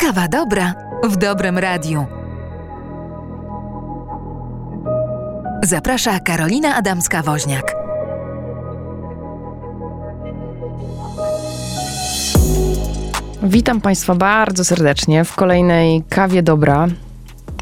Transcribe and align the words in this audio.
Kawa 0.00 0.28
dobra 0.28 0.74
w 1.04 1.16
dobrym 1.16 1.58
radiu. 1.58 2.06
Zaprasza 5.62 6.20
Karolina 6.20 6.82
Adamska-Woźniak. 6.82 7.62
Witam 13.42 13.80
Państwa 13.80 14.14
bardzo 14.14 14.64
serdecznie 14.64 15.24
w 15.24 15.34
kolejnej 15.34 16.02
kawie 16.08 16.42
dobra. 16.42 16.86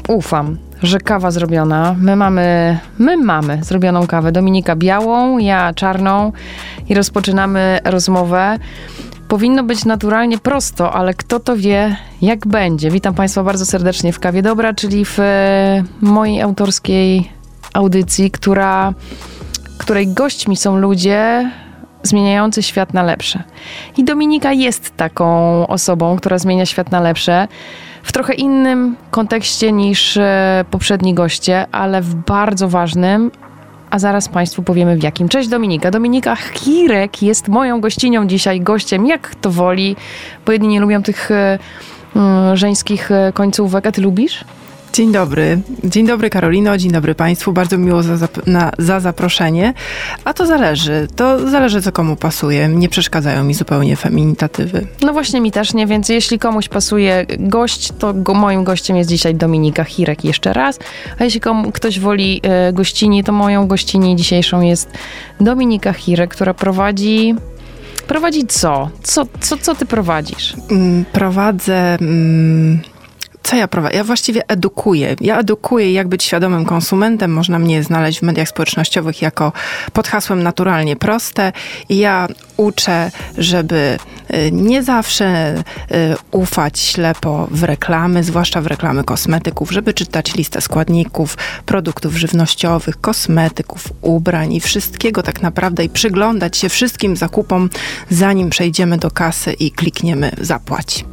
Ufam, 0.07 0.57
że 0.83 0.99
kawa 0.99 1.31
zrobiona. 1.31 1.95
My 1.99 2.15
mamy, 2.15 2.79
my 2.97 3.17
mamy 3.17 3.63
zrobioną 3.63 4.07
kawę. 4.07 4.31
Dominika 4.31 4.75
białą, 4.75 5.37
ja 5.37 5.73
czarną 5.73 6.31
i 6.89 6.95
rozpoczynamy 6.95 7.79
rozmowę. 7.83 8.57
Powinno 9.29 9.63
być 9.63 9.85
naturalnie 9.85 10.37
prosto, 10.37 10.93
ale 10.93 11.13
kto 11.13 11.39
to 11.39 11.57
wie, 11.57 11.95
jak 12.21 12.47
będzie. 12.47 12.91
Witam 12.91 13.13
Państwa 13.13 13.43
bardzo 13.43 13.65
serdecznie 13.65 14.13
w 14.13 14.19
Kawie 14.19 14.41
Dobra, 14.41 14.73
czyli 14.73 15.05
w 15.05 15.19
e, 15.19 15.83
mojej 16.01 16.41
autorskiej 16.41 17.31
audycji, 17.73 18.31
która, 18.31 18.93
której 19.77 20.07
gośćmi 20.07 20.57
są 20.57 20.77
ludzie 20.77 21.51
zmieniający 22.03 22.63
świat 22.63 22.93
na 22.93 23.03
lepsze. 23.03 23.43
I 23.97 24.03
Dominika 24.03 24.51
jest 24.51 24.97
taką 24.97 25.67
osobą, 25.67 26.17
która 26.17 26.37
zmienia 26.37 26.65
świat 26.65 26.91
na 26.91 26.99
lepsze 26.99 27.47
w 28.03 28.11
trochę 28.11 28.33
innym 28.33 28.95
kontekście 29.11 29.71
niż 29.71 30.17
e, 30.17 30.65
poprzedni 30.71 31.13
goście, 31.13 31.65
ale 31.71 32.01
w 32.01 32.15
bardzo 32.15 32.69
ważnym, 32.69 33.31
a 33.89 33.99
zaraz 33.99 34.29
Państwu 34.29 34.63
powiemy 34.63 34.97
w 34.97 35.03
jakim. 35.03 35.29
Cześć 35.29 35.49
Dominika. 35.49 35.91
Dominika 35.91 36.35
Chirek 36.35 37.23
jest 37.23 37.47
moją 37.47 37.81
gościnią 37.81 38.27
dzisiaj, 38.27 38.61
gościem, 38.61 39.07
jak 39.07 39.35
to 39.35 39.51
woli, 39.51 39.95
bo 40.45 40.51
jedni 40.51 40.67
nie 40.67 40.79
lubią 40.79 41.03
tych 41.03 41.31
y, 41.31 41.59
żeńskich 42.53 43.11
e, 43.11 43.31
końcówek, 43.33 43.87
a 43.87 43.91
Ty 43.91 44.01
lubisz? 44.01 44.45
Dzień 44.99 45.11
dobry. 45.11 45.61
Dzień 45.83 46.07
dobry 46.07 46.29
Karolino, 46.29 46.77
dzień 46.77 46.91
dobry 46.91 47.15
Państwu. 47.15 47.53
Bardzo 47.53 47.77
miło 47.77 48.03
za, 48.03 48.27
na, 48.47 48.71
za, 48.77 48.99
zaproszenie. 48.99 49.73
A 50.25 50.33
to 50.33 50.45
zależy. 50.45 51.07
To 51.15 51.49
zależy, 51.49 51.81
co 51.81 51.91
komu 51.91 52.15
pasuje. 52.15 52.67
Nie 52.67 52.89
przeszkadzają 52.89 53.43
mi 53.43 53.53
zupełnie 53.53 53.95
feminitatywy. 53.95 54.87
No 55.01 55.13
właśnie 55.13 55.41
mi 55.41 55.51
też 55.51 55.73
nie, 55.73 55.87
więc 55.87 56.09
jeśli 56.09 56.39
komuś 56.39 56.69
pasuje 56.69 57.25
gość, 57.39 57.89
to 57.99 58.13
go, 58.13 58.33
moim 58.33 58.63
gościem 58.63 58.97
jest 58.97 59.09
dzisiaj 59.09 59.35
Dominika 59.35 59.83
Hirek 59.83 60.25
jeszcze 60.25 60.53
raz. 60.53 60.79
A 61.19 61.23
jeśli 61.23 61.39
komu, 61.39 61.71
ktoś 61.71 61.99
woli 61.99 62.41
y, 62.69 62.73
gościni, 62.73 63.23
to 63.23 63.31
moją 63.31 63.67
gościni 63.67 64.15
dzisiejszą 64.15 64.61
jest 64.61 64.89
Dominika 65.39 65.93
Hirek, 65.93 66.29
która 66.29 66.53
prowadzi 66.53 67.35
Prowadzi 68.07 68.47
co? 68.47 68.89
Co, 69.03 69.25
co, 69.39 69.57
co 69.57 69.75
ty 69.75 69.85
prowadzisz? 69.85 70.55
Mm, 70.71 71.05
prowadzę... 71.13 71.97
Mm 72.01 72.79
co 73.49 73.55
ja 73.55 73.67
prowadzę? 73.67 73.95
Ja 73.95 74.03
właściwie 74.03 74.47
edukuję. 74.47 75.15
Ja 75.21 75.39
edukuję, 75.39 75.93
jak 75.93 76.07
być 76.07 76.23
świadomym 76.23 76.65
konsumentem. 76.65 77.31
Można 77.31 77.59
mnie 77.59 77.83
znaleźć 77.83 78.19
w 78.19 78.23
mediach 78.23 78.49
społecznościowych 78.49 79.21
jako 79.21 79.51
pod 79.93 80.07
hasłem 80.07 80.43
naturalnie 80.43 80.95
proste. 80.95 81.51
I 81.89 81.97
ja 81.97 82.27
uczę, 82.57 83.11
żeby 83.37 83.97
y, 84.33 84.51
nie 84.51 84.83
zawsze 84.83 85.55
y, 85.57 85.63
ufać 86.31 86.79
ślepo 86.79 87.47
w 87.51 87.63
reklamy, 87.63 88.23
zwłaszcza 88.23 88.61
w 88.61 88.67
reklamy 88.67 89.03
kosmetyków, 89.03 89.71
żeby 89.71 89.93
czytać 89.93 90.35
listę 90.35 90.61
składników, 90.61 91.37
produktów 91.65 92.17
żywnościowych, 92.17 93.01
kosmetyków, 93.01 93.83
ubrań 94.01 94.53
i 94.53 94.59
wszystkiego 94.59 95.23
tak 95.23 95.41
naprawdę 95.41 95.83
i 95.83 95.89
przyglądać 95.89 96.57
się 96.57 96.69
wszystkim 96.69 97.15
zakupom, 97.15 97.69
zanim 98.09 98.49
przejdziemy 98.49 98.97
do 98.97 99.11
kasy 99.11 99.53
i 99.53 99.71
klikniemy 99.71 100.31
zapłać. 100.41 101.05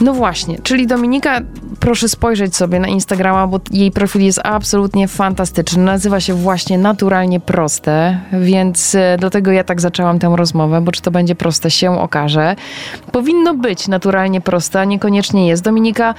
No 0.00 0.14
właśnie, 0.14 0.58
czyli 0.62 0.86
Dominika, 0.86 1.40
proszę 1.80 2.08
spojrzeć 2.08 2.56
sobie 2.56 2.80
na 2.80 2.88
Instagrama, 2.88 3.46
bo 3.46 3.60
jej 3.70 3.90
profil 3.90 4.22
jest 4.22 4.40
absolutnie 4.44 5.08
fantastyczny. 5.08 5.84
Nazywa 5.84 6.20
się 6.20 6.34
właśnie 6.34 6.78
Naturalnie 6.78 7.40
Proste, 7.40 8.20
więc 8.32 8.94
e, 8.94 9.16
dlatego 9.18 9.52
ja 9.52 9.64
tak 9.64 9.80
zaczęłam 9.80 10.18
tę 10.18 10.32
rozmowę, 10.36 10.80
bo 10.80 10.92
czy 10.92 11.02
to 11.02 11.10
będzie 11.10 11.34
proste 11.34 11.70
się 11.70 12.00
okaże. 12.00 12.56
Powinno 13.12 13.54
być 13.54 13.88
naturalnie 13.88 14.40
proste, 14.40 14.80
a 14.80 14.84
niekoniecznie 14.84 15.48
jest. 15.48 15.62
Dominika, 15.62 16.14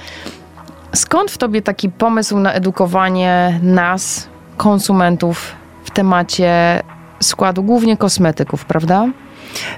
skąd 0.94 1.30
w 1.30 1.38
tobie 1.38 1.62
taki 1.62 1.90
pomysł 1.90 2.38
na 2.38 2.52
edukowanie 2.52 3.60
nas, 3.62 4.28
konsumentów, 4.56 5.52
w 5.84 5.90
temacie 5.90 6.82
składu 7.20 7.62
głównie 7.62 7.96
kosmetyków, 7.96 8.64
prawda? 8.64 9.08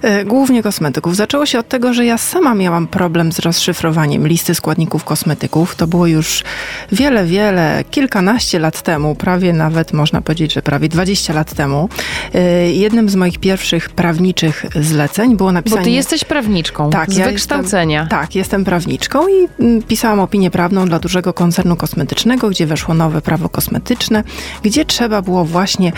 E, 0.02 0.24
głównie 0.24 0.62
kosmetyków. 0.62 1.16
Zaczęło 1.16 1.46
się 1.46 1.58
od 1.58 1.68
tego, 1.68 1.94
że 1.94 2.04
ja 2.04 2.18
sama 2.18 2.54
miałam 2.54 2.86
problem 2.86 3.32
z 3.32 3.38
rozszyfrowaniem 3.38 4.26
listy 4.26 4.54
składników 4.54 5.04
kosmetyków. 5.04 5.76
To 5.76 5.86
było 5.86 6.06
już 6.06 6.44
wiele, 6.92 7.26
wiele, 7.26 7.84
kilkanaście 7.90 8.58
lat 8.58 8.82
temu, 8.82 9.14
prawie 9.14 9.52
nawet 9.52 9.92
można 9.92 10.22
powiedzieć, 10.22 10.52
że 10.52 10.62
prawie 10.62 10.88
20 10.88 11.32
lat 11.32 11.54
temu. 11.54 11.88
E, 12.34 12.40
jednym 12.72 13.08
z 13.08 13.16
moich 13.16 13.38
pierwszych 13.38 13.90
prawniczych 13.90 14.66
zleceń 14.80 15.36
było 15.36 15.52
napisanie... 15.52 15.80
Bo 15.80 15.84
ty 15.84 15.90
jesteś 15.90 16.24
prawniczką 16.24 16.90
tak, 16.90 17.12
z 17.12 17.16
ja 17.16 17.26
wykształcenia. 17.26 18.00
Jestem, 18.00 18.18
tak, 18.18 18.34
jestem 18.34 18.64
prawniczką 18.64 19.28
i 19.28 19.48
mm, 19.60 19.82
pisałam 19.82 20.20
opinię 20.20 20.50
prawną 20.50 20.86
dla 20.86 20.98
dużego 20.98 21.32
koncernu 21.32 21.76
kosmetycznego, 21.76 22.50
gdzie 22.50 22.66
weszło 22.66 22.94
nowe 22.94 23.20
prawo 23.22 23.48
kosmetyczne, 23.48 24.24
gdzie 24.62 24.84
trzeba 24.84 25.22
było 25.22 25.44
właśnie, 25.44 25.92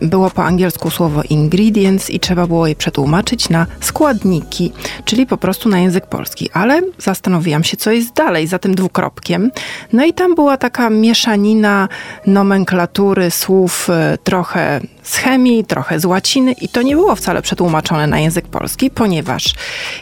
było 0.00 0.30
po 0.30 0.44
angielsku 0.44 0.90
słowo 0.90 1.22
ingredients 1.30 2.10
i 2.10 2.20
trzeba 2.20 2.46
było 2.46 2.66
je 2.66 2.76
przetłumaczyć 2.82 3.48
na 3.48 3.66
składniki, 3.80 4.72
czyli 5.04 5.26
po 5.26 5.36
prostu 5.36 5.68
na 5.68 5.78
język 5.78 6.06
polski. 6.06 6.50
Ale 6.52 6.80
zastanowiłam 6.98 7.64
się, 7.64 7.76
co 7.76 7.90
jest 7.90 8.14
dalej 8.14 8.46
za 8.46 8.58
tym 8.58 8.74
dwukropkiem. 8.74 9.50
No 9.92 10.04
i 10.04 10.12
tam 10.12 10.34
była 10.34 10.56
taka 10.56 10.90
mieszanina 10.90 11.88
nomenklatury 12.26 13.30
słów 13.30 13.90
e, 13.90 14.18
trochę 14.24 14.80
z 15.02 15.16
chemii, 15.16 15.64
trochę 15.64 16.00
z 16.00 16.04
łaciny 16.04 16.52
i 16.52 16.68
to 16.68 16.82
nie 16.82 16.96
było 16.96 17.16
wcale 17.16 17.42
przetłumaczone 17.42 18.06
na 18.06 18.18
język 18.18 18.48
polski, 18.48 18.90
ponieważ 18.90 19.54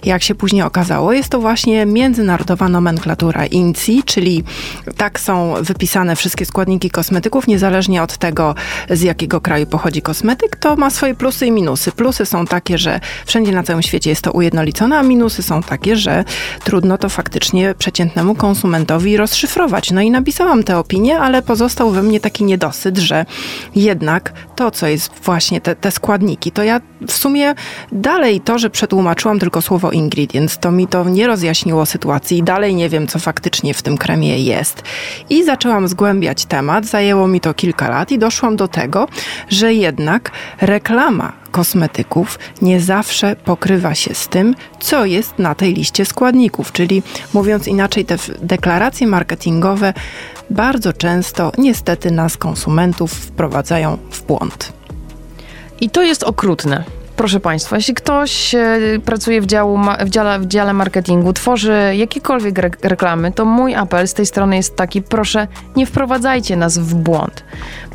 jak 0.04 0.22
się 0.22 0.34
później 0.34 0.62
okazało, 0.62 1.12
jest 1.12 1.28
to 1.28 1.40
właśnie 1.40 1.86
międzynarodowa 1.86 2.68
nomenklatura 2.68 3.46
INCI, 3.46 4.02
czyli 4.02 4.44
tak 4.96 5.20
są 5.20 5.54
wypisane 5.60 6.16
wszystkie 6.16 6.46
składniki 6.46 6.90
kosmetyków, 6.90 7.46
niezależnie 7.46 8.02
od 8.02 8.16
tego, 8.16 8.54
z 8.90 9.02
jakiego 9.02 9.40
kraju 9.40 9.66
pochodzi 9.66 10.02
kosmetyk, 10.02 10.56
to 10.56 10.76
ma 10.76 10.90
swoje 10.90 11.14
plusy 11.14 11.46
i 11.46 11.52
minusy. 11.52 11.92
Plusy 11.92 12.26
są 12.26 12.46
takie, 12.46 12.78
że 12.78 13.00
wszędzie 13.26 13.52
na 13.52 13.62
całym 13.62 13.82
świecie 13.82 14.10
jest 14.10 14.22
to 14.22 14.32
ujednolicone, 14.32 14.98
a 14.98 15.02
minusy 15.02 15.42
są 15.42 15.62
takie, 15.62 15.96
że 15.96 16.24
trudno 16.64 16.98
to 16.98 17.08
faktycznie 17.08 17.74
przeciętnemu 17.78 18.34
konsumentowi 18.34 19.16
rozszyfrować. 19.16 19.90
No 19.90 20.00
i 20.00 20.10
napisałam 20.10 20.62
tę 20.62 20.78
opinię, 20.78 21.18
ale 21.18 21.42
pozostał 21.42 21.90
we 21.90 22.02
mnie 22.02 22.20
taki 22.20 22.44
niedosyt, 22.44 22.98
że 22.98 23.26
jednak 23.74 24.32
to, 24.56 24.70
co 24.70 24.89
jest 24.90 25.12
właśnie 25.24 25.60
te, 25.60 25.76
te 25.76 25.90
składniki, 25.90 26.52
to 26.52 26.62
ja 26.62 26.80
w 27.06 27.12
sumie 27.12 27.54
dalej 27.92 28.40
to, 28.40 28.58
że 28.58 28.70
przetłumaczyłam 28.70 29.38
tylko 29.38 29.62
słowo 29.62 29.90
ingredients, 29.90 30.58
to 30.58 30.70
mi 30.70 30.86
to 30.86 31.04
nie 31.04 31.26
rozjaśniło 31.26 31.86
sytuacji 31.86 32.38
i 32.38 32.42
dalej 32.42 32.74
nie 32.74 32.88
wiem, 32.88 33.06
co 33.06 33.18
faktycznie 33.18 33.74
w 33.74 33.82
tym 33.82 33.98
kremie 33.98 34.38
jest. 34.38 34.82
I 35.30 35.44
zaczęłam 35.44 35.88
zgłębiać 35.88 36.44
temat, 36.44 36.86
zajęło 36.86 37.28
mi 37.28 37.40
to 37.40 37.54
kilka 37.54 37.88
lat 37.88 38.12
i 38.12 38.18
doszłam 38.18 38.56
do 38.56 38.68
tego, 38.68 39.08
że 39.48 39.74
jednak 39.74 40.30
reklama 40.60 41.39
kosmetyków 41.50 42.38
nie 42.62 42.80
zawsze 42.80 43.36
pokrywa 43.36 43.94
się 43.94 44.14
z 44.14 44.28
tym, 44.28 44.54
co 44.80 45.04
jest 45.04 45.38
na 45.38 45.54
tej 45.54 45.74
liście 45.74 46.04
składników. 46.04 46.72
Czyli 46.72 47.02
mówiąc 47.34 47.68
inaczej, 47.68 48.04
te 48.04 48.16
deklaracje 48.42 49.06
marketingowe 49.06 49.94
bardzo 50.50 50.92
często 50.92 51.52
niestety 51.58 52.10
nas 52.10 52.36
konsumentów 52.36 53.12
wprowadzają 53.12 53.98
w 54.10 54.22
błąd. 54.22 54.72
I 55.80 55.90
to 55.90 56.02
jest 56.02 56.22
okrutne. 56.22 56.84
Proszę 57.20 57.40
Państwa, 57.40 57.76
jeśli 57.76 57.94
ktoś 57.94 58.54
e, 58.54 58.78
pracuje 59.04 59.40
w, 59.40 59.46
działu, 59.46 59.78
w, 60.00 60.10
dziale, 60.10 60.38
w 60.38 60.46
dziale 60.46 60.72
marketingu, 60.72 61.32
tworzy 61.32 61.92
jakiekolwiek 61.96 62.58
re 62.58 62.70
reklamy, 62.82 63.32
to 63.32 63.44
mój 63.44 63.74
apel 63.74 64.08
z 64.08 64.14
tej 64.14 64.26
strony 64.26 64.56
jest 64.56 64.76
taki: 64.76 65.02
proszę, 65.02 65.48
nie 65.76 65.86
wprowadzajcie 65.86 66.56
nas 66.56 66.78
w 66.78 66.94
błąd, 66.94 67.44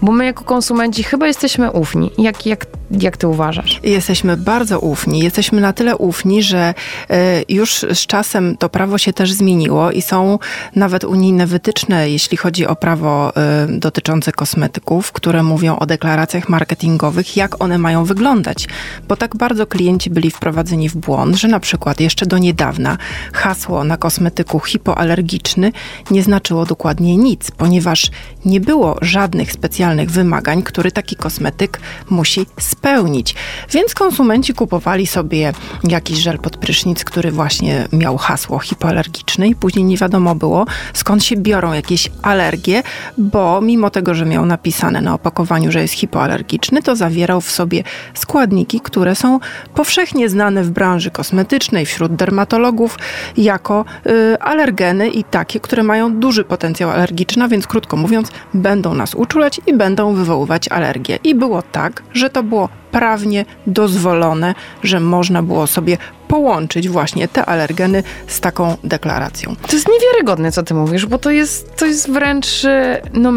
bo 0.01 0.11
my 0.11 0.25
jako 0.25 0.43
konsumenci 0.43 1.03
chyba 1.03 1.27
jesteśmy 1.27 1.71
ufni. 1.71 2.11
Jak, 2.17 2.45
jak, 2.45 2.65
jak 2.91 3.17
Ty 3.17 3.27
uważasz? 3.27 3.79
Jesteśmy 3.83 4.37
bardzo 4.37 4.79
ufni. 4.79 5.19
Jesteśmy 5.19 5.61
na 5.61 5.73
tyle 5.73 5.97
ufni, 5.97 6.43
że 6.43 6.73
e, 7.09 7.43
już 7.49 7.85
z 7.93 8.05
czasem 8.05 8.57
to 8.57 8.69
prawo 8.69 8.97
się 8.97 9.13
też 9.13 9.31
zmieniło 9.31 9.91
i 9.91 10.01
są 10.01 10.39
nawet 10.75 11.03
unijne 11.03 11.47
wytyczne, 11.47 12.09
jeśli 12.09 12.37
chodzi 12.37 12.67
o 12.67 12.75
prawo 12.75 13.35
e, 13.35 13.67
dotyczące 13.69 14.31
kosmetyków, 14.31 15.11
które 15.11 15.43
mówią 15.43 15.75
o 15.75 15.85
deklaracjach 15.85 16.49
marketingowych, 16.49 17.37
jak 17.37 17.63
one 17.63 17.77
mają 17.77 18.05
wyglądać. 18.05 18.67
Bo 19.07 19.15
bo 19.15 19.19
tak 19.19 19.35
bardzo 19.35 19.67
klienci 19.67 20.09
byli 20.09 20.31
wprowadzeni 20.31 20.89
w 20.89 20.95
błąd, 20.95 21.35
że 21.35 21.47
na 21.47 21.59
przykład 21.59 21.99
jeszcze 21.99 22.25
do 22.25 22.37
niedawna 22.37 22.97
hasło 23.33 23.83
na 23.83 23.97
kosmetyku 23.97 24.59
hipoalergiczny 24.59 25.71
nie 26.11 26.23
znaczyło 26.23 26.65
dokładnie 26.65 27.17
nic, 27.17 27.51
ponieważ 27.51 28.11
nie 28.45 28.59
było 28.59 28.97
żadnych 29.01 29.51
specjalnych 29.51 29.84
specjalnych 29.85 30.11
wymagań, 30.11 30.63
który 30.63 30.91
taki 30.91 31.15
kosmetyk 31.15 31.79
musi 32.09 32.45
spełnić. 32.59 33.35
Więc 33.71 33.93
konsumenci 33.93 34.53
kupowali 34.53 35.07
sobie 35.07 35.53
jakiś 35.83 36.17
żel 36.17 36.39
pod 36.39 36.57
prysznic, 36.57 37.03
który 37.03 37.31
właśnie 37.31 37.87
miał 37.93 38.17
hasło 38.17 38.59
hipoalergiczne 38.59 39.47
i 39.47 39.55
później 39.55 39.85
nie 39.85 39.97
wiadomo 39.97 40.35
było, 40.35 40.65
skąd 40.93 41.23
się 41.23 41.35
biorą 41.37 41.73
jakieś 41.73 42.11
alergie, 42.21 42.83
bo 43.17 43.61
mimo 43.61 43.89
tego, 43.89 44.13
że 44.13 44.25
miał 44.25 44.45
napisane 44.45 45.01
na 45.01 45.13
opakowaniu, 45.13 45.71
że 45.71 45.81
jest 45.81 45.93
hipoalergiczny, 45.93 46.81
to 46.81 46.95
zawierał 46.95 47.41
w 47.41 47.51
sobie 47.51 47.83
składniki, 48.13 48.79
które 48.79 49.15
są 49.15 49.39
powszechnie 49.73 50.29
znane 50.29 50.63
w 50.63 50.69
branży 50.69 51.11
kosmetycznej, 51.11 51.85
wśród 51.85 52.15
dermatologów, 52.15 52.97
jako 53.37 53.85
y, 54.07 54.39
alergeny 54.39 55.09
i 55.09 55.23
takie, 55.23 55.59
które 55.59 55.83
mają 55.83 56.19
duży 56.19 56.43
potencjał 56.43 56.89
alergiczny, 56.89 57.47
więc 57.47 57.67
krótko 57.67 57.97
mówiąc, 57.97 58.31
będą 58.53 58.93
nas 58.93 59.15
uczulać 59.15 59.61
i 59.67 59.73
będą 59.75 60.13
wywoływać 60.13 60.67
alergię. 60.67 61.19
I 61.23 61.35
było 61.35 61.61
tak, 61.61 62.03
że 62.13 62.29
to 62.29 62.43
było 62.43 62.69
prawnie 62.91 63.45
dozwolone, 63.67 64.55
że 64.83 64.99
można 64.99 65.43
było 65.43 65.67
sobie 65.67 65.97
połączyć 66.27 66.89
właśnie 66.89 67.27
te 67.27 67.45
alergeny 67.45 68.03
z 68.27 68.39
taką 68.39 68.77
deklaracją. 68.83 69.55
To 69.67 69.75
jest 69.75 69.87
niewiarygodne, 69.89 70.51
co 70.51 70.63
ty 70.63 70.73
mówisz, 70.73 71.05
bo 71.05 71.17
to 71.17 71.31
jest, 71.31 71.75
to 71.75 71.85
jest 71.85 72.11
wręcz, 72.11 72.63
y, 72.63 73.01
no 73.13 73.31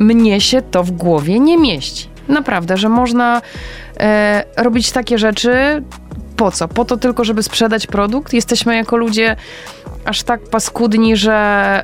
mnie 0.00 0.40
się 0.40 0.62
to 0.62 0.84
w 0.84 0.90
głowie 0.90 1.40
nie 1.40 1.58
mieści. 1.58 2.08
Naprawdę, 2.28 2.76
że 2.76 2.88
można 2.88 3.42
e, 4.00 4.44
robić 4.56 4.92
takie 4.92 5.18
rzeczy, 5.18 5.82
po 6.36 6.50
co? 6.50 6.68
Po 6.68 6.84
to 6.84 6.96
tylko, 6.96 7.24
żeby 7.24 7.42
sprzedać 7.42 7.86
produkt? 7.86 8.32
Jesteśmy 8.32 8.76
jako 8.76 8.96
ludzie 8.96 9.36
aż 10.04 10.22
tak 10.22 10.40
paskudni, 10.40 11.16
że, 11.16 11.82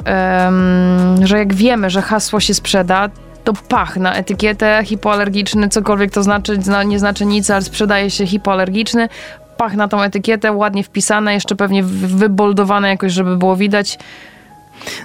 że 1.22 1.38
jak 1.38 1.55
wiemy, 1.55 1.90
że 1.90 2.02
hasło 2.02 2.40
się 2.40 2.55
sprzeda, 2.55 3.10
to 3.49 3.53
pach 3.69 3.97
na 3.97 4.15
etykietę 4.15 4.83
hipoalergiczny, 4.85 5.69
cokolwiek 5.69 6.11
to 6.11 6.23
znaczy, 6.23 6.59
nie 6.87 6.99
znaczy 6.99 7.27
nic, 7.27 7.50
ale 7.50 7.62
sprzedaje 7.62 8.11
się 8.11 8.27
hipoalergiczny. 8.27 9.09
Pach 9.56 9.75
na 9.75 9.89
tą 9.89 10.03
etykietę, 10.03 10.53
ładnie 10.53 10.85
wpisane, 10.85 11.35
jeszcze 11.35 11.56
pewnie 11.56 11.83
wyboldowane 11.83 12.89
jakoś, 12.89 13.12
żeby 13.12 13.37
było 13.37 13.56
widać. 13.56 13.99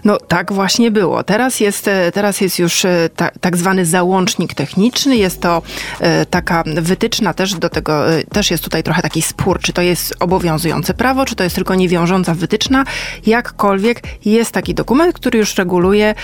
No 0.04 0.18
tak 0.18 0.54
właśnie 0.54 0.92
było. 0.92 1.24
Teraz 1.24 1.60
jest, 1.60 1.88
e, 1.88 2.12
teraz 2.12 2.42
jest 2.42 2.60
już 2.60 2.86
e, 2.86 3.10
ta, 3.16 3.30
tak 3.42 3.58
zwany 3.58 3.86
załącznik 3.86 4.54
techniczny. 4.54 5.18
Jest 5.18 5.42
to 5.42 5.62
e, 6.00 6.26
taka 6.26 6.64
wytyczna 6.66 7.34
też 7.34 7.54
do 7.54 7.70
tego, 7.70 8.04
też 8.32 8.52
jest 8.52 8.64
tutaj 8.64 8.84
trochę 8.84 9.02
taki 9.02 9.22
spór, 9.22 9.60
czy 9.60 9.74
to 9.74 9.82
jest 9.82 10.16
obowiązujące 10.20 10.94
prawo, 10.94 11.26
czy 11.26 11.36
to 11.36 11.44
jest 11.44 11.56
tylko 11.56 11.76
niewiążąca 11.76 12.34
wytyczna. 12.34 12.84
Jakkolwiek 13.26 14.02
jest 14.26 14.52
taki 14.52 14.74
dokument, 14.74 15.16
który 15.16 15.40
już 15.40 15.58
reguluje, 15.58 16.16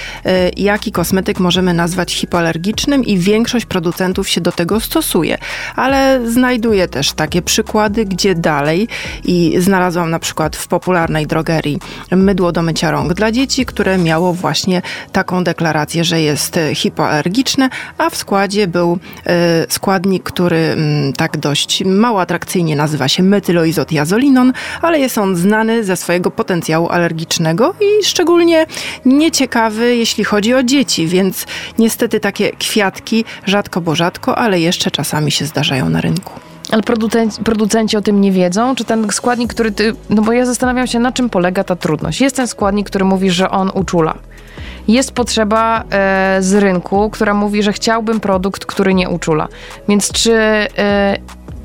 jaki 0.57 0.91
kosmetyk 0.91 1.39
możemy 1.39 1.73
nazwać 1.73 2.13
hipoalergicznym 2.13 3.05
i 3.05 3.17
większość 3.17 3.65
producentów 3.65 4.29
się 4.29 4.41
do 4.41 4.51
tego 4.51 4.79
stosuje. 4.79 5.37
Ale 5.75 6.21
znajduję 6.25 6.87
też 6.87 7.13
takie 7.13 7.41
przykłady, 7.41 8.05
gdzie 8.05 8.35
dalej 8.35 8.87
i 9.23 9.55
znalazłam 9.59 10.09
na 10.09 10.19
przykład 10.19 10.55
w 10.55 10.67
popularnej 10.67 11.27
drogerii 11.27 11.79
mydło 12.11 12.51
do 12.51 12.61
mycia 12.61 12.91
rąk 12.91 13.13
dla 13.13 13.31
dzieci, 13.31 13.38
dzieci, 13.39 13.65
które 13.65 13.97
miało 13.97 14.33
właśnie 14.33 14.81
taką 15.11 15.43
deklarację, 15.43 16.03
że 16.03 16.21
jest 16.21 16.57
e, 16.57 16.75
hipoalergiczne, 16.75 17.69
a 17.97 18.09
w 18.09 18.15
składzie 18.15 18.67
był 18.67 18.99
e, 19.25 19.65
składnik, 19.69 20.23
który 20.23 20.57
mm, 20.57 21.13
tak 21.13 21.37
dość 21.37 21.83
mało 21.85 22.21
atrakcyjnie 22.21 22.75
nazywa 22.75 23.07
się 23.07 23.23
metyloizotiazolinon, 23.23 24.53
ale 24.81 24.99
jest 24.99 25.17
on 25.17 25.35
znany 25.35 25.83
ze 25.83 25.95
swojego 25.95 26.31
potencjału 26.31 26.89
alergicznego 26.89 27.73
i 27.81 28.05
szczególnie 28.05 28.65
nieciekawy, 29.05 29.95
jeśli 29.95 30.23
chodzi 30.23 30.53
o 30.53 30.63
dzieci, 30.63 31.07
więc 31.07 31.45
niestety 31.77 32.19
takie 32.19 32.51
kwiatki 32.51 33.25
rzadko 33.45 33.81
bo 33.81 33.95
rzadko, 33.95 34.37
ale 34.37 34.59
jeszcze 34.59 34.91
czasami 34.91 35.31
się 35.31 35.45
zdarzają 35.45 35.89
na 35.89 36.01
rynku. 36.01 36.48
Ale 36.71 36.83
producenci, 36.83 37.43
producenci 37.43 37.97
o 37.97 38.01
tym 38.01 38.21
nie 38.21 38.31
wiedzą? 38.31 38.75
Czy 38.75 38.85
ten 38.85 39.11
składnik, 39.11 39.53
który 39.53 39.71
ty. 39.71 39.95
No 40.09 40.21
bo 40.21 40.31
ja 40.31 40.45
zastanawiam 40.45 40.87
się, 40.87 40.99
na 40.99 41.11
czym 41.11 41.29
polega 41.29 41.63
ta 41.63 41.75
trudność. 41.75 42.21
Jest 42.21 42.35
ten 42.35 42.47
składnik, 42.47 42.87
który 42.87 43.05
mówi, 43.05 43.31
że 43.31 43.49
on 43.49 43.71
uczula. 43.73 44.15
Jest 44.87 45.11
potrzeba 45.11 45.83
e, 45.91 46.37
z 46.39 46.53
rynku, 46.53 47.09
która 47.09 47.33
mówi, 47.33 47.63
że 47.63 47.73
chciałbym 47.73 48.19
produkt, 48.19 48.65
który 48.65 48.93
nie 48.93 49.09
uczula. 49.09 49.47
Więc 49.87 50.11
czy 50.11 50.33
e, 50.33 51.17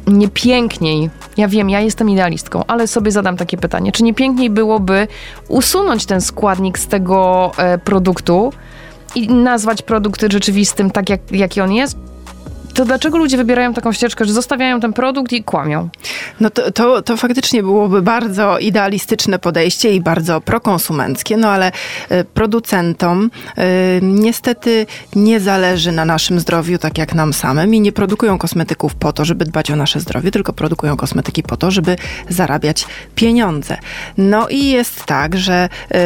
nie 0.07 0.29
piękniej, 0.29 1.11
ja 1.37 1.49
wiem, 1.49 1.71
ja 1.71 1.81
jestem 1.81 2.11
idealistką, 2.11 2.63
ale 2.67 2.87
sobie 2.87 3.11
zadam 3.11 3.37
takie 3.37 3.57
pytanie, 3.57 3.93
czy 3.93 4.03
nie 4.03 4.15
piękniej 4.15 4.51
byłoby 4.51 5.09
usunąć 5.49 6.07
ten 6.07 6.21
składnik 6.21 6.79
z 6.79 6.87
tego 6.87 7.53
e, 7.57 7.79
produktu 7.79 8.53
i 9.15 9.29
nazwać 9.29 9.83
produkt 9.83 10.33
rzeczywistym 10.33 10.91
tak, 10.91 11.11
jak, 11.11 11.33
jaki 11.33 11.61
on 11.61 11.73
jest? 11.73 11.99
To 12.75 12.85
dlaczego 12.85 13.19
ludzie 13.19 13.37
wybierają 13.37 13.75
taką 13.75 13.93
ścieżkę, 13.93 14.25
że 14.25 14.33
zostawiają 14.33 14.81
ten 14.81 14.93
produkt 14.93 15.33
i 15.33 15.45
kłamią? 15.45 15.89
No 16.41 16.51
to, 16.51 16.73
to, 16.73 17.03
to 17.03 17.17
faktycznie 17.17 17.63
byłoby 17.63 18.03
bardzo 18.03 18.59
idealistyczne 18.59 19.39
podejście 19.39 19.95
i 19.95 20.01
bardzo 20.01 20.41
prokonsumenckie, 20.41 21.37
no 21.37 21.49
ale 21.49 21.73
e, 22.09 22.25
producentom 22.25 23.31
y, 23.59 23.61
niestety 24.03 24.87
nie 25.17 25.41
zależy 25.41 25.93
na 25.93 26.05
naszym 26.05 26.41
zdrowiu 26.41 26.79
tak 26.79 26.99
jak 26.99 27.15
nam 27.15 27.33
samym 27.33 27.75
i 27.75 27.81
nie 27.81 27.93
produkują 27.93 28.39
kosmetyków 28.39 28.95
po 28.95 29.13
to, 29.13 29.25
żeby 29.25 29.45
dbać 29.45 29.71
o 29.71 29.77
nasze 29.77 30.01
zdrowie, 30.01 30.31
tylko 30.31 30.53
produkują 30.53 30.97
kosmetyki 30.97 31.43
po 31.43 31.57
to, 31.57 31.71
żeby 31.71 31.97
zarabiać 32.29 32.87
pieniądze. 33.15 33.77
No 34.19 34.49
i 34.49 34.67
jest 34.67 35.05
tak, 35.05 35.37
że 35.39 35.69
y, 35.95 35.97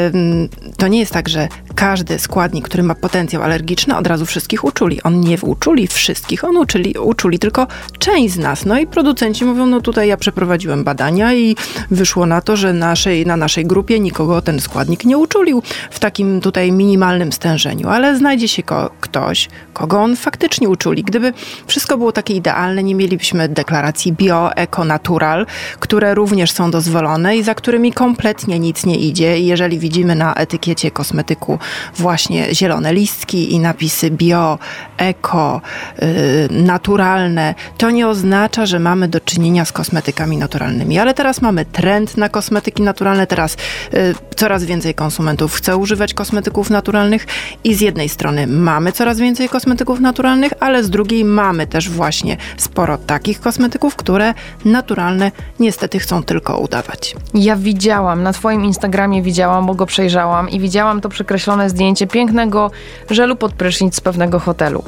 to 0.77 0.89
nie 0.89 0.99
jest 0.99 1.13
tak, 1.13 1.29
że 1.29 1.49
każdy 1.75 2.19
składnik, 2.19 2.65
który 2.65 2.83
ma 2.83 2.95
potencjał 2.95 3.43
alergiczny, 3.43 3.97
od 3.97 4.07
razu 4.07 4.27
wszystkich 4.27 4.65
uczuli. 4.65 5.03
On 5.03 5.21
nie 5.21 5.39
uczuli 5.43 5.87
wszystkich, 5.87 6.45
on 6.45 6.58
uczyli, 6.59 6.95
uczuli 6.99 7.39
tylko 7.39 7.67
część 7.99 8.35
z 8.35 8.39
nas. 8.39 8.65
No 8.65 8.79
i 8.79 8.87
producenci 8.87 9.45
mówią, 9.45 9.67
no 9.67 9.81
tutaj 9.81 10.09
ja 10.09 10.17
przeprowadziłem 10.17 10.85
badania 10.85 11.35
i 11.35 11.57
wyszło 11.91 12.27
na 12.27 12.41
to, 12.41 12.57
że 12.57 12.73
naszej, 12.73 13.27
na 13.27 13.37
naszej 13.37 13.67
grupie 13.67 14.01
nikogo 14.01 14.43
ten 14.43 14.61
składnik 14.61 15.05
nie 15.05 15.19
uczulił 15.19 15.63
w 15.91 15.99
takim 15.99 16.41
tutaj 16.41 16.73
minimalnym 16.73 17.33
stężeniu, 17.33 17.89
ale 17.89 18.17
znajdzie 18.17 18.49
się 18.49 18.63
ko 18.63 18.91
ktoś, 19.01 19.49
kogo 19.73 20.01
on 20.01 20.17
faktycznie 20.17 20.69
uczuli. 20.69 21.05
Gdyby 21.05 21.33
wszystko 21.67 21.99
było 21.99 22.13
takie 22.13 22.35
idealne, 22.35 22.83
nie 22.83 22.95
mielibyśmy 22.95 23.49
deklaracji 23.49 24.13
bio, 24.13 24.57
eko, 24.57 24.85
natural, 24.85 25.47
które 25.81 26.15
również 26.15 26.53
są 26.53 26.71
dozwolone 26.71 27.37
i 27.37 27.43
za 27.43 27.55
którymi 27.55 27.93
kompletnie 27.93 28.59
nic 28.59 28.87
nie 28.87 28.97
idzie. 28.97 29.41
Jeżeli 29.41 29.79
widzimy 29.79 30.15
na 30.15 30.35
etykiecie 30.35 30.91
kosmetyku 30.91 31.59
właśnie 31.97 32.55
zielone 32.55 32.95
listki 32.95 33.53
i 33.53 33.59
napisy 33.59 34.11
bio, 34.11 34.59
eko, 34.99 35.61
yy, 36.03 36.09
naturalne, 36.51 37.55
to 37.79 37.91
nie 37.91 38.09
oznacza, 38.09 38.67
że 38.67 38.79
mamy 38.79 39.09
do 39.09 39.21
czynienia 39.21 39.65
z 39.65 39.73
kosmetykami 39.73 40.37
naturalnymi. 40.37 40.99
Ale 40.99 41.15
teraz 41.15 41.43
mamy 41.43 41.65
trend 41.65 42.17
na 42.17 42.29
kosmetyki 42.29 42.83
naturalne, 42.83 43.27
teraz 43.27 43.57
y, 43.95 44.15
coraz 44.37 44.65
więcej 44.65 44.95
konsumentów 44.95 45.55
chce 45.55 45.77
używać 45.77 46.15
kosmetyków 46.15 46.71
naturalnych 46.71 47.27
i 47.65 47.75
z 47.75 47.81
jednej 47.81 48.09
strony 48.09 48.47
mamy 48.47 48.93
coraz 48.93 49.19
więcej 49.19 49.49
kosmetyków 49.49 50.01
naturalnych, 50.01 50.53
ale 50.61 50.85
z 50.85 50.91
drugiej 50.91 51.25
mamy 51.25 51.67
też 51.67 51.91
właśnie 51.91 52.37
sporo 52.57 52.99
takich 52.99 53.41
kosmetyków, 53.41 53.97
które 53.97 54.35
naturalne 54.65 55.33
niestety 55.61 55.99
chcą 55.99 56.23
tylko 56.23 56.59
udawać. 56.59 57.17
Ja 57.35 57.57
widziałam, 57.57 58.23
na 58.23 58.33
twoim 58.33 58.65
Instagramie 58.65 59.23
widziałam, 59.23 59.67
bo 59.67 59.75
go 59.75 59.87
przejrzałam 59.87 60.51
i 60.51 60.61
widziałam 60.61 61.01
to 61.01 61.09
przekreślone 61.09 61.71
zdjęcie 61.71 62.07
pięknego 62.07 62.71
żelu 63.11 63.37
pod 63.37 63.53
prysznic 63.53 63.95
z 63.95 64.01
pewnego 64.01 64.41
hotelu. 64.41 64.85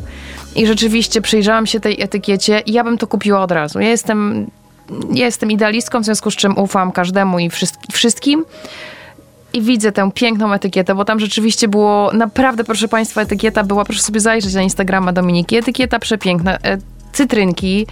I 0.57 0.67
rzeczywiście 0.67 1.21
przyjrzałam 1.21 1.67
się 1.67 1.81
tej 1.81 2.03
etykiecie 2.03 2.63
i 2.67 2.73
ja 2.73 2.85
bym 2.85 2.99
to 2.99 3.07
kupiła 3.07 3.43
od 3.43 3.51
razu. 3.51 3.81
Ja 3.81 3.89
jestem, 3.89 4.51
ja 5.13 5.25
jestem 5.27 5.51
idealistką, 5.51 6.01
w 6.01 6.05
związku 6.05 6.31
z 6.31 6.37
czym 6.37 6.59
ufam 6.59 6.93
każdemu 6.93 7.39
i 7.39 7.51
wszystkim. 7.93 8.45
I 9.53 9.63
widzę 9.63 9.93
tę 9.93 10.11
piękną 10.15 10.53
etykietę, 10.53 10.95
bo 10.95 11.05
tam 11.05 11.21
rzeczywiście 11.21 11.69
było 11.69 12.13
naprawdę, 12.13 12.65
proszę 12.65 12.89
Państwa, 12.89 13.21
etykieta 13.21 13.65
była, 13.65 13.85
proszę 13.85 14.03
sobie 14.03 14.21
zajrzeć 14.21 14.55
na 14.55 14.63
Instagrama 14.63 15.13
Dominiki, 15.13 15.57
etykieta 15.57 15.99
przepiękna 15.99 16.59
e, 16.63 16.79
cytrynki, 17.13 17.87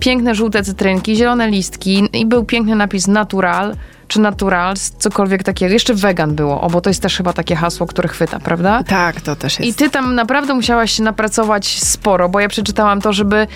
piękne 0.00 0.34
żółte 0.34 0.62
cytrynki, 0.64 1.16
zielone 1.16 1.48
listki 1.48 2.08
i 2.12 2.26
był 2.26 2.44
piękny 2.44 2.76
napis 2.76 3.06
natural 3.06 3.74
czy 4.08 4.20
naturals, 4.20 4.90
cokolwiek 4.98 5.42
takiego. 5.42 5.72
Jeszcze 5.72 5.94
vegan 5.94 6.34
było, 6.34 6.60
o, 6.60 6.70
bo 6.70 6.80
to 6.80 6.90
jest 6.90 7.02
też 7.02 7.16
chyba 7.16 7.32
takie 7.32 7.56
hasło, 7.56 7.86
które 7.86 8.08
chwyta, 8.08 8.40
prawda? 8.40 8.84
Tak, 8.84 9.20
to 9.20 9.36
też 9.36 9.58
jest. 9.60 9.70
I 9.70 9.74
ty 9.74 9.90
tam 9.90 10.14
naprawdę 10.14 10.54
musiałaś 10.54 10.92
się 10.92 11.02
napracować 11.02 11.78
sporo, 11.78 12.28
bo 12.28 12.40
ja 12.40 12.48
przeczytałam 12.48 13.00
to, 13.00 13.12
żeby 13.12 13.46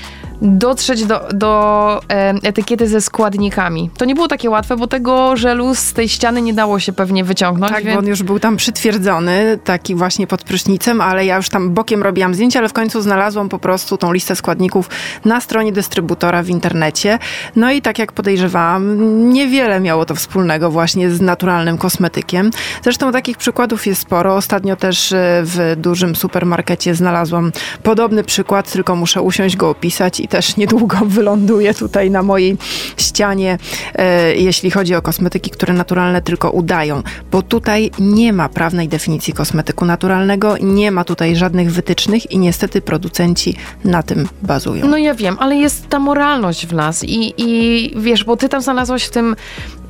dotrzeć 0.43 1.05
do, 1.05 1.21
do 1.35 2.01
e, 2.11 2.35
etykiety 2.43 2.89
ze 2.89 3.01
składnikami. 3.01 3.91
To 3.97 4.05
nie 4.05 4.15
było 4.15 4.29
takie 4.29 4.51
łatwe, 4.51 4.77
bo 4.77 4.87
tego 4.87 5.37
żelu 5.37 5.75
z 5.75 5.93
tej 5.93 6.09
ściany 6.09 6.43
nie 6.43 6.55
dało 6.55 6.81
się 6.81 6.93
pewnie 6.93 7.25
wyciągnąć. 7.25 7.73
Tak, 7.73 7.85
więc... 7.85 7.95
bo 7.95 7.99
on 7.99 8.07
już 8.07 8.23
był 8.23 8.39
tam 8.39 8.57
przytwierdzony, 8.57 9.59
taki 9.65 9.95
właśnie 9.95 10.27
pod 10.27 10.45
prysznicem, 10.45 11.01
ale 11.01 11.27
ja 11.27 11.37
już 11.37 11.49
tam 11.49 11.71
bokiem 11.71 12.03
robiłam 12.03 12.35
zdjęcia, 12.35 12.59
ale 12.59 12.69
w 12.69 12.73
końcu 12.73 13.03
znalazłam 13.03 13.49
po 13.49 13.59
prostu 13.59 13.97
tą 13.97 14.13
listę 14.13 14.37
składników 14.37 14.91
na 15.25 15.41
stronie 15.41 15.73
dystrybutora 15.73 16.43
w 16.43 16.49
internecie. 16.49 17.19
No 17.57 17.73
i 17.73 17.83
tak 17.83 17.99
jak 17.99 18.13
podejrzewałam, 18.13 18.99
niewiele 19.33 19.81
miało 19.81 20.05
to 20.05 20.15
wspólnego 20.15 20.71
właśnie 20.71 21.11
z 21.11 21.21
naturalnym 21.21 21.79
kosmetykiem. 21.79 22.51
Zresztą 22.83 23.13
takich 23.13 23.37
przykładów 23.37 23.87
jest 23.87 24.01
sporo. 24.01 24.35
Ostatnio 24.35 24.77
też 24.77 25.13
e, 25.13 25.17
w 25.45 25.75
dużym 25.77 26.17
supermarkecie 26.17 26.95
znalazłam 26.95 27.53
podobny 27.83 28.25
przykład, 28.25 28.73
tylko 28.73 28.97
muszę 28.97 29.23
usiąść 29.23 29.57
go 29.57 29.71
opisać 29.71 30.21
i 30.25 30.29
też 30.29 30.57
niedługo 30.57 30.97
wyląduje 31.17 31.75
tutaj 31.75 32.11
na 32.11 32.23
mojej 32.23 32.57
ścianie, 32.97 33.59
e, 33.95 34.35
jeśli 34.35 34.71
chodzi 34.71 34.95
o 34.95 35.03
kosmetyki, 35.03 35.51
które 35.51 35.75
naturalne 35.75 36.23
tylko 36.23 36.51
udają, 36.51 37.03
bo 37.31 37.43
tutaj 37.43 37.91
nie 37.99 38.33
ma 38.33 38.49
prawnej 38.49 38.89
definicji 38.89 39.33
kosmetyku 39.35 39.85
naturalnego, 39.85 40.57
nie 40.61 40.91
ma 40.91 41.05
tutaj 41.05 41.37
żadnych 41.37 41.73
wytycznych 41.73 42.33
i 42.33 42.39
niestety 42.39 42.81
producenci 42.81 43.57
na 43.85 44.03
tym 44.03 44.29
bazują. 44.43 44.87
No 44.87 44.97
ja 44.97 45.15
wiem, 45.15 45.37
ale 45.41 45.57
jest 45.57 45.89
ta 45.89 45.99
moralność 45.99 46.67
w 46.67 46.73
nas 46.73 47.05
i, 47.05 47.35
i 47.37 47.91
wiesz, 47.97 48.25
bo 48.25 48.37
ty 48.37 48.49
tam 48.49 48.63
znalazłaś 48.63 49.05
w 49.05 49.11
tym 49.11 49.37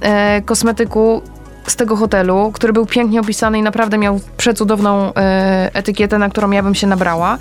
e, 0.00 0.42
kosmetyku 0.42 1.22
z 1.66 1.76
tego 1.76 1.96
hotelu, 1.96 2.50
który 2.54 2.72
był 2.72 2.86
pięknie 2.86 3.20
opisany 3.20 3.58
i 3.58 3.62
naprawdę 3.62 3.98
miał 3.98 4.20
przecudowną 4.36 5.14
e, 5.14 5.70
etykietę, 5.74 6.18
na 6.18 6.28
którą 6.28 6.50
ja 6.50 6.62
bym 6.62 6.74
się 6.74 6.86
nabrała 6.86 7.38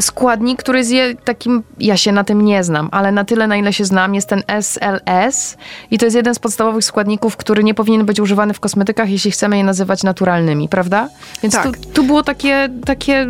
składnik, 0.00 0.58
który 0.58 0.78
jest 0.78 0.90
je, 0.90 1.14
takim, 1.24 1.62
ja 1.78 1.96
się 1.96 2.12
na 2.12 2.24
tym 2.24 2.44
nie 2.44 2.64
znam, 2.64 2.88
ale 2.92 3.12
na 3.12 3.24
tyle, 3.24 3.46
na 3.46 3.56
ile 3.56 3.72
się 3.72 3.84
znam, 3.84 4.14
jest 4.14 4.28
ten 4.28 4.42
SLS 4.48 5.56
i 5.90 5.98
to 5.98 6.06
jest 6.06 6.16
jeden 6.16 6.34
z 6.34 6.38
podstawowych 6.38 6.84
składników, 6.84 7.36
który 7.36 7.64
nie 7.64 7.74
powinien 7.74 8.06
być 8.06 8.20
używany 8.20 8.54
w 8.54 8.60
kosmetykach, 8.60 9.10
jeśli 9.10 9.30
chcemy 9.30 9.56
je 9.56 9.64
nazywać 9.64 10.02
naturalnymi, 10.02 10.68
prawda? 10.68 11.08
Więc 11.42 11.54
Tak. 11.54 11.76
tu, 11.76 11.90
tu 11.92 12.04
było 12.04 12.22
takie, 12.22 12.68
takie, 12.84 13.26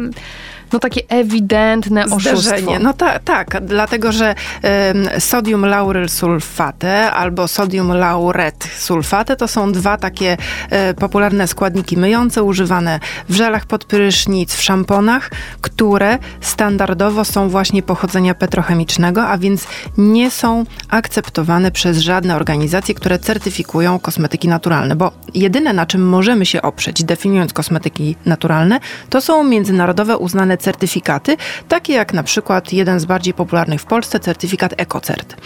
no 0.72 0.78
takie 0.78 1.00
ewidentne 1.08 2.04
oszustwo. 2.04 2.36
Zderzenie. 2.36 2.78
No 2.78 2.92
ta, 2.92 3.18
tak, 3.18 3.60
dlatego 3.62 4.12
że 4.12 4.34
em, 4.62 5.08
sodium 5.18 5.66
lauryl 5.66 6.08
sulfate 6.08 7.10
albo 7.10 7.48
sodium 7.48 7.92
lauret 7.92 8.68
sulfate 8.78 9.36
to 9.36 9.48
są 9.48 9.72
dwa 9.72 9.96
takie 9.96 10.36
e, 10.70 10.94
popularne 10.94 11.48
składniki 11.48 11.96
myjące 11.96 12.42
używane 12.42 13.00
w 13.28 13.34
żelach 13.34 13.66
pod 13.66 13.84
prysznic, 13.84 14.54
w 14.54 14.62
szamponach, 14.62 15.30
które 15.60 16.18
standardowo 16.40 17.24
są 17.24 17.48
właśnie 17.48 17.82
pochodzenia 17.82 18.34
petrochemicznego, 18.34 19.26
a 19.26 19.38
więc 19.38 19.66
nie 19.98 20.30
są 20.30 20.64
akceptowane 20.88 21.70
przez 21.70 21.98
żadne 21.98 22.36
organizacje, 22.36 22.94
które 22.94 23.18
certyfikują 23.18 23.98
kosmetyki 23.98 24.48
naturalne, 24.48 24.96
bo 24.96 25.12
jedyne 25.34 25.72
na 25.72 25.86
czym 25.86 26.08
możemy 26.08 26.46
się 26.46 26.62
oprzeć, 26.62 27.04
definiując 27.04 27.52
kosmetyki 27.52 28.16
naturalne, 28.26 28.80
to 29.10 29.20
są 29.20 29.44
międzynarodowe 29.44 30.18
uznane 30.18 30.53
certyfikaty, 30.56 31.36
takie 31.68 31.92
jak 31.92 32.12
na 32.12 32.22
przykład 32.22 32.72
jeden 32.72 33.00
z 33.00 33.04
bardziej 33.04 33.34
popularnych 33.34 33.80
w 33.80 33.84
Polsce, 33.84 34.20
certyfikat 34.20 34.74
EcoCert. 34.76 35.36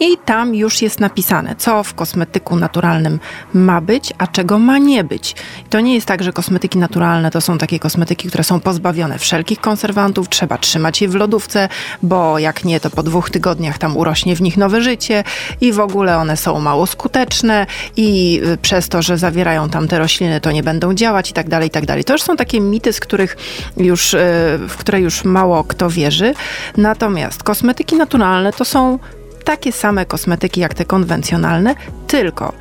I 0.00 0.16
tam 0.24 0.54
już 0.54 0.82
jest 0.82 1.00
napisane, 1.00 1.54
co 1.58 1.84
w 1.84 1.94
kosmetyku 1.94 2.56
naturalnym 2.56 3.20
ma 3.54 3.80
być, 3.80 4.12
a 4.18 4.26
czego 4.26 4.58
ma 4.58 4.78
nie 4.78 5.04
być. 5.04 5.34
To 5.70 5.80
nie 5.80 5.94
jest 5.94 6.06
tak, 6.06 6.22
że 6.22 6.32
kosmetyki 6.32 6.78
naturalne 6.78 7.30
to 7.30 7.40
są 7.40 7.58
takie 7.58 7.78
kosmetyki, 7.78 8.28
które 8.28 8.44
są 8.44 8.60
pozbawione 8.60 9.18
wszelkich 9.18 9.60
konserwantów, 9.60 10.28
trzeba 10.28 10.58
trzymać 10.58 11.02
je 11.02 11.08
w 11.08 11.14
lodówce, 11.14 11.68
bo 12.02 12.38
jak 12.38 12.64
nie, 12.64 12.80
to 12.80 12.90
po 12.90 13.02
dwóch 13.02 13.30
tygodniach 13.30 13.78
tam 13.78 13.96
urośnie 13.96 14.36
w 14.36 14.42
nich 14.42 14.56
nowe 14.56 14.82
życie 14.82 15.24
i 15.60 15.72
w 15.72 15.80
ogóle 15.80 16.18
one 16.18 16.36
są 16.36 16.60
mało 16.60 16.86
skuteczne 16.86 17.66
i 17.96 18.40
y, 18.44 18.56
przez 18.56 18.88
to, 18.88 19.02
że 19.02 19.18
zawierają 19.18 19.68
tam 19.68 19.88
te 19.88 19.98
rośliny, 19.98 20.40
to 20.40 20.52
nie 20.52 20.62
będą 20.62 20.94
działać 20.94 21.30
i 21.30 21.32
tak 21.32 21.48
dalej, 21.48 21.68
i 21.68 21.70
tak 21.70 21.86
dalej. 21.86 22.04
To 22.04 22.12
już 22.12 22.22
są 22.22 22.36
takie 22.36 22.60
mity, 22.60 22.92
z 22.92 23.00
których 23.00 23.36
już, 23.76 24.14
y, 24.14 24.18
w 24.58 24.76
które 24.76 25.00
już 25.00 25.24
mało 25.24 25.64
kto 25.64 25.90
wierzy. 25.90 26.34
Natomiast 26.76 27.42
kosmetyki 27.42 27.96
naturalne 27.96 28.52
to 28.52 28.64
są 28.64 28.98
takie 29.44 29.72
same 29.72 30.06
kosmetyki 30.06 30.60
jak 30.60 30.74
te 30.74 30.84
konwencjonalne, 30.84 31.74
tylko 32.06 32.52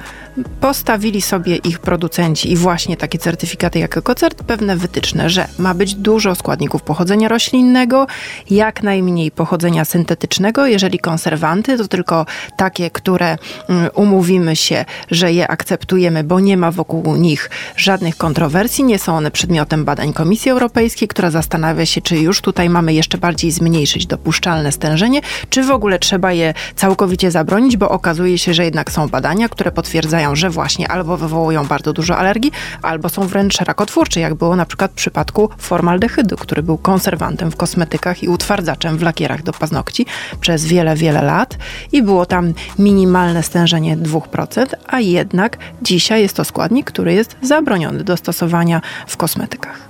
postawili 0.62 1.22
sobie 1.22 1.56
ich 1.56 1.80
producenci 1.80 2.52
i 2.52 2.56
właśnie 2.56 2.98
takie 2.98 3.18
certyfikaty 3.18 3.80
jak 3.80 3.98
EcoCert 3.98 4.44
pewne 4.44 4.78
wytyczne, 4.78 5.30
że 5.30 5.48
ma 5.60 5.74
być 5.74 5.96
dużo 5.96 6.36
składników 6.36 6.82
pochodzenia 6.82 7.28
roślinnego, 7.28 8.08
jak 8.50 8.84
najmniej 8.84 9.32
pochodzenia 9.32 9.86
syntetycznego, 9.86 10.66
jeżeli 10.66 11.00
konserwanty 11.00 11.78
to 11.78 11.88
tylko 11.88 12.26
takie, 12.58 12.90
które 12.92 13.38
mm, 13.70 13.90
umówimy 13.94 14.56
się, 14.56 14.86
że 15.12 15.34
je 15.34 15.48
akceptujemy, 15.48 16.24
bo 16.24 16.40
nie 16.40 16.58
ma 16.58 16.72
wokół 16.72 17.16
nich 17.16 17.50
żadnych 17.76 18.18
kontrowersji, 18.18 18.84
nie 18.84 19.00
są 19.00 19.18
one 19.18 19.32
przedmiotem 19.32 19.86
badań 19.86 20.14
Komisji 20.14 20.52
Europejskiej, 20.52 21.08
która 21.08 21.32
zastanawia 21.32 21.86
się, 21.86 22.02
czy 22.02 22.18
już 22.18 22.42
tutaj 22.42 22.70
mamy 22.70 22.94
jeszcze 22.94 23.18
bardziej 23.18 23.52
zmniejszyć 23.52 24.06
dopuszczalne 24.06 24.72
stężenie, 24.72 25.22
czy 25.50 25.64
w 25.64 25.72
ogóle 25.72 26.00
trzeba 26.00 26.32
je 26.32 26.54
całkowicie 26.76 27.32
zabronić, 27.32 27.78
bo 27.78 27.90
okazuje 27.90 28.38
się, 28.38 28.54
że 28.54 28.66
jednak 28.66 28.92
są 28.92 29.08
badania, 29.08 29.50
które 29.50 29.72
potwierdzają, 29.72 30.29
że 30.36 30.50
właśnie 30.50 30.92
albo 30.92 31.18
wywołują 31.18 31.66
bardzo 31.66 31.94
dużo 31.94 32.18
alergii, 32.18 32.52
albo 32.82 33.10
są 33.10 33.28
wręcz 33.28 33.62
rakotwórcze, 33.62 34.20
jak 34.20 34.34
było 34.34 34.56
na 34.56 34.66
przykład 34.66 34.92
w 34.92 34.94
przypadku 34.94 35.50
formaldehydu, 35.58 36.36
który 36.36 36.64
był 36.64 36.78
konserwantem 36.78 37.52
w 37.52 37.56
kosmetykach 37.56 38.24
i 38.24 38.30
utwardzaczem 38.30 38.98
w 38.98 39.02
lakierach 39.02 39.44
do 39.44 39.54
paznokci 39.54 40.06
przez 40.42 40.66
wiele, 40.66 40.96
wiele 40.96 41.22
lat 41.22 41.58
i 41.92 42.04
było 42.04 42.26
tam 42.26 42.54
minimalne 42.80 43.44
stężenie 43.44 43.98
2%, 43.98 44.66
a 44.88 45.00
jednak 45.00 45.58
dzisiaj 45.82 46.22
jest 46.22 46.36
to 46.36 46.46
składnik, 46.46 46.88
który 46.92 47.14
jest 47.14 47.36
zabroniony 47.42 48.04
do 48.04 48.18
stosowania 48.18 48.82
w 49.08 49.18
kosmetykach. 49.18 49.90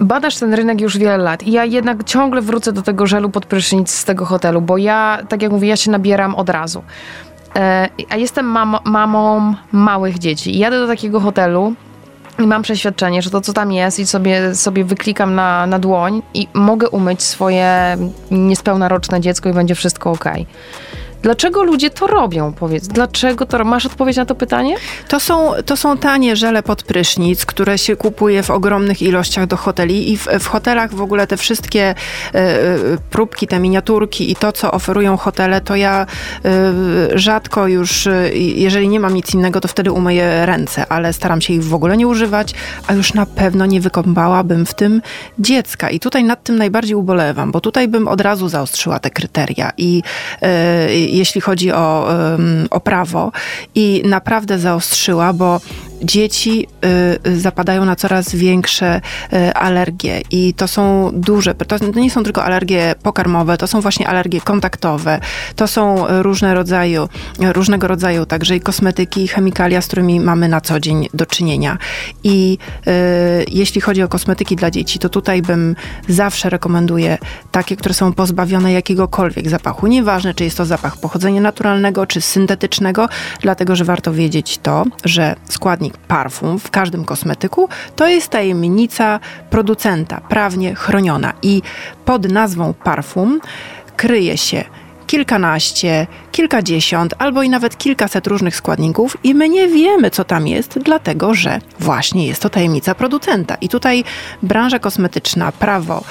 Badasz 0.00 0.36
ten 0.36 0.54
rynek 0.54 0.80
już 0.80 0.98
wiele 0.98 1.16
lat 1.16 1.42
i 1.42 1.52
ja 1.52 1.64
jednak 1.64 2.04
ciągle 2.04 2.42
wrócę 2.42 2.72
do 2.72 2.82
tego 2.82 3.06
żelu 3.06 3.30
pod 3.30 3.46
prysznic 3.46 3.90
z 3.90 4.04
tego 4.04 4.24
hotelu, 4.24 4.60
bo 4.60 4.78
ja, 4.78 5.18
tak 5.28 5.42
jak 5.42 5.52
mówię, 5.52 5.68
ja 5.68 5.76
się 5.76 5.90
nabieram 5.90 6.34
od 6.34 6.48
razu. 6.48 6.82
E, 7.56 7.88
a 8.08 8.16
jestem 8.16 8.46
mam, 8.46 8.76
mamą 8.84 9.54
małych 9.72 10.18
dzieci 10.18 10.56
i 10.56 10.58
jadę 10.58 10.78
do 10.80 10.86
takiego 10.86 11.20
hotelu 11.20 11.74
i 12.38 12.46
mam 12.46 12.62
przeświadczenie, 12.62 13.22
że 13.22 13.30
to, 13.30 13.40
co 13.40 13.52
tam 13.52 13.72
jest 13.72 13.98
i 13.98 14.06
sobie, 14.06 14.54
sobie 14.54 14.84
wyklikam 14.84 15.34
na, 15.34 15.66
na 15.66 15.78
dłoń 15.78 16.22
i 16.34 16.48
mogę 16.54 16.88
umyć 16.88 17.22
swoje 17.22 17.96
niespełnaroczne 18.30 19.20
dziecko 19.20 19.48
i 19.48 19.52
będzie 19.52 19.74
wszystko 19.74 20.10
ok. 20.10 20.24
Dlaczego 21.22 21.62
ludzie 21.62 21.90
to 21.90 22.06
robią? 22.06 22.52
Powiedz, 22.52 22.88
dlaczego 22.88 23.46
to? 23.46 23.64
Masz 23.64 23.86
odpowiedź 23.86 24.16
na 24.16 24.24
to 24.24 24.34
pytanie? 24.34 24.76
To 25.08 25.20
są, 25.20 25.52
to 25.66 25.76
są 25.76 25.98
tanie 25.98 26.36
żele 26.36 26.62
pod 26.62 26.82
prysznic, 26.82 27.46
które 27.46 27.78
się 27.78 27.96
kupuje 27.96 28.42
w 28.42 28.50
ogromnych 28.50 29.02
ilościach 29.02 29.46
do 29.46 29.56
hoteli 29.56 30.12
i 30.12 30.16
w, 30.16 30.26
w 30.40 30.46
hotelach 30.46 30.94
w 30.94 31.02
ogóle 31.02 31.26
te 31.26 31.36
wszystkie 31.36 31.94
e, 32.34 32.68
próbki, 33.10 33.46
te 33.46 33.58
miniaturki 33.58 34.30
i 34.32 34.36
to, 34.36 34.52
co 34.52 34.72
oferują 34.72 35.16
hotele, 35.16 35.60
to 35.60 35.76
ja 35.76 36.06
e, 36.44 37.18
rzadko 37.18 37.66
już, 37.66 38.06
e, 38.06 38.34
jeżeli 38.36 38.88
nie 38.88 39.00
mam 39.00 39.14
nic 39.14 39.34
innego, 39.34 39.60
to 39.60 39.68
wtedy 39.68 39.92
umyję 39.92 40.46
ręce, 40.46 40.86
ale 40.88 41.12
staram 41.12 41.40
się 41.40 41.54
ich 41.54 41.64
w 41.64 41.74
ogóle 41.74 41.96
nie 41.96 42.08
używać, 42.08 42.54
a 42.86 42.94
już 42.94 43.14
na 43.14 43.26
pewno 43.26 43.66
nie 43.66 43.80
wykąpałabym 43.80 44.66
w 44.66 44.74
tym 44.74 45.02
dziecka. 45.38 45.90
I 45.90 46.00
tutaj 46.00 46.24
nad 46.24 46.42
tym 46.42 46.56
najbardziej 46.56 46.94
ubolewam, 46.96 47.52
bo 47.52 47.60
tutaj 47.60 47.88
bym 47.88 48.08
od 48.08 48.20
razu 48.20 48.48
zaostrzyła 48.48 48.98
te 48.98 49.10
kryteria 49.10 49.72
i 49.76 50.02
jeśli 51.16 51.40
chodzi 51.40 51.72
o, 51.72 52.08
o 52.70 52.80
prawo 52.80 53.32
i 53.74 54.02
naprawdę 54.04 54.58
zaostrzyła, 54.58 55.32
bo 55.32 55.60
dzieci 56.02 56.66
y, 57.26 57.40
zapadają 57.40 57.84
na 57.84 57.96
coraz 57.96 58.34
większe 58.34 59.00
y, 59.32 59.54
alergie 59.54 60.20
i 60.30 60.54
to 60.54 60.68
są 60.68 61.10
duże, 61.14 61.54
to 61.54 61.76
nie 61.94 62.10
są 62.10 62.22
tylko 62.24 62.44
alergie 62.44 62.94
pokarmowe, 63.02 63.56
to 63.56 63.66
są 63.66 63.80
właśnie 63.80 64.08
alergie 64.08 64.40
kontaktowe, 64.40 65.20
to 65.56 65.66
są 65.66 66.04
różne 66.22 66.54
rodzaju, 66.54 67.08
różnego 67.52 67.88
rodzaju 67.88 68.26
także 68.26 68.56
i 68.56 68.60
kosmetyki, 68.60 69.24
i 69.24 69.28
chemikalia, 69.28 69.82
z 69.82 69.86
którymi 69.86 70.20
mamy 70.20 70.48
na 70.48 70.60
co 70.60 70.80
dzień 70.80 71.08
do 71.14 71.26
czynienia. 71.26 71.78
I 72.24 72.58
y, 72.86 72.90
jeśli 73.48 73.80
chodzi 73.80 74.02
o 74.02 74.08
kosmetyki 74.08 74.56
dla 74.56 74.70
dzieci, 74.70 74.98
to 74.98 75.08
tutaj 75.08 75.42
bym 75.42 75.76
zawsze 76.08 76.50
rekomenduję 76.50 77.18
takie, 77.50 77.76
które 77.76 77.94
są 77.94 78.12
pozbawione 78.12 78.72
jakiegokolwiek 78.72 79.48
zapachu. 79.48 79.86
Nieważne, 79.86 80.34
czy 80.34 80.44
jest 80.44 80.56
to 80.56 80.64
zapach 80.64 80.96
pochodzenia 80.96 81.40
naturalnego, 81.40 82.06
czy 82.06 82.20
syntetycznego, 82.20 83.08
dlatego, 83.40 83.76
że 83.76 83.84
warto 83.84 84.12
wiedzieć 84.12 84.58
to, 84.62 84.84
że 85.04 85.36
składnik 85.48 85.91
parfum 85.98 86.58
w 86.58 86.70
każdym 86.70 87.04
kosmetyku 87.04 87.68
to 87.96 88.06
jest 88.06 88.28
tajemnica 88.28 89.20
producenta, 89.50 90.20
prawnie 90.20 90.74
chroniona. 90.74 91.32
I 91.42 91.62
pod 92.04 92.32
nazwą 92.32 92.74
parfum 92.74 93.40
kryje 93.96 94.38
się 94.38 94.64
kilkanaście, 95.06 96.06
kilkadziesiąt 96.30 97.14
albo 97.18 97.42
i 97.42 97.48
nawet 97.48 97.78
kilkaset 97.78 98.26
różnych 98.26 98.56
składników 98.56 99.16
i 99.24 99.34
my 99.34 99.48
nie 99.48 99.68
wiemy, 99.68 100.10
co 100.10 100.24
tam 100.24 100.46
jest, 100.46 100.78
dlatego 100.78 101.34
że 101.34 101.58
właśnie 101.80 102.26
jest 102.26 102.42
to 102.42 102.50
tajemnica 102.50 102.94
producenta. 102.94 103.54
I 103.54 103.68
tutaj 103.68 104.04
branża 104.42 104.78
kosmetyczna, 104.78 105.52
prawo 105.52 106.04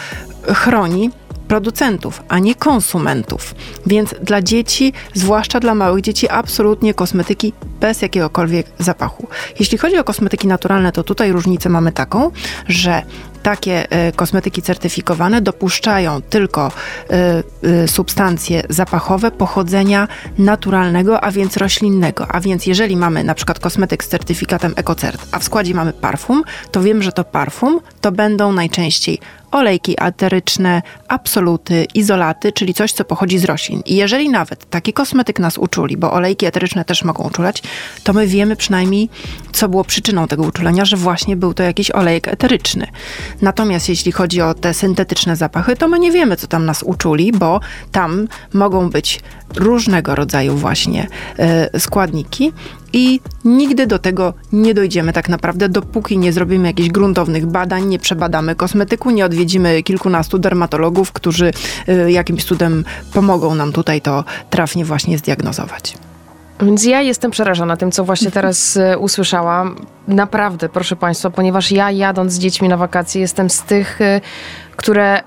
chroni 0.47 1.09
producentów, 1.51 2.24
a 2.27 2.39
nie 2.39 2.55
konsumentów. 2.55 3.55
Więc 3.86 4.15
dla 4.24 4.41
dzieci, 4.41 4.93
zwłaszcza 5.13 5.60
dla 5.60 5.75
małych 5.75 6.01
dzieci, 6.01 6.29
absolutnie 6.29 6.93
kosmetyki 6.93 7.53
bez 7.79 8.01
jakiegokolwiek 8.01 8.67
zapachu. 8.79 9.27
Jeśli 9.60 9.77
chodzi 9.77 9.98
o 9.98 10.03
kosmetyki 10.03 10.48
naturalne, 10.48 10.91
to 10.91 11.03
tutaj 11.03 11.31
różnicę 11.31 11.70
mamy 11.70 11.91
taką, 11.91 12.31
że 12.67 13.03
takie 13.43 13.91
e, 13.91 14.12
kosmetyki 14.12 14.62
certyfikowane 14.62 15.41
dopuszczają 15.41 16.22
tylko 16.22 16.72
e, 17.10 17.43
e, 17.63 17.88
substancje 17.88 18.63
zapachowe 18.70 19.31
pochodzenia 19.31 20.08
naturalnego, 20.38 21.24
a 21.24 21.31
więc 21.31 21.58
roślinnego. 21.58 22.27
A 22.27 22.39
więc 22.39 22.65
jeżeli 22.65 22.98
mamy 22.98 23.24
na 23.24 23.36
przykład 23.36 23.60
kosmetyk 23.60 24.03
z 24.03 24.08
certyfikatem 24.08 24.74
EcoCert, 24.75 25.27
a 25.31 25.39
w 25.39 25.43
składzie 25.43 25.74
mamy 25.74 25.93
parfum, 25.93 26.43
to 26.72 26.81
wiem, 26.81 27.03
że 27.03 27.12
to 27.12 27.24
parfum 27.24 27.79
to 28.01 28.12
będą 28.12 28.51
najczęściej 28.51 29.20
olejki 29.51 30.00
ateryczne, 30.00 30.81
absoluty, 31.08 31.86
izolaty, 31.93 32.51
czyli 32.51 32.74
coś, 32.74 32.91
co 32.91 33.05
pochodzi 33.05 33.39
z 33.39 33.46
roślin. 33.46 33.81
I 33.86 33.96
jeżeli 33.96 34.29
nawet 34.29 34.70
taki 34.70 34.93
kosmetyk 34.93 35.39
nas 35.39 35.58
uczuli, 35.58 35.98
bo 35.98 36.13
olejki 36.13 36.46
eteryczne 36.46 36.86
też 36.86 37.03
mogą 37.03 37.24
uczulać, 37.24 37.63
to 38.03 38.13
my 38.13 38.27
wiemy 38.27 38.55
przynajmniej, 38.55 39.10
co 39.51 39.70
było 39.70 39.84
przyczyną 39.84 40.27
tego 40.27 40.43
uczulenia, 40.43 40.86
że 40.86 40.98
właśnie 40.98 41.36
był 41.36 41.53
to 41.53 41.63
jakiś 41.63 41.91
olejek 41.91 42.27
eteryczny. 42.27 42.88
Natomiast 43.41 43.89
jeśli 43.89 44.12
chodzi 44.12 44.41
o 44.41 44.53
te 44.53 44.74
syntetyczne 44.74 45.36
zapachy, 45.36 45.75
to 45.75 45.88
my 45.88 46.00
nie 46.00 46.12
wiemy, 46.12 46.36
co 46.36 46.48
tam 46.48 46.65
nas 46.65 46.84
uczuli, 46.84 47.31
bo 47.31 47.60
tam 47.91 48.27
mogą 48.53 48.89
być 48.89 49.20
różnego 49.55 50.15
rodzaju 50.15 50.55
właśnie 50.55 51.08
y, 51.75 51.79
składniki 51.79 52.53
i 52.93 53.19
nigdy 53.45 53.88
do 53.88 54.00
tego 54.00 54.33
nie 54.53 54.74
dojdziemy 54.74 55.13
tak 55.13 55.29
naprawdę, 55.29 55.69
dopóki 55.69 56.17
nie 56.17 56.33
zrobimy 56.33 56.67
jakichś 56.67 56.89
gruntownych 56.89 57.45
badań, 57.45 57.86
nie 57.86 58.00
przebadamy 58.00 58.55
kosmetyku, 58.55 59.10
nie 59.10 59.25
odwiedzimy 59.25 59.83
kilkunastu 59.83 60.39
dermatologów, 60.39 61.12
którzy 61.12 61.51
y, 61.89 62.12
jakimś 62.12 62.43
cudem 62.43 62.83
pomogą 63.13 63.55
nam 63.55 63.71
tutaj 63.71 64.01
to 64.01 64.24
trafnie 64.50 64.86
właśnie 64.86 65.17
zdiagnozować. 65.17 65.98
Więc 66.62 66.83
ja 66.83 67.01
jestem 67.01 67.31
przerażona 67.31 67.77
tym, 67.77 67.91
co 67.91 68.03
właśnie 68.03 68.31
teraz 68.31 68.77
e, 68.77 68.98
usłyszałam. 68.98 69.75
Naprawdę, 70.07 70.69
proszę 70.69 70.95
Państwa, 70.95 71.29
ponieważ 71.29 71.71
ja 71.71 71.91
jadąc 71.91 72.33
z 72.33 72.39
dziećmi 72.39 72.69
na 72.69 72.77
wakacje 72.77 73.21
jestem 73.21 73.50
z 73.50 73.62
tych, 73.62 74.01
e, 74.01 74.21
które 74.75 75.21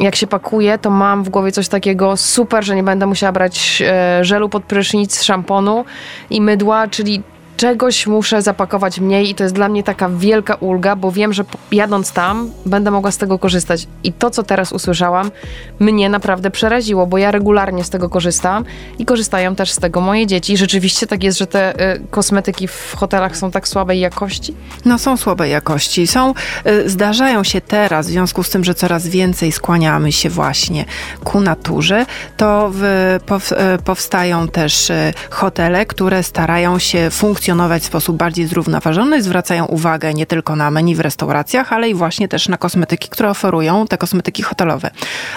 jak 0.00 0.16
się 0.16 0.26
pakuję, 0.26 0.78
to 0.78 0.90
mam 0.90 1.24
w 1.24 1.28
głowie 1.28 1.52
coś 1.52 1.68
takiego 1.68 2.16
super, 2.16 2.64
że 2.64 2.76
nie 2.76 2.82
będę 2.82 3.06
musiała 3.06 3.32
brać 3.32 3.82
e, 3.86 4.24
żelu 4.24 4.48
pod 4.48 4.64
prysznic, 4.64 5.22
szamponu 5.22 5.84
i 6.30 6.40
mydła, 6.40 6.88
czyli 6.88 7.22
czegoś 7.60 8.06
muszę 8.06 8.42
zapakować 8.42 9.00
mniej 9.00 9.30
i 9.30 9.34
to 9.34 9.42
jest 9.42 9.54
dla 9.54 9.68
mnie 9.68 9.82
taka 9.82 10.08
wielka 10.08 10.54
ulga, 10.54 10.96
bo 10.96 11.12
wiem, 11.12 11.32
że 11.32 11.44
jadąc 11.72 12.12
tam 12.12 12.50
będę 12.66 12.90
mogła 12.90 13.10
z 13.10 13.18
tego 13.18 13.38
korzystać. 13.38 13.86
I 14.04 14.12
to, 14.12 14.30
co 14.30 14.42
teraz 14.42 14.72
usłyszałam, 14.72 15.30
mnie 15.78 16.08
naprawdę 16.08 16.50
przeraziło, 16.50 17.06
bo 17.06 17.18
ja 17.18 17.30
regularnie 17.30 17.84
z 17.84 17.90
tego 17.90 18.08
korzystam 18.08 18.64
i 18.98 19.04
korzystają 19.04 19.54
też 19.54 19.72
z 19.72 19.76
tego 19.76 20.00
moje 20.00 20.26
dzieci. 20.26 20.56
Rzeczywiście 20.56 21.06
tak 21.06 21.24
jest, 21.24 21.38
że 21.38 21.46
te 21.46 21.94
y, 21.94 22.00
kosmetyki 22.10 22.68
w 22.68 22.94
hotelach 22.96 23.36
są 23.36 23.50
tak 23.50 23.68
słabej 23.68 24.00
jakości? 24.00 24.54
No 24.84 24.98
są 24.98 25.16
słabej 25.16 25.50
jakości. 25.50 26.06
Są, 26.06 26.34
y, 26.66 26.90
zdarzają 26.90 27.44
się 27.44 27.60
teraz, 27.60 28.06
w 28.06 28.10
związku 28.10 28.42
z 28.42 28.50
tym, 28.50 28.64
że 28.64 28.74
coraz 28.74 29.08
więcej 29.08 29.52
skłaniamy 29.52 30.12
się 30.12 30.30
właśnie 30.30 30.84
ku 31.24 31.40
naturze, 31.40 32.06
to 32.36 32.70
w, 32.74 33.18
pow, 33.26 33.52
y, 33.52 33.56
powstają 33.84 34.48
też 34.48 34.90
y, 34.90 35.12
hotele, 35.30 35.86
które 35.86 36.22
starają 36.22 36.78
się 36.78 37.10
funkcjonować 37.10 37.49
funkcjonować 37.50 37.82
w 37.82 37.86
sposób 37.86 38.16
bardziej 38.16 38.46
zrównoważony, 38.46 39.22
zwracają 39.22 39.66
uwagę 39.66 40.14
nie 40.14 40.26
tylko 40.26 40.56
na 40.56 40.70
menu 40.70 40.94
w 40.94 41.00
restauracjach, 41.00 41.72
ale 41.72 41.88
i 41.88 41.94
właśnie 41.94 42.28
też 42.28 42.48
na 42.48 42.56
kosmetyki, 42.56 43.08
które 43.08 43.30
oferują 43.30 43.86
te 43.86 43.98
kosmetyki 43.98 44.42
hotelowe. 44.42 44.90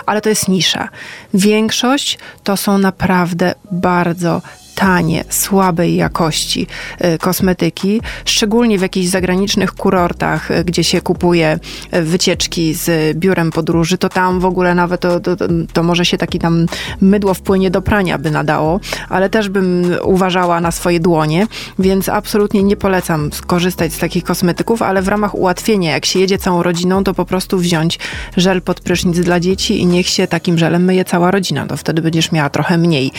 Ale 0.05 0.21
to 0.21 0.29
jest 0.29 0.47
nisza. 0.47 0.89
Większość 1.33 2.19
to 2.43 2.57
są 2.57 2.77
naprawdę 2.77 3.55
bardzo 3.71 4.41
tanie, 4.75 5.23
słabej 5.29 5.95
jakości 5.95 6.67
e, 6.99 7.17
kosmetyki, 7.17 8.01
szczególnie 8.25 8.77
w 8.77 8.81
jakichś 8.81 9.07
zagranicznych 9.07 9.71
kurortach, 9.71 10.51
e, 10.51 10.63
gdzie 10.63 10.83
się 10.83 11.01
kupuje 11.01 11.59
e, 11.91 12.01
wycieczki 12.01 12.73
z 12.73 13.17
biurem 13.17 13.51
podróży, 13.51 13.97
to 13.97 14.09
tam 14.09 14.39
w 14.39 14.45
ogóle 14.45 14.75
nawet 14.75 15.01
to, 15.01 15.19
to, 15.19 15.35
to 15.73 15.83
może 15.83 16.05
się 16.05 16.17
taki 16.17 16.39
tam 16.39 16.65
mydło 17.01 17.33
wpłynie 17.33 17.71
do 17.71 17.81
prania 17.81 18.17
by 18.17 18.31
nadało, 18.31 18.79
ale 19.09 19.29
też 19.29 19.49
bym 19.49 19.85
uważała 20.03 20.61
na 20.61 20.71
swoje 20.71 20.99
dłonie, 20.99 21.47
więc 21.79 22.09
absolutnie 22.09 22.63
nie 22.63 22.75
polecam 22.75 23.33
skorzystać 23.33 23.93
z 23.93 23.97
takich 23.97 24.23
kosmetyków, 24.23 24.81
ale 24.81 25.01
w 25.01 25.07
ramach 25.07 25.35
ułatwienia, 25.35 25.91
jak 25.91 26.05
się 26.05 26.19
jedzie 26.19 26.37
całą 26.37 26.63
rodziną, 26.63 27.03
to 27.03 27.13
po 27.13 27.25
prostu 27.25 27.57
wziąć 27.57 27.99
żel 28.37 28.61
pod 28.61 28.81
prysznic 28.81 29.19
dla 29.19 29.39
dzieci 29.39 29.81
i 29.81 29.85
niech 29.85 30.07
się 30.07 30.27
takim 30.27 30.57
żelem 30.57 30.83
myje 30.83 31.05
cała 31.05 31.31
rodzina, 31.31 31.65
to 31.65 31.77
wtedy 31.77 32.01
będziesz 32.01 32.31
miała 32.31 32.49
trochę 32.49 32.77
mniej 32.77 33.11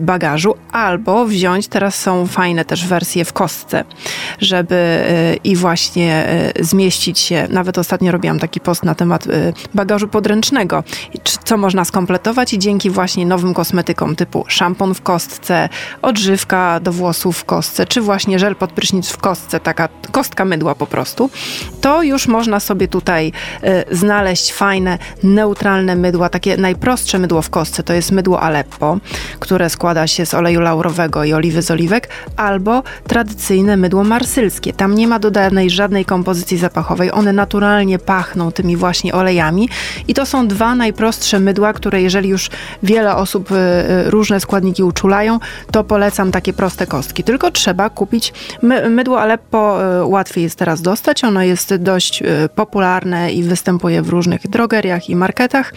bagażu, 0.00 0.54
a 0.72 0.87
albo 0.88 1.24
wziąć, 1.24 1.68
teraz 1.68 1.94
są 1.94 2.26
fajne 2.26 2.64
też 2.64 2.86
wersje 2.86 3.24
w 3.24 3.32
kostce, 3.32 3.84
żeby 4.40 4.74
y, 4.74 5.38
i 5.44 5.56
właśnie 5.56 6.26
y, 6.58 6.64
zmieścić 6.64 7.18
się. 7.18 7.46
Nawet 7.50 7.78
ostatnio 7.78 8.12
robiłam 8.12 8.38
taki 8.38 8.60
post 8.60 8.84
na 8.84 8.94
temat 8.94 9.26
y, 9.26 9.52
bagażu 9.74 10.08
podręcznego, 10.08 10.84
co 11.44 11.56
można 11.56 11.84
skompletować? 11.84 12.54
I 12.54 12.58
dzięki 12.58 12.90
właśnie 12.90 13.26
nowym 13.26 13.54
kosmetykom 13.54 14.16
typu 14.16 14.44
szampon 14.48 14.94
w 14.94 15.02
kostce, 15.02 15.68
odżywka 16.02 16.80
do 16.80 16.92
włosów 16.92 17.38
w 17.38 17.44
kostce, 17.44 17.86
czy 17.86 18.00
właśnie 18.00 18.38
żel 18.38 18.56
pod 18.56 18.72
prysznic 18.72 19.10
w 19.10 19.16
kostce, 19.16 19.60
taka 19.60 19.88
kostka 20.12 20.44
mydła 20.44 20.74
po 20.74 20.86
prostu, 20.86 21.30
to 21.80 22.02
już 22.02 22.28
można 22.28 22.60
sobie 22.60 22.88
tutaj 22.88 23.32
znaleźć 23.90 24.52
fajne, 24.52 24.98
neutralne 25.22 25.96
mydła, 25.96 26.28
takie 26.28 26.56
najprostsze 26.56 27.18
mydło 27.18 27.42
w 27.42 27.50
kostce, 27.50 27.82
to 27.82 27.92
jest 27.92 28.12
mydło 28.12 28.40
Aleppo, 28.40 28.98
które 29.38 29.70
składa 29.70 30.06
się 30.06 30.26
z 30.26 30.34
oleju 30.34 30.60
laurowego, 30.60 30.77
laurowego 30.78 31.24
i 31.24 31.32
oliwy 31.32 31.62
z 31.62 31.70
oliwek, 31.70 32.08
albo 32.36 32.82
tradycyjne 33.06 33.76
mydło 33.76 34.04
marsylskie. 34.04 34.72
Tam 34.72 34.94
nie 34.94 35.08
ma 35.08 35.18
dodanej 35.18 35.70
żadnej 35.70 36.04
kompozycji 36.04 36.58
zapachowej, 36.58 37.12
one 37.12 37.32
naturalnie 37.32 37.98
pachną 37.98 38.52
tymi 38.52 38.76
właśnie 38.76 39.14
olejami 39.14 39.68
i 40.08 40.14
to 40.14 40.26
są 40.26 40.48
dwa 40.48 40.74
najprostsze 40.74 41.40
mydła, 41.40 41.72
które 41.72 42.02
jeżeli 42.02 42.28
już 42.28 42.50
wiele 42.82 43.16
osób 43.16 43.50
y, 43.50 43.54
y, 43.54 44.10
różne 44.10 44.40
składniki 44.40 44.82
uczulają, 44.82 45.40
to 45.70 45.84
polecam 45.84 46.30
takie 46.30 46.52
proste 46.52 46.86
kostki. 46.86 47.24
Tylko 47.24 47.50
trzeba 47.50 47.90
kupić 47.90 48.32
my, 48.62 48.90
mydło 48.90 49.20
Aleppo, 49.20 49.78
y, 50.00 50.04
łatwiej 50.04 50.44
jest 50.44 50.58
teraz 50.58 50.82
dostać, 50.82 51.24
ono 51.24 51.42
jest 51.42 51.74
dość 51.76 52.22
popularne 52.54 53.32
i 53.32 53.42
występuje 53.42 54.02
w 54.02 54.08
różnych 54.08 54.48
drogeriach 54.48 55.10
i 55.10 55.16
marketach. 55.16 55.72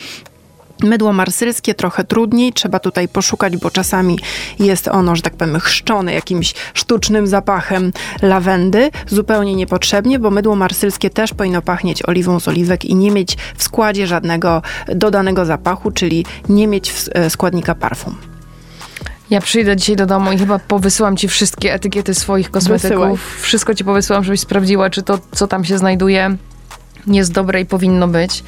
Mydło 0.84 1.14
marsylskie 1.14 1.74
trochę 1.74 2.04
trudniej, 2.04 2.54
trzeba 2.54 2.80
tutaj 2.80 3.08
poszukać, 3.08 3.58
bo 3.58 3.72
czasami 3.72 4.20
jest 4.60 4.88
ono, 4.88 5.16
że 5.16 5.22
tak 5.22 5.36
powiem, 5.36 5.60
chrzczone 5.60 6.14
jakimś 6.14 6.54
sztucznym 6.74 7.28
zapachem 7.28 7.92
lawendy, 8.22 8.90
zupełnie 9.08 9.56
niepotrzebnie, 9.56 10.20
bo 10.20 10.32
mydło 10.32 10.56
marsylskie 10.56 11.10
też 11.10 11.34
powinno 11.34 11.62
pachnieć 11.62 12.10
oliwą 12.10 12.40
z 12.40 12.48
oliwek 12.48 12.86
i 12.86 12.96
nie 12.96 13.12
mieć 13.12 13.38
w 13.58 13.64
składzie 13.64 14.08
żadnego 14.08 14.62
dodanego 14.88 15.46
zapachu, 15.46 15.92
czyli 15.92 16.26
nie 16.50 16.68
mieć 16.68 16.94
e, 17.12 17.30
składnika 17.30 17.76
parfum. 17.76 18.16
Ja 19.30 19.42
przyjdę 19.42 19.76
dzisiaj 19.76 19.96
do 19.96 20.06
domu 20.06 20.32
i 20.32 20.38
chyba 20.38 20.60
powysyłam 20.60 21.18
ci 21.18 21.28
wszystkie 21.28 21.74
etykiety 21.74 22.14
swoich 22.14 22.52
kosmetyków. 22.52 22.90
Wysyłaj. 22.90 23.18
Wszystko 23.42 23.76
ci 23.76 23.86
powysyłam, 23.86 24.24
żebyś 24.24 24.40
sprawdziła, 24.40 24.90
czy 24.90 25.04
to, 25.04 25.20
co 25.32 25.48
tam 25.48 25.66
się 25.66 25.78
znajduje, 25.78 26.38
jest 27.08 27.32
dobre 27.32 27.62
i 27.62 27.66
powinno 27.66 28.08
być. 28.08 28.44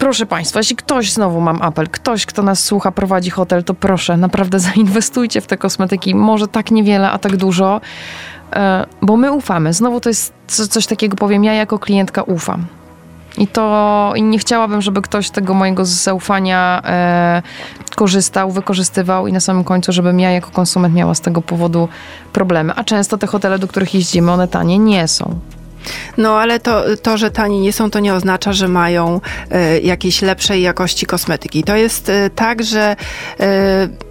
Proszę 0.00 0.26
Państwa, 0.26 0.60
jeśli 0.60 0.76
ktoś, 0.76 1.12
znowu 1.12 1.40
mam 1.40 1.62
apel, 1.62 1.88
ktoś, 1.88 2.26
kto 2.26 2.42
nas 2.42 2.64
słucha, 2.64 2.92
prowadzi 2.92 3.30
hotel, 3.30 3.64
to 3.64 3.74
proszę, 3.74 4.16
naprawdę 4.16 4.58
zainwestujcie 4.70 5.40
w 5.40 5.46
te 5.46 5.56
kosmetyki. 5.56 6.14
Może 6.14 6.48
tak 6.48 6.70
niewiele, 6.70 7.10
a 7.10 7.18
tak 7.18 7.36
dużo, 7.36 7.80
e, 8.52 8.86
bo 9.02 9.16
my 9.16 9.32
ufamy. 9.32 9.72
Znowu 9.72 10.00
to 10.00 10.08
jest 10.08 10.32
coś 10.46 10.86
takiego, 10.86 11.16
powiem, 11.16 11.44
ja 11.44 11.54
jako 11.54 11.78
klientka 11.78 12.22
ufam. 12.22 12.66
I 13.38 13.46
to 13.46 14.12
i 14.16 14.22
nie 14.22 14.38
chciałabym, 14.38 14.82
żeby 14.82 15.02
ktoś 15.02 15.30
tego 15.30 15.54
mojego 15.54 15.84
zaufania 15.84 16.82
e, 16.84 17.42
korzystał, 17.96 18.50
wykorzystywał 18.50 19.26
i 19.26 19.32
na 19.32 19.40
samym 19.40 19.64
końcu, 19.64 19.92
żebym 19.92 20.20
ja 20.20 20.30
jako 20.30 20.50
konsument 20.50 20.94
miała 20.94 21.14
z 21.14 21.20
tego 21.20 21.42
powodu 21.42 21.88
problemy. 22.32 22.72
A 22.76 22.84
często 22.84 23.18
te 23.18 23.26
hotele, 23.26 23.58
do 23.58 23.68
których 23.68 23.94
jeździmy, 23.94 24.32
one 24.32 24.48
tanie 24.48 24.78
nie 24.78 25.08
są. 25.08 25.40
No 26.16 26.38
ale 26.38 26.60
to, 26.60 26.84
to, 27.02 27.18
że 27.18 27.30
tani 27.30 27.60
nie 27.60 27.72
są, 27.72 27.90
to 27.90 28.00
nie 28.00 28.14
oznacza, 28.14 28.52
że 28.52 28.68
mają 28.68 29.20
y, 29.76 29.80
jakiejś 29.80 30.22
lepszej 30.22 30.62
jakości 30.62 31.06
kosmetyki. 31.06 31.64
To 31.64 31.76
jest 31.76 32.08
y, 32.08 32.30
tak, 32.34 32.62
że 32.62 32.96
y, 33.40 33.44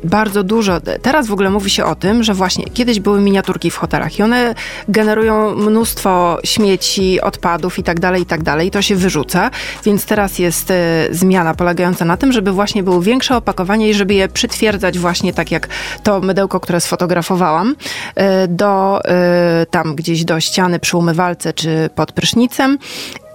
bardzo 0.04 0.44
dużo, 0.44 0.82
teraz 1.02 1.28
w 1.28 1.34
ogóle 1.34 1.50
mówi 1.50 1.70
się 1.70 1.86
o 1.86 1.96
tym, 1.96 2.24
że 2.24 2.34
właśnie 2.34 2.66
kiedyś 2.66 3.00
były 3.00 3.22
miniaturki 3.22 3.72
w 3.72 3.78
hotelach 3.78 4.20
i 4.20 4.24
one 4.24 4.56
generują 4.88 5.56
mnóstwo 5.56 6.38
śmieci, 6.44 7.22
odpadów 7.22 7.80
i 7.80 7.84
tak 7.84 8.00
dalej, 8.00 8.22
i 8.22 8.26
tak 8.26 8.44
dalej. 8.44 8.68
I 8.68 8.72
to 8.72 8.82
się 8.82 8.96
wyrzuca, 8.96 9.52
więc 9.86 10.06
teraz 10.06 10.40
jest 10.40 10.74
zmiana 11.12 11.54
polegająca 11.54 12.06
na 12.06 12.18
tym, 12.18 12.32
żeby 12.32 12.52
właśnie 12.52 12.84
było 12.84 13.02
większe 13.02 13.38
opakowanie 13.38 13.90
i 13.90 13.94
żeby 13.94 14.14
je 14.14 14.28
przytwierdzać 14.28 15.00
właśnie 15.00 15.34
tak 15.34 15.52
jak 15.52 15.68
to 16.04 16.20
mydełko, 16.22 16.60
które 16.60 16.82
sfotografowałam, 16.82 17.76
do 18.48 19.02
tam 19.72 19.96
gdzieś 19.96 20.26
do 20.26 20.40
ściany 20.40 20.80
przy 20.80 20.98
umywalce 20.98 21.54
czy 21.60 21.90
pod 21.96 22.12
prysznicem 22.12 22.78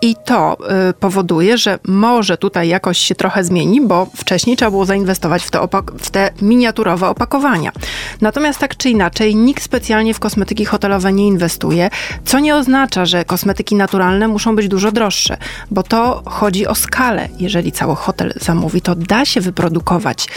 I 0.05 0.17
to 0.25 0.57
y, 0.91 0.93
powoduje, 0.93 1.59
że 1.59 1.79
może 1.89 2.37
tutaj 2.39 2.69
jakoś 2.69 2.99
się 2.99 3.15
trochę 3.15 3.45
zmieni, 3.45 3.81
bo 3.81 4.07
wcześniej 4.17 4.57
trzeba 4.57 4.71
było 4.71 4.87
zainwestować 4.87 5.45
w, 5.45 5.51
to 5.51 5.69
w 5.99 6.11
te 6.11 6.31
miniaturowe 6.43 7.09
opakowania. 7.09 7.73
Natomiast 8.21 8.59
tak 8.59 8.77
czy 8.77 8.91
inaczej, 8.91 9.37
nikt 9.37 9.63
specjalnie 9.63 10.15
w 10.15 10.21
kosmetyki 10.21 10.65
hotelowe 10.65 11.13
nie 11.13 11.27
inwestuje, 11.27 11.91
co 12.25 12.39
nie 12.39 12.57
oznacza, 12.57 13.07
że 13.07 13.25
kosmetyki 13.25 13.75
naturalne 13.75 14.29
muszą 14.29 14.57
być 14.57 14.69
dużo 14.69 14.93
droższe, 14.93 15.37
bo 15.71 15.83
to 15.83 16.23
chodzi 16.27 16.67
o 16.67 16.75
skalę. 16.75 17.29
Jeżeli 17.39 17.73
cały 17.73 17.97
hotel 17.97 18.33
zamówi, 18.41 18.81
to 18.81 18.95
da 18.95 19.25
się 19.25 19.41
wyprodukować 19.41 20.29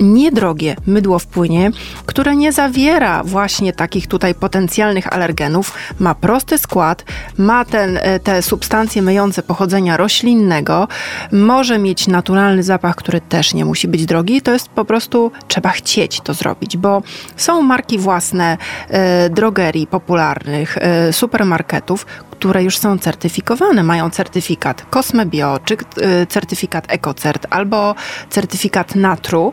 niedrogie 0.00 0.76
mydło 0.86 1.18
w 1.18 1.26
płynie, 1.26 1.70
które 2.06 2.36
nie 2.36 2.52
zawiera 2.52 3.24
właśnie 3.24 3.72
takich 3.72 4.06
tutaj 4.06 4.34
potencjalnych 4.34 5.12
alergenów, 5.12 5.72
ma 5.98 6.14
prosty 6.14 6.58
skład, 6.58 7.04
ma 7.38 7.64
ten, 7.64 7.98
e, 8.02 8.20
te 8.20 8.42
substancje 8.42 9.02
myjące 9.02 9.13
pochodzenia 9.46 9.96
roślinnego, 9.96 10.88
może 11.32 11.78
mieć 11.78 12.06
naturalny 12.06 12.62
zapach, 12.62 12.96
który 12.96 13.20
też 13.20 13.54
nie 13.54 13.64
musi 13.64 13.88
być 13.88 14.06
drogi. 14.06 14.42
To 14.42 14.52
jest 14.52 14.68
po 14.68 14.84
prostu, 14.84 15.32
trzeba 15.48 15.70
chcieć 15.70 16.20
to 16.20 16.34
zrobić, 16.34 16.76
bo 16.76 17.02
są 17.36 17.62
marki 17.62 17.98
własne 17.98 18.58
e, 18.88 19.30
drogerii 19.30 19.86
popularnych, 19.86 20.78
e, 20.78 21.12
supermarketów, 21.12 22.06
które 22.30 22.62
już 22.62 22.78
są 22.78 22.98
certyfikowane, 22.98 23.82
mają 23.82 24.10
certyfikat 24.10 24.86
Cosmebio, 24.90 25.58
czy 25.64 25.74
e, 25.74 26.26
certyfikat 26.26 26.84
EcoCert, 26.88 27.46
albo 27.50 27.94
certyfikat 28.30 28.94
Natru 28.94 29.52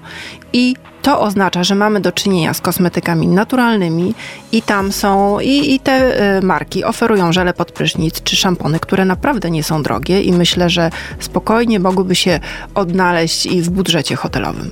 i 0.53 0.75
to 1.01 1.21
oznacza, 1.21 1.63
że 1.63 1.75
mamy 1.75 1.99
do 1.99 2.11
czynienia 2.11 2.53
z 2.53 2.61
kosmetykami 2.61 3.27
naturalnymi 3.27 4.13
i 4.51 4.61
tam 4.61 4.91
są, 4.91 5.39
i, 5.39 5.73
i 5.75 5.79
te 5.79 6.21
y, 6.37 6.41
marki 6.41 6.83
oferują 6.83 7.33
żele 7.33 7.53
pod 7.53 7.71
prysznic 7.71 8.23
czy 8.23 8.35
szampony, 8.35 8.79
które 8.79 9.05
naprawdę 9.05 9.51
nie 9.51 9.63
są 9.63 9.83
drogie 9.83 10.21
i 10.21 10.33
myślę, 10.33 10.69
że 10.69 10.89
spokojnie 11.19 11.79
mogłyby 11.79 12.15
się 12.15 12.39
odnaleźć 12.75 13.45
i 13.45 13.61
w 13.61 13.69
budżecie 13.69 14.15
hotelowym. 14.15 14.71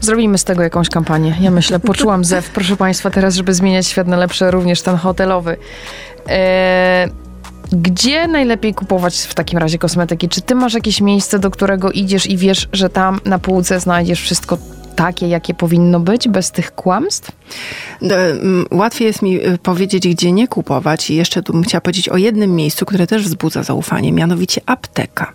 Zrobimy 0.00 0.38
z 0.38 0.44
tego 0.44 0.62
jakąś 0.62 0.88
kampanię. 0.88 1.36
Ja 1.40 1.50
myślę, 1.50 1.80
poczułam 1.80 2.24
zew, 2.24 2.50
proszę 2.50 2.76
Państwa, 2.76 3.10
teraz, 3.10 3.34
żeby 3.34 3.54
zmieniać 3.54 3.86
świat 3.86 4.06
na 4.06 4.16
lepsze, 4.16 4.50
również 4.50 4.82
ten 4.82 4.96
hotelowy. 4.96 5.56
Eee, 6.26 7.10
gdzie 7.72 8.28
najlepiej 8.28 8.74
kupować 8.74 9.18
w 9.18 9.34
takim 9.34 9.58
razie 9.58 9.78
kosmetyki? 9.78 10.28
Czy 10.28 10.40
ty 10.40 10.54
masz 10.54 10.74
jakieś 10.74 11.00
miejsce, 11.00 11.38
do 11.38 11.50
którego 11.50 11.90
idziesz 11.90 12.26
i 12.26 12.36
wiesz, 12.36 12.68
że 12.72 12.90
tam 12.90 13.20
na 13.24 13.38
półce 13.38 13.80
znajdziesz 13.80 14.22
wszystko 14.22 14.58
takie, 14.96 15.28
jakie 15.28 15.54
powinno 15.54 16.00
być, 16.00 16.28
bez 16.28 16.50
tych 16.50 16.74
kłamstw? 16.74 17.32
Łatwiej 18.70 19.06
jest 19.06 19.22
mi 19.22 19.46
y, 19.46 19.58
powiedzieć, 19.58 20.08
gdzie 20.08 20.32
nie 20.32 20.48
kupować. 20.48 21.10
I 21.10 21.14
jeszcze 21.14 21.42
tu 21.42 21.52
bym 21.52 21.62
chciała 21.62 21.80
powiedzieć 21.80 22.08
o 22.08 22.16
jednym 22.16 22.56
miejscu, 22.56 22.86
które 22.86 23.06
też 23.06 23.22
wzbudza 23.22 23.62
zaufanie, 23.62 24.12
mianowicie 24.12 24.60
apteka. 24.66 25.32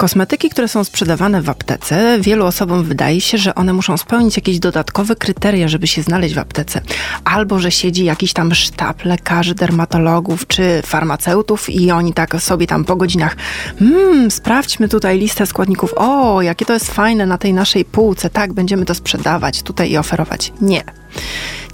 Kosmetyki, 0.00 0.50
które 0.50 0.68
są 0.68 0.84
sprzedawane 0.84 1.42
w 1.42 1.48
aptece, 1.48 2.18
wielu 2.20 2.46
osobom 2.46 2.84
wydaje 2.84 3.20
się, 3.20 3.38
że 3.38 3.54
one 3.54 3.72
muszą 3.72 3.96
spełnić 3.96 4.36
jakieś 4.36 4.58
dodatkowe 4.58 5.16
kryteria, 5.16 5.68
żeby 5.68 5.86
się 5.86 6.02
znaleźć 6.02 6.34
w 6.34 6.38
aptece. 6.38 6.80
Albo, 7.24 7.58
że 7.58 7.70
siedzi 7.70 8.04
jakiś 8.04 8.32
tam 8.32 8.54
sztab 8.54 9.04
lekarzy, 9.04 9.54
dermatologów 9.54 10.46
czy 10.46 10.82
farmaceutów 10.86 11.70
i 11.70 11.90
oni 11.90 12.12
tak 12.12 12.42
sobie 12.42 12.66
tam 12.66 12.84
po 12.84 12.96
godzinach 12.96 13.36
mmm, 13.80 14.30
sprawdźmy 14.30 14.88
tutaj 14.88 15.18
listę 15.18 15.46
składników. 15.46 15.94
O, 15.96 16.42
jakie 16.42 16.64
to 16.64 16.72
jest 16.72 16.92
fajne 16.92 17.26
na 17.26 17.38
tej 17.38 17.54
naszej 17.54 17.84
półce. 17.84 18.30
Tak, 18.30 18.52
będziemy 18.52 18.84
to 18.84 18.94
sprzedawać 18.94 19.62
tutaj 19.62 19.90
i 19.90 19.96
oferować. 19.96 20.52
Nie. 20.60 20.99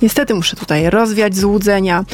Niestety 0.03 0.35
muszę 0.35 0.57
tutaj 0.57 0.91
rozwiać 0.91 1.37
złudzenia. 1.37 2.05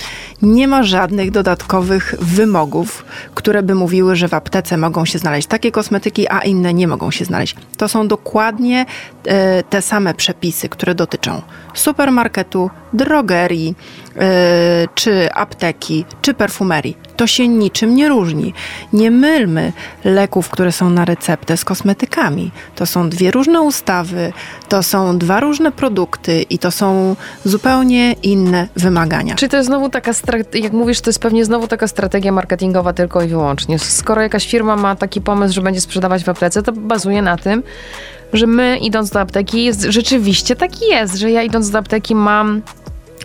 Nie 0.43 0.69
ma 0.69 0.83
żadnych 0.83 1.31
dodatkowych 1.31 2.15
wymogów, 2.21 3.05
które 3.35 3.63
by 3.63 3.75
mówiły, 3.75 4.17
że 4.17 4.29
w 4.29 4.35
aptece 4.35 4.77
mogą 4.77 5.05
się 5.05 5.19
znaleźć 5.19 5.49
takie 5.49 5.73
kosmetyki, 5.73 6.29
a 6.29 6.41
inne 6.41 6.75
nie 6.75 6.89
mogą 6.89 7.11
się 7.11 7.25
znaleźć. 7.25 7.57
To 7.77 7.89
są 7.89 8.09
dokładnie 8.09 8.87
e, 9.25 9.63
te 9.63 9.83
same 9.83 10.15
przepisy, 10.15 10.69
które 10.69 10.95
dotyczą 10.95 11.43
supermarketu, 11.75 12.71
drogerii, 12.93 13.75
czy 14.95 15.33
apteki, 15.33 16.05
czy 16.23 16.35
perfumerii. 16.35 16.97
To 17.17 17.27
się 17.27 17.49
niczym 17.49 17.95
nie 17.95 18.09
różni. 18.09 18.55
Nie 18.93 19.11
mylmy 19.11 19.73
leków, 20.05 20.49
które 20.49 20.73
są 20.73 20.91
na 20.91 21.05
receptę 21.05 21.57
z 21.57 21.65
kosmetykami. 21.65 22.51
To 22.77 22.87
są 22.87 23.09
dwie 23.09 23.31
różne 23.31 23.63
ustawy, 23.63 24.33
to 24.69 24.83
są 24.83 25.19
dwa 25.19 25.41
różne 25.41 25.73
produkty 25.73 26.43
i 26.43 26.59
to 26.59 26.71
są 26.71 27.17
zupełnie 27.45 28.13
inne 28.13 28.69
wymagania. 28.77 29.35
Czy 29.35 29.49
to 29.49 29.57
jest 29.57 29.67
znowu 29.67 29.89
taka, 29.89 30.13
jak 30.55 30.73
mówisz, 30.73 31.01
to 31.01 31.11
jest 31.11 31.19
pewnie 31.19 31.45
znowu 31.45 31.69
taka 31.69 31.89
strategia 31.89 32.33
marketingowa 32.33 32.93
tylko 32.93 33.23
i 33.23 33.29
wyłącznie. 33.29 33.79
Skoro 33.79 34.23
jakaś 34.23 34.49
firma 34.49 34.77
ma 34.77 34.97
taki 34.97 35.21
pomysł, 35.21 35.55
że 35.55 35.63
będzie 35.63 35.81
sprzedawać 35.81 36.25
w 36.25 36.29
aptece, 36.29 36.63
to 36.63 36.73
bazuje 36.73 37.23
na 37.23 37.37
tym, 37.37 37.63
że 38.33 38.47
my 38.47 38.79
idąc 38.79 39.11
do 39.11 39.21
apteki, 39.21 39.65
jest, 39.65 39.83
rzeczywiście 39.83 40.57
tak 40.57 40.71
jest, 40.91 41.17
że 41.17 41.31
ja 41.31 41.43
idąc 41.43 41.71
do 41.71 41.79
apteki 41.79 42.15
mam 42.15 42.63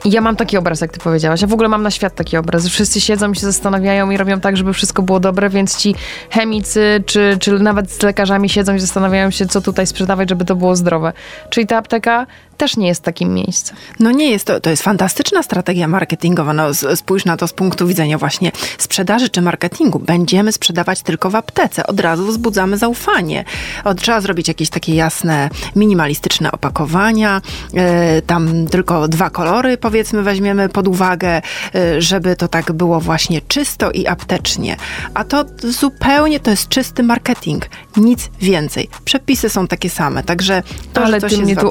ja 0.05 0.21
mam 0.21 0.35
taki 0.35 0.57
obraz, 0.57 0.81
jak 0.81 0.91
ty 0.91 0.99
powiedziałaś. 0.99 1.41
Ja 1.41 1.47
w 1.47 1.53
ogóle 1.53 1.69
mam 1.69 1.83
na 1.83 1.91
świat 1.91 2.15
taki 2.15 2.37
obraz. 2.37 2.67
Wszyscy 2.67 3.01
siedzą 3.01 3.33
się 3.33 3.41
zastanawiają 3.41 4.11
i 4.11 4.17
robią 4.17 4.39
tak, 4.39 4.57
żeby 4.57 4.73
wszystko 4.73 5.01
było 5.01 5.19
dobre, 5.19 5.49
więc 5.49 5.77
ci 5.77 5.95
chemicy, 6.29 7.03
czy, 7.05 7.37
czy 7.39 7.59
nawet 7.59 7.91
z 7.91 8.01
lekarzami 8.01 8.49
siedzą 8.49 8.75
i 8.75 8.79
zastanawiają 8.79 9.31
się, 9.31 9.45
co 9.45 9.61
tutaj 9.61 9.87
sprzedawać, 9.87 10.29
żeby 10.29 10.45
to 10.45 10.55
było 10.55 10.75
zdrowe. 10.75 11.13
Czyli 11.49 11.67
ta 11.67 11.77
apteka 11.77 12.27
też 12.57 12.77
nie 12.77 12.87
jest 12.87 13.03
takim 13.03 13.33
miejscem. 13.33 13.77
No 13.99 14.11
nie 14.11 14.31
jest 14.31 14.45
to, 14.45 14.59
to 14.59 14.69
jest 14.69 14.83
fantastyczna 14.83 15.43
strategia 15.43 15.87
marketingowa. 15.87 16.53
No, 16.53 16.73
spójrz 16.95 17.25
na 17.25 17.37
to 17.37 17.47
z 17.47 17.53
punktu 17.53 17.87
widzenia 17.87 18.17
właśnie 18.17 18.51
sprzedaży 18.77 19.29
czy 19.29 19.41
marketingu. 19.41 19.99
Będziemy 19.99 20.51
sprzedawać 20.51 21.01
tylko 21.01 21.29
w 21.29 21.35
aptece. 21.35 21.87
Od 21.87 21.99
razu 21.99 22.25
wzbudzamy 22.25 22.77
zaufanie. 22.77 23.45
Od, 23.83 24.01
trzeba 24.01 24.21
zrobić 24.21 24.47
jakieś 24.47 24.69
takie 24.69 24.95
jasne, 24.95 25.49
minimalistyczne 25.75 26.51
opakowania. 26.51 27.41
E, 27.73 28.21
tam 28.21 28.67
tylko 28.67 29.07
dwa 29.07 29.29
kolory 29.29 29.77
powiedzmy 29.77 30.23
weźmiemy 30.23 30.69
pod 30.69 30.87
uwagę, 30.87 31.41
e, 31.75 32.01
żeby 32.01 32.35
to 32.35 32.47
tak 32.47 32.71
było 32.71 32.99
właśnie 32.99 33.41
czysto 33.41 33.91
i 33.91 34.07
aptecznie. 34.07 34.77
A 35.13 35.23
to 35.23 35.45
zupełnie 35.63 36.39
to 36.39 36.51
jest 36.51 36.69
czysty 36.69 37.03
marketing. 37.03 37.69
Nic 37.97 38.29
więcej. 38.41 38.89
Przepisy 39.05 39.49
są 39.49 39.67
takie 39.67 39.89
same. 39.89 40.23
Także 40.23 40.63
to, 40.93 41.03
Ale 41.03 41.19
że 41.19 41.29
ty 41.29 41.37
mnie 41.37 41.55
tu 41.55 41.69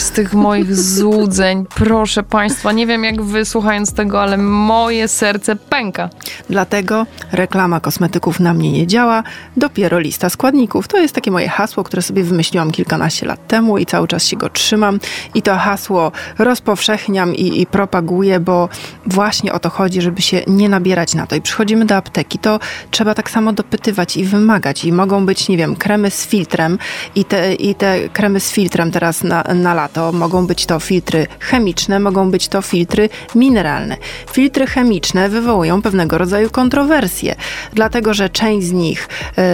z 0.00 0.10
tych 0.10 0.34
moich 0.34 0.76
złudzeń. 0.76 1.66
Proszę 1.74 2.22
Państwa, 2.22 2.72
nie 2.72 2.86
wiem 2.86 3.04
jak 3.04 3.22
Wy 3.22 3.44
słuchając 3.44 3.92
tego, 3.92 4.22
ale 4.22 4.36
moje 4.38 5.08
serce 5.08 5.56
pęka. 5.56 6.10
Dlatego 6.50 7.06
reklama 7.32 7.80
kosmetyków 7.80 8.40
na 8.40 8.54
mnie 8.54 8.72
nie 8.72 8.86
działa, 8.86 9.22
dopiero 9.56 9.98
lista 9.98 10.30
składników. 10.30 10.88
To 10.88 10.98
jest 10.98 11.14
takie 11.14 11.30
moje 11.30 11.48
hasło, 11.48 11.84
które 11.84 12.02
sobie 12.02 12.24
wymyśliłam 12.24 12.70
kilkanaście 12.70 13.26
lat 13.26 13.46
temu 13.46 13.78
i 13.78 13.86
cały 13.86 14.08
czas 14.08 14.24
się 14.24 14.36
go 14.36 14.48
trzymam. 14.48 15.00
I 15.34 15.42
to 15.42 15.56
hasło 15.56 16.12
rozpowszechniam 16.38 17.34
i, 17.34 17.60
i 17.60 17.66
propaguję, 17.66 18.40
bo 18.40 18.68
właśnie 19.06 19.52
o 19.52 19.58
to 19.58 19.70
chodzi, 19.70 20.02
żeby 20.02 20.22
się 20.22 20.42
nie 20.46 20.68
nabierać 20.68 21.14
na 21.14 21.26
to. 21.26 21.36
I 21.36 21.40
przychodzimy 21.40 21.84
do 21.84 21.96
apteki, 21.96 22.38
to 22.38 22.60
trzeba 22.90 23.14
tak 23.14 23.30
samo 23.30 23.52
dopytywać 23.52 24.16
i 24.16 24.24
wymagać. 24.24 24.84
I 24.84 24.92
mogą 24.92 25.26
być, 25.26 25.48
nie 25.48 25.56
wiem, 25.56 25.76
kremy 25.76 26.10
z 26.10 26.26
filtrem 26.26 26.78
i 27.14 27.24
te, 27.24 27.54
i 27.54 27.74
te 27.74 28.08
kremy 28.08 28.40
z 28.40 28.52
filtrem 28.52 28.90
teraz 28.90 29.22
na, 29.22 29.42
na 29.42 29.74
lato. 29.82 30.12
Mogą 30.12 30.46
być 30.46 30.66
to 30.66 30.80
filtry 30.80 31.26
chemiczne, 31.38 32.00
mogą 32.00 32.30
być 32.30 32.48
to 32.48 32.62
filtry 32.62 33.08
mineralne. 33.34 33.96
Filtry 34.32 34.66
chemiczne 34.66 35.28
wywołują 35.28 35.82
pewnego 35.82 36.18
rodzaju 36.18 36.50
kontrowersje, 36.50 37.34
dlatego 37.74 38.14
że 38.14 38.28
część 38.28 38.66
z 38.66 38.72
nich 38.72 39.08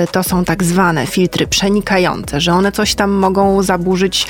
y, 0.05 0.13
to 0.13 0.23
są 0.23 0.45
tak 0.45 0.65
zwane 0.65 1.07
filtry 1.07 1.47
przenikające, 1.47 2.41
że 2.41 2.53
one 2.53 2.73
coś 2.73 2.95
tam 2.95 3.11
mogą 3.11 3.63
zaburzyć 3.63 4.27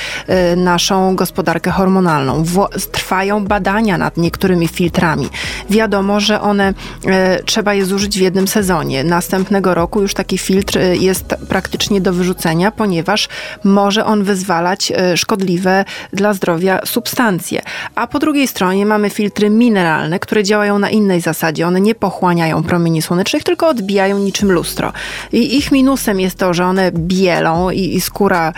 y, 0.52 0.56
naszą 0.56 1.16
gospodarkę 1.16 1.70
hormonalną. 1.70 2.44
trwają 2.92 3.44
badania 3.44 3.98
nad 3.98 4.16
niektórymi 4.16 4.68
filtrami. 4.68 5.28
Wiadomo, 5.70 6.20
że 6.20 6.40
one 6.40 6.70
y, 6.70 7.44
trzeba 7.44 7.74
je 7.74 7.84
zużyć 7.84 8.18
w 8.18 8.20
jednym 8.20 8.48
sezonie. 8.48 9.04
Następnego 9.04 9.74
roku 9.74 10.02
już 10.02 10.14
taki 10.14 10.38
filtr 10.38 10.78
jest 10.92 11.34
praktycznie 11.48 12.00
do 12.00 12.12
wyrzucenia, 12.12 12.70
ponieważ 12.70 13.28
może 13.64 14.04
on 14.04 14.24
wyzwalać 14.24 14.92
szkodliwe 15.16 15.84
dla 16.12 16.34
zdrowia 16.34 16.80
substancje. 16.84 17.62
A 17.94 18.06
po 18.06 18.18
drugiej 18.18 18.48
stronie 18.48 18.86
mamy 18.86 19.10
filtry 19.10 19.50
mineralne, 19.50 20.18
które 20.18 20.44
działają 20.44 20.78
na 20.78 20.90
innej 20.90 21.20
zasadzie. 21.20 21.66
One 21.66 21.80
nie 21.80 21.94
pochłaniają 21.94 22.62
promieni 22.62 23.02
słonecznych, 23.02 23.44
tylko 23.44 23.68
odbijają 23.68 24.18
niczym 24.18 24.52
lustro. 24.52 24.92
I 25.32 25.56
ich 25.56 25.72
minusem 25.72 26.20
jest 26.20 26.38
to, 26.38 26.54
że 26.54 26.64
one 26.64 26.92
bielą 26.92 27.70
i, 27.70 27.94
i 27.94 28.00
skóra 28.00 28.52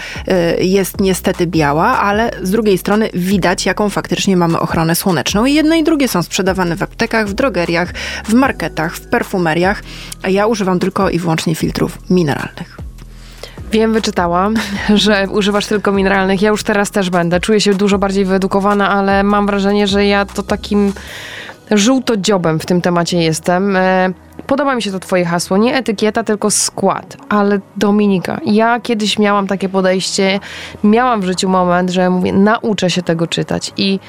y, 0.59 0.65
jest 0.65 1.01
niestety 1.01 1.47
biała, 1.47 1.99
ale 1.99 2.31
z 2.43 2.51
drugiej 2.51 2.79
strony 2.79 3.11
widać, 3.15 3.67
jaką 3.67 3.91
faktycznie 3.91 4.37
mamy 4.37 4.59
ochronę 4.59 4.95
słoneczną. 4.95 5.45
I 5.45 5.55
jedne 5.55 5.79
i 5.79 5.85
drugie 5.85 6.09
są 6.09 6.23
sprzedawane 6.23 6.77
w 6.77 6.83
aptekach, 6.83 7.29
w 7.29 7.33
drogeriach, 7.33 7.93
w 8.25 8.35
marketach, 8.35 8.97
w 8.97 9.01
perfumeriach, 9.01 9.83
a 10.23 10.29
ja 10.29 10.47
używam 10.47 10.79
tylko 10.79 11.11
i 11.11 11.19
wyłącznie 11.19 11.55
filtrów 11.55 11.99
mineralnych. 12.11 12.80
Wiem, 13.71 13.93
wyczytałam, 13.93 14.55
że 14.95 15.27
używasz 15.31 15.67
tylko 15.67 15.93
mineralnych. 15.93 16.43
Ja 16.43 16.49
już 16.51 16.63
teraz 16.63 16.91
też 16.91 17.11
będę. 17.11 17.41
Czuję 17.41 17.61
się 17.61 17.75
dużo 17.75 17.99
bardziej 17.99 18.25
wyedukowana, 18.25 18.91
ale 18.91 19.23
mam 19.23 19.47
wrażenie, 19.47 19.87
że 19.87 20.07
ja 20.07 20.25
to 20.25 20.43
takim 20.43 20.93
żółtodziobem 21.71 22.61
w 22.61 22.67
tym 22.67 22.81
temacie 22.81 23.23
jestem. 23.23 23.77
E, 23.77 24.13
podoba 24.47 24.75
mi 24.75 24.83
się 24.83 24.91
to 24.91 25.01
twoje 25.01 25.25
hasło, 25.25 25.57
nie 25.57 25.77
etykieta, 25.77 26.25
tylko 26.25 26.51
skład. 26.51 27.17
Ale 27.29 27.61
Dominika, 27.77 28.41
ja 28.45 28.81
kiedyś 28.81 29.19
miałam 29.19 29.47
takie 29.47 29.69
podejście, 29.69 30.41
miałam 30.85 31.21
w 31.21 31.25
życiu 31.25 31.49
moment, 31.49 31.91
że 31.91 32.11
mówię, 32.11 32.33
nauczę 32.33 32.91
się 32.91 33.03
tego 33.03 33.27
czytać 33.27 33.73
i 33.77 34.01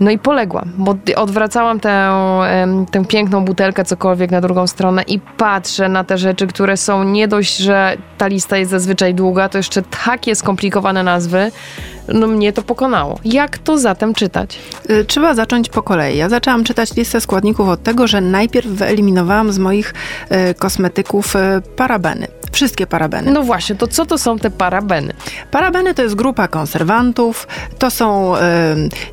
no 0.00 0.10
i 0.10 0.18
poległam, 0.18 0.72
bo 0.78 0.94
odwracałam 1.16 1.80
tę, 1.80 2.10
tę 2.90 3.04
piękną 3.04 3.44
butelkę, 3.44 3.84
cokolwiek 3.84 4.30
na 4.30 4.40
drugą 4.40 4.66
stronę 4.66 5.02
i 5.02 5.20
patrzę 5.20 5.88
na 5.88 6.04
te 6.04 6.18
rzeczy, 6.18 6.46
które 6.46 6.76
są 6.76 7.04
nie 7.04 7.28
dość, 7.28 7.56
że 7.56 7.96
ta 8.18 8.26
lista 8.26 8.56
jest 8.56 8.70
zazwyczaj 8.70 9.14
długa, 9.14 9.48
to 9.48 9.58
jeszcze 9.58 9.82
takie 10.04 10.34
skomplikowane 10.34 11.02
nazwy, 11.02 11.50
no 12.08 12.26
mnie 12.26 12.52
to 12.52 12.62
pokonało. 12.62 13.18
Jak 13.24 13.58
to 13.58 13.78
zatem 13.78 14.14
czytać? 14.14 14.58
Y, 14.90 15.04
trzeba 15.04 15.34
zacząć 15.34 15.68
po 15.68 15.82
kolei. 15.82 16.16
Ja 16.16 16.28
zaczęłam 16.28 16.64
czytać 16.64 16.96
listę 16.96 17.20
składników 17.20 17.68
od 17.68 17.82
tego, 17.82 18.06
że 18.06 18.20
najpierw 18.20 18.66
wyeliminowałam 18.66 19.52
z 19.52 19.58
moich 19.58 19.94
y, 20.50 20.54
kosmetyków 20.54 21.36
y, 21.36 21.38
parabeny. 21.76 22.26
Wszystkie 22.52 22.86
parabeny. 22.86 23.32
No 23.32 23.42
właśnie, 23.42 23.76
to 23.76 23.86
co 23.86 24.06
to 24.06 24.18
są 24.18 24.38
te 24.38 24.50
parabeny? 24.50 25.12
Parabeny 25.50 25.94
to 25.94 26.02
jest 26.02 26.14
grupa 26.14 26.48
konserwantów. 26.48 27.48
To 27.78 27.90
są, 27.90 28.34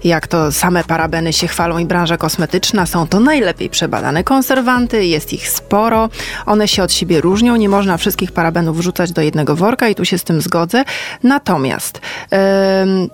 jak 0.03 0.27
to 0.27 0.51
same 0.51 0.83
parabeny 0.83 1.33
się 1.33 1.47
chwalą 1.47 1.77
i 1.77 1.85
branża 1.85 2.17
kosmetyczna, 2.17 2.85
są 2.85 3.07
to 3.07 3.19
najlepiej 3.19 3.69
przebadane 3.69 4.23
konserwanty. 4.23 5.05
Jest 5.05 5.33
ich 5.33 5.49
sporo. 5.49 6.09
One 6.45 6.67
się 6.67 6.83
od 6.83 6.93
siebie 6.93 7.21
różnią. 7.21 7.55
Nie 7.55 7.69
można 7.69 7.97
wszystkich 7.97 8.31
parabenów 8.31 8.77
wrzucać 8.77 9.11
do 9.11 9.21
jednego 9.21 9.55
worka 9.55 9.89
i 9.89 9.95
tu 9.95 10.05
się 10.05 10.17
z 10.17 10.23
tym 10.23 10.41
zgodzę. 10.41 10.83
Natomiast 11.23 12.01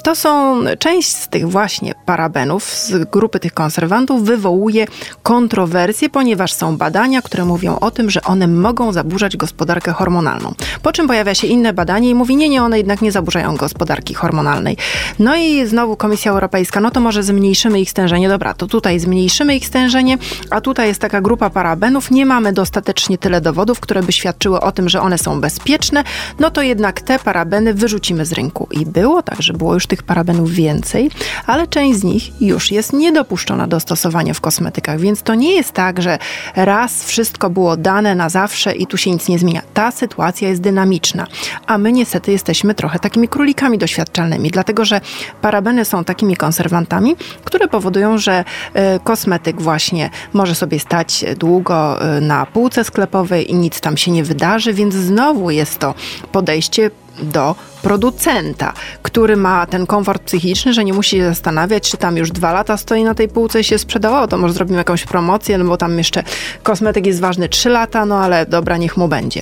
to 0.03 0.15
są 0.15 0.59
część 0.79 1.15
z 1.15 1.27
tych 1.27 1.49
właśnie 1.49 1.93
parabenów, 2.05 2.63
z 2.63 3.09
grupy 3.09 3.39
tych 3.39 3.53
konserwantów 3.53 4.23
wywołuje 4.23 4.87
kontrowersje, 5.23 6.09
ponieważ 6.09 6.53
są 6.53 6.77
badania, 6.77 7.21
które 7.21 7.45
mówią 7.45 7.79
o 7.79 7.91
tym, 7.91 8.09
że 8.09 8.21
one 8.21 8.47
mogą 8.47 8.91
zaburzać 8.91 9.37
gospodarkę 9.37 9.91
hormonalną. 9.91 10.53
Po 10.81 10.91
czym 10.91 11.07
pojawia 11.07 11.35
się 11.35 11.47
inne 11.47 11.73
badanie 11.73 12.09
i 12.09 12.15
mówi, 12.15 12.35
nie, 12.35 12.49
nie, 12.49 12.63
one 12.63 12.77
jednak 12.77 13.01
nie 13.01 13.11
zaburzają 13.11 13.55
gospodarki 13.55 14.13
hormonalnej. 14.13 14.77
No 15.19 15.35
i 15.35 15.65
znowu 15.65 15.95
Komisja 15.95 16.31
Europejska, 16.31 16.79
no 16.79 16.91
to 16.91 16.99
może 16.99 17.23
zmniejszymy 17.23 17.81
ich 17.81 17.89
stężenie. 17.89 18.29
Dobra, 18.29 18.53
to 18.53 18.67
tutaj 18.67 18.99
zmniejszymy 18.99 19.55
ich 19.55 19.65
stężenie, 19.65 20.17
a 20.49 20.61
tutaj 20.61 20.87
jest 20.87 21.01
taka 21.01 21.21
grupa 21.21 21.49
parabenów, 21.49 22.11
nie 22.11 22.25
mamy 22.25 22.53
dostatecznie 22.53 23.17
tyle 23.17 23.41
dowodów, 23.41 23.79
które 23.79 24.03
by 24.03 24.11
świadczyły 24.11 24.61
o 24.61 24.71
tym, 24.71 24.89
że 24.89 25.01
one 25.01 25.17
są 25.17 25.41
bezpieczne, 25.41 26.03
no 26.39 26.51
to 26.51 26.61
jednak 26.61 27.01
te 27.01 27.19
parabeny 27.19 27.73
wyrzucimy 27.73 28.25
z 28.25 28.31
rynku. 28.31 28.67
I 28.71 28.85
było 28.85 29.21
tak, 29.23 29.41
że 29.41 29.53
było 29.57 29.73
już 29.73 29.87
tych 29.87 30.03
parabenów 30.03 30.51
więcej, 30.51 31.09
ale 31.45 31.67
część 31.67 31.99
z 31.99 32.03
nich 32.03 32.41
już 32.41 32.71
jest 32.71 32.93
niedopuszczona 32.93 33.67
do 33.67 33.79
stosowania 33.79 34.33
w 34.33 34.41
kosmetykach, 34.41 34.99
więc 34.99 35.21
to 35.21 35.35
nie 35.35 35.51
jest 35.51 35.71
tak, 35.71 36.01
że 36.01 36.19
raz 36.55 37.03
wszystko 37.05 37.49
było 37.49 37.77
dane 37.77 38.15
na 38.15 38.29
zawsze 38.29 38.75
i 38.75 38.87
tu 38.87 38.97
się 38.97 39.11
nic 39.11 39.27
nie 39.27 39.39
zmienia. 39.39 39.61
Ta 39.73 39.91
sytuacja 39.91 40.49
jest 40.49 40.61
dynamiczna, 40.61 41.27
a 41.67 41.77
my 41.77 41.91
niestety 41.91 42.31
jesteśmy 42.31 42.73
trochę 42.73 42.99
takimi 42.99 43.27
królikami 43.27 43.77
doświadczalnymi, 43.77 44.51
dlatego 44.51 44.85
że 44.85 45.01
parabeny 45.41 45.85
są 45.85 46.03
takimi 46.03 46.35
konserwantami, 46.35 47.15
które 47.43 47.67
powodują, 47.67 48.17
że 48.17 48.43
e, 48.73 48.99
kosmetyk 48.99 49.61
właśnie 49.61 50.09
może 50.33 50.55
sobie 50.55 50.79
stać 50.79 51.25
długo 51.37 52.01
e, 52.01 52.21
na 52.21 52.45
półce 52.45 52.83
sklepowej 52.83 53.51
i 53.51 53.55
nic 53.55 53.81
tam 53.81 53.97
się 53.97 54.11
nie 54.11 54.23
wydarzy, 54.23 54.73
więc 54.73 54.93
znowu 54.93 55.51
jest 55.51 55.79
to 55.79 55.93
podejście 56.31 56.91
do 57.23 57.55
producenta, 57.81 58.73
który 59.01 59.37
ma 59.37 59.65
ten 59.65 59.85
komfort 59.85 60.23
psychiczny, 60.23 60.73
że 60.73 60.85
nie 60.85 60.93
musi 60.93 61.17
się 61.17 61.23
zastanawiać, 61.23 61.91
czy 61.91 61.97
tam 61.97 62.17
już 62.17 62.31
dwa 62.31 62.53
lata 62.53 62.77
stoi 62.77 63.03
na 63.03 63.15
tej 63.15 63.27
półce 63.29 63.59
i 63.59 63.63
się 63.63 63.77
sprzedawało, 63.77 64.27
to 64.27 64.37
może 64.37 64.53
zrobimy 64.53 64.77
jakąś 64.77 65.05
promocję, 65.05 65.57
no 65.57 65.65
bo 65.65 65.77
tam 65.77 65.97
jeszcze 65.97 66.23
kosmetyk 66.63 67.05
jest 67.05 67.19
ważny 67.19 67.49
trzy 67.49 67.69
lata, 67.69 68.05
no 68.05 68.19
ale 68.19 68.45
dobra, 68.45 68.77
niech 68.77 68.97
mu 68.97 69.07
będzie. 69.07 69.41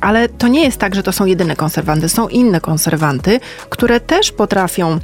Ale 0.00 0.28
to 0.28 0.48
nie 0.48 0.64
jest 0.64 0.78
tak, 0.78 0.94
że 0.94 1.02
to 1.02 1.12
są 1.12 1.24
jedyne 1.24 1.56
konserwanty, 1.56 2.08
są 2.08 2.28
inne 2.28 2.60
konserwanty, 2.60 3.40
które 3.70 4.00
też 4.00 4.32
potrafią 4.32 4.98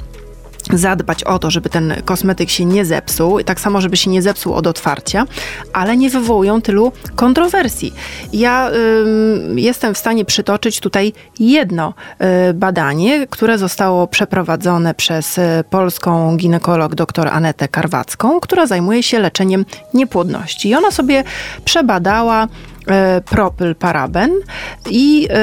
zadbać 0.73 1.23
o 1.23 1.39
to, 1.39 1.51
żeby 1.51 1.69
ten 1.69 1.93
kosmetyk 2.05 2.49
się 2.49 2.65
nie 2.65 2.85
zepsuł, 2.85 3.43
tak 3.43 3.59
samo, 3.59 3.81
żeby 3.81 3.97
się 3.97 4.09
nie 4.09 4.21
zepsuł 4.21 4.53
od 4.53 4.67
otwarcia, 4.67 5.25
ale 5.73 5.97
nie 5.97 6.09
wywołują 6.09 6.61
tylu 6.61 6.91
kontrowersji. 7.15 7.93
Ja 8.33 8.71
y, 8.71 9.61
jestem 9.61 9.93
w 9.93 9.97
stanie 9.97 10.25
przytoczyć 10.25 10.79
tutaj 10.79 11.13
jedno 11.39 11.93
y, 12.49 12.53
badanie, 12.53 13.27
które 13.29 13.57
zostało 13.57 14.07
przeprowadzone 14.07 14.93
przez 14.93 15.37
y, 15.37 15.63
polską 15.69 16.37
ginekolog 16.37 16.95
dr 16.95 17.27
Anetę 17.27 17.67
Karwacką, 17.67 18.39
która 18.39 18.65
zajmuje 18.65 19.03
się 19.03 19.19
leczeniem 19.19 19.65
niepłodności. 19.93 20.69
I 20.69 20.75
ona 20.75 20.91
sobie 20.91 21.23
przebadała 21.65 22.47
propylparaben 23.25 24.31
i 24.89 25.27
e, 25.29 25.35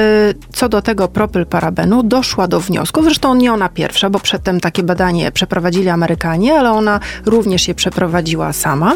co 0.53 0.69
do 0.69 0.81
tego 0.81 1.07
propylparabenu 1.07 2.03
doszła 2.03 2.47
do 2.47 2.59
wniosku, 2.59 3.03
zresztą 3.03 3.35
nie 3.35 3.53
ona 3.53 3.69
pierwsza, 3.69 4.09
bo 4.09 4.19
przedtem 4.19 4.59
takie 4.59 4.83
badanie 4.83 5.31
przeprowadzili 5.31 5.89
Amerykanie, 5.89 6.53
ale 6.59 6.71
ona 6.71 6.99
również 7.25 7.67
je 7.67 7.75
przeprowadziła 7.75 8.53
sama, 8.53 8.93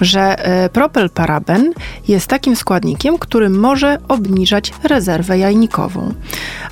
że 0.00 0.46
e, 0.46 0.68
propylparaben 0.68 1.72
jest 2.08 2.26
takim 2.26 2.56
składnikiem, 2.56 3.18
który 3.18 3.50
może 3.50 3.98
obniżać 4.08 4.72
rezerwę 4.82 5.38
jajnikową. 5.38 6.14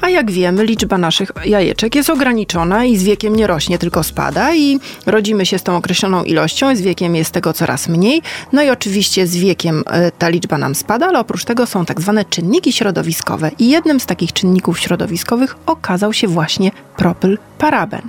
A 0.01 0.09
jak 0.09 0.31
wiemy, 0.31 0.65
liczba 0.65 0.99
naszych 0.99 1.33
jajeczek 1.45 1.95
jest 1.95 2.11
ograniczona 2.11 2.85
i 2.85 2.97
z 2.97 3.03
wiekiem 3.03 3.37
nie 3.37 3.47
rośnie, 3.47 3.79
tylko 3.79 4.03
spada 4.03 4.55
i 4.55 4.81
rodzimy 5.07 5.47
się 5.47 5.59
z 5.59 5.63
tą 5.63 5.77
określoną 5.77 6.25
ilością, 6.25 6.77
z 6.77 6.81
wiekiem 6.81 7.17
jest 7.17 7.31
tego 7.31 7.53
coraz 7.53 7.89
mniej. 7.89 8.23
No 8.53 8.63
i 8.63 8.71
oczywiście 8.71 9.27
z 9.27 9.37
wiekiem 9.37 9.85
ta 10.19 10.29
liczba 10.29 10.59
nam 10.59 10.75
spada, 10.75 11.12
ale 11.13 11.21
oprócz 11.21 11.45
tego 11.45 11.67
są 11.67 11.85
tak 11.85 12.01
zwane 12.01 12.25
czynniki 12.25 12.73
środowiskowe 12.73 13.51
i 13.59 13.69
jednym 13.69 14.01
z 14.01 14.07
takich 14.07 14.33
czynników 14.33 14.79
środowiskowych 14.81 15.57
okazał 15.67 16.13
się 16.13 16.29
właśnie 16.29 16.71
propylparaben. 16.97 18.03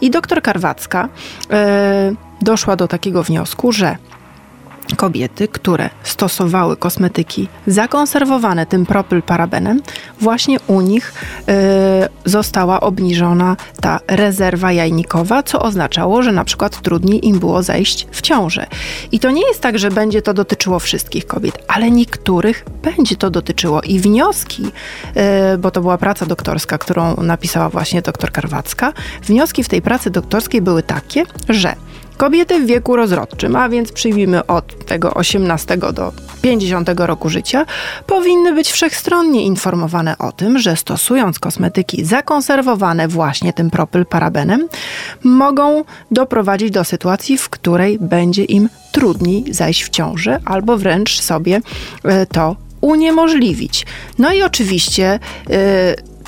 I 0.00 0.10
doktor 0.10 0.42
Karwacka 0.42 1.08
e, 1.50 2.12
doszła 2.42 2.76
do 2.76 2.88
takiego 2.88 3.22
wniosku, 3.22 3.72
że 3.72 3.96
kobiety, 4.94 5.48
które 5.48 5.90
stosowały 6.02 6.76
kosmetyki 6.76 7.48
zakonserwowane 7.66 8.66
tym 8.66 8.86
propylparabenem, 8.86 9.82
właśnie 10.20 10.58
u 10.66 10.80
nich 10.80 11.14
y, 11.48 12.30
została 12.30 12.80
obniżona 12.80 13.56
ta 13.80 14.00
rezerwa 14.08 14.72
jajnikowa, 14.72 15.42
co 15.42 15.62
oznaczało, 15.62 16.22
że 16.22 16.32
na 16.32 16.44
przykład 16.44 16.82
trudniej 16.82 17.26
im 17.28 17.38
było 17.38 17.62
zejść 17.62 18.06
w 18.10 18.22
ciążę. 18.22 18.66
I 19.12 19.20
to 19.20 19.30
nie 19.30 19.48
jest 19.48 19.60
tak, 19.60 19.78
że 19.78 19.90
będzie 19.90 20.22
to 20.22 20.34
dotyczyło 20.34 20.78
wszystkich 20.78 21.26
kobiet, 21.26 21.58
ale 21.68 21.90
niektórych 21.90 22.64
będzie 22.82 23.16
to 23.16 23.30
dotyczyło. 23.30 23.82
I 23.82 24.00
wnioski, 24.00 24.62
y, 24.64 25.58
bo 25.58 25.70
to 25.70 25.80
była 25.80 25.98
praca 25.98 26.26
doktorska, 26.26 26.78
którą 26.78 27.16
napisała 27.16 27.68
właśnie 27.68 28.02
doktor 28.02 28.32
Karwacka, 28.32 28.92
wnioski 29.22 29.64
w 29.64 29.68
tej 29.68 29.82
pracy 29.82 30.10
doktorskiej 30.10 30.62
były 30.62 30.82
takie, 30.82 31.24
że 31.48 31.74
Kobiety 32.16 32.60
w 32.60 32.66
wieku 32.66 32.96
rozrodczym, 32.96 33.56
a 33.56 33.68
więc 33.68 33.92
przyjmijmy 33.92 34.46
od 34.46 34.86
tego 34.86 35.14
18 35.14 35.76
do 35.76 36.12
50 36.42 36.90
roku 36.96 37.28
życia, 37.28 37.66
powinny 38.06 38.54
być 38.54 38.70
wszechstronnie 38.72 39.42
informowane 39.42 40.18
o 40.18 40.32
tym, 40.32 40.58
że 40.58 40.76
stosując 40.76 41.38
kosmetyki 41.38 42.04
zakonserwowane 42.04 43.08
właśnie 43.08 43.52
tym 43.52 43.70
propylparabenem, 43.70 44.68
mogą 45.24 45.84
doprowadzić 46.10 46.70
do 46.70 46.84
sytuacji, 46.84 47.38
w 47.38 47.48
której 47.48 47.98
będzie 47.98 48.44
im 48.44 48.68
trudniej 48.92 49.54
zajść 49.54 49.84
w 49.84 49.88
ciążę 49.88 50.40
albo 50.44 50.78
wręcz 50.78 51.20
sobie 51.20 51.60
e, 52.04 52.26
to 52.26 52.56
uniemożliwić. 52.80 53.86
No 54.18 54.32
i 54.32 54.42
oczywiście 54.42 55.18
yy, 55.48 55.56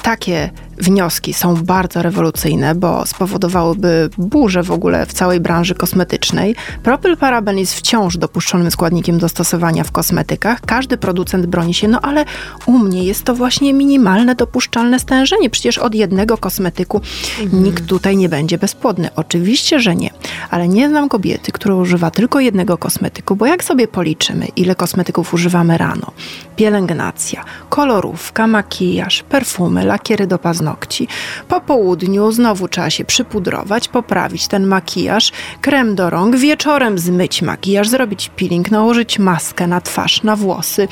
takie 0.03 0.51
wnioski 0.80 1.34
są 1.34 1.54
bardzo 1.54 2.02
rewolucyjne, 2.02 2.74
bo 2.74 3.06
spowodowałyby 3.06 4.10
burzę 4.18 4.62
w 4.62 4.70
ogóle 4.70 5.06
w 5.06 5.12
całej 5.12 5.40
branży 5.40 5.74
kosmetycznej. 5.74 6.54
Propylparaben 6.82 7.58
jest 7.58 7.74
wciąż 7.74 8.16
dopuszczonym 8.16 8.70
składnikiem 8.70 9.18
do 9.18 9.28
stosowania 9.28 9.84
w 9.84 9.92
kosmetykach. 9.92 10.60
Każdy 10.60 10.96
producent 10.96 11.46
broni 11.46 11.74
się, 11.74 11.88
no 11.88 12.00
ale 12.00 12.24
u 12.66 12.78
mnie 12.78 13.04
jest 13.04 13.24
to 13.24 13.34
właśnie 13.34 13.74
minimalne 13.74 14.34
dopuszczalne 14.34 14.98
stężenie. 14.98 15.50
Przecież 15.50 15.78
od 15.78 15.94
jednego 15.94 16.38
kosmetyku 16.38 17.00
mhm. 17.40 17.64
nikt 17.64 17.86
tutaj 17.86 18.16
nie 18.16 18.28
będzie 18.28 18.58
bezpłodny. 18.58 19.08
Oczywiście, 19.16 19.80
że 19.80 19.96
nie. 19.96 20.10
Ale 20.50 20.68
nie 20.68 20.88
znam 20.88 21.08
kobiety, 21.08 21.52
która 21.52 21.74
używa 21.74 22.10
tylko 22.10 22.40
jednego 22.40 22.78
kosmetyku, 22.78 23.36
bo 23.36 23.46
jak 23.46 23.64
sobie 23.64 23.88
policzymy, 23.88 24.46
ile 24.56 24.74
kosmetyków 24.74 25.34
używamy 25.34 25.78
rano? 25.78 26.12
Pielęgnacja, 26.56 27.44
kolorówka, 27.68 28.46
makijaż, 28.46 29.22
perfumy, 29.22 29.84
lakiery 29.84 30.26
do 30.26 30.38
paznokci, 30.38 30.67
paznokci. 30.68 31.09
Po 31.48 31.61
południu 31.61 32.33
znowu 32.33 32.68
trzeba 32.68 32.90
się 32.90 33.04
przypudrować, 33.04 33.88
poprawić 33.88 34.48
ten 34.48 34.66
makijaż, 34.66 35.33
krem 35.61 35.94
do 35.94 36.11
rąk, 36.11 36.37
wieczorem 36.37 36.98
zmyć 36.98 37.42
makijaż, 37.42 37.88
zrobić 37.88 38.28
peeling, 38.28 38.70
nałożyć 38.70 39.18
maskę 39.18 39.66
na 39.66 39.81
twarz, 39.81 40.22
na 40.22 40.37
włosy 40.37 40.88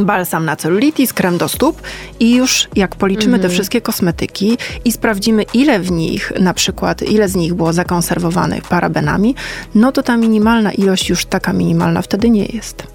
balsam 0.00 0.44
na 0.44 0.56
celulitis, 0.56 1.12
krem 1.12 1.38
do 1.38 1.48
stóp 1.48 1.82
i 2.20 2.34
już 2.34 2.68
jak 2.76 2.96
policzymy 2.96 3.38
te 3.38 3.44
mhm. 3.44 3.52
wszystkie 3.52 3.80
kosmetyki 3.80 4.58
i 4.84 4.92
sprawdzimy 4.92 5.42
ile 5.54 5.80
w 5.80 5.90
nich, 5.90 6.32
na 6.40 6.54
przykład 6.54 7.02
ile 7.02 7.28
z 7.28 7.36
nich 7.36 7.54
było 7.54 7.72
zakonserwowanych 7.72 8.62
parabenami, 8.62 9.34
no 9.74 9.92
to 9.92 10.02
ta 10.02 10.16
minimalna 10.16 10.72
ilość 10.72 11.10
już 11.10 11.24
taka 11.24 11.52
minimalna 11.52 12.02
wtedy 12.02 12.30
nie 12.30 12.44
jest. 12.44 12.86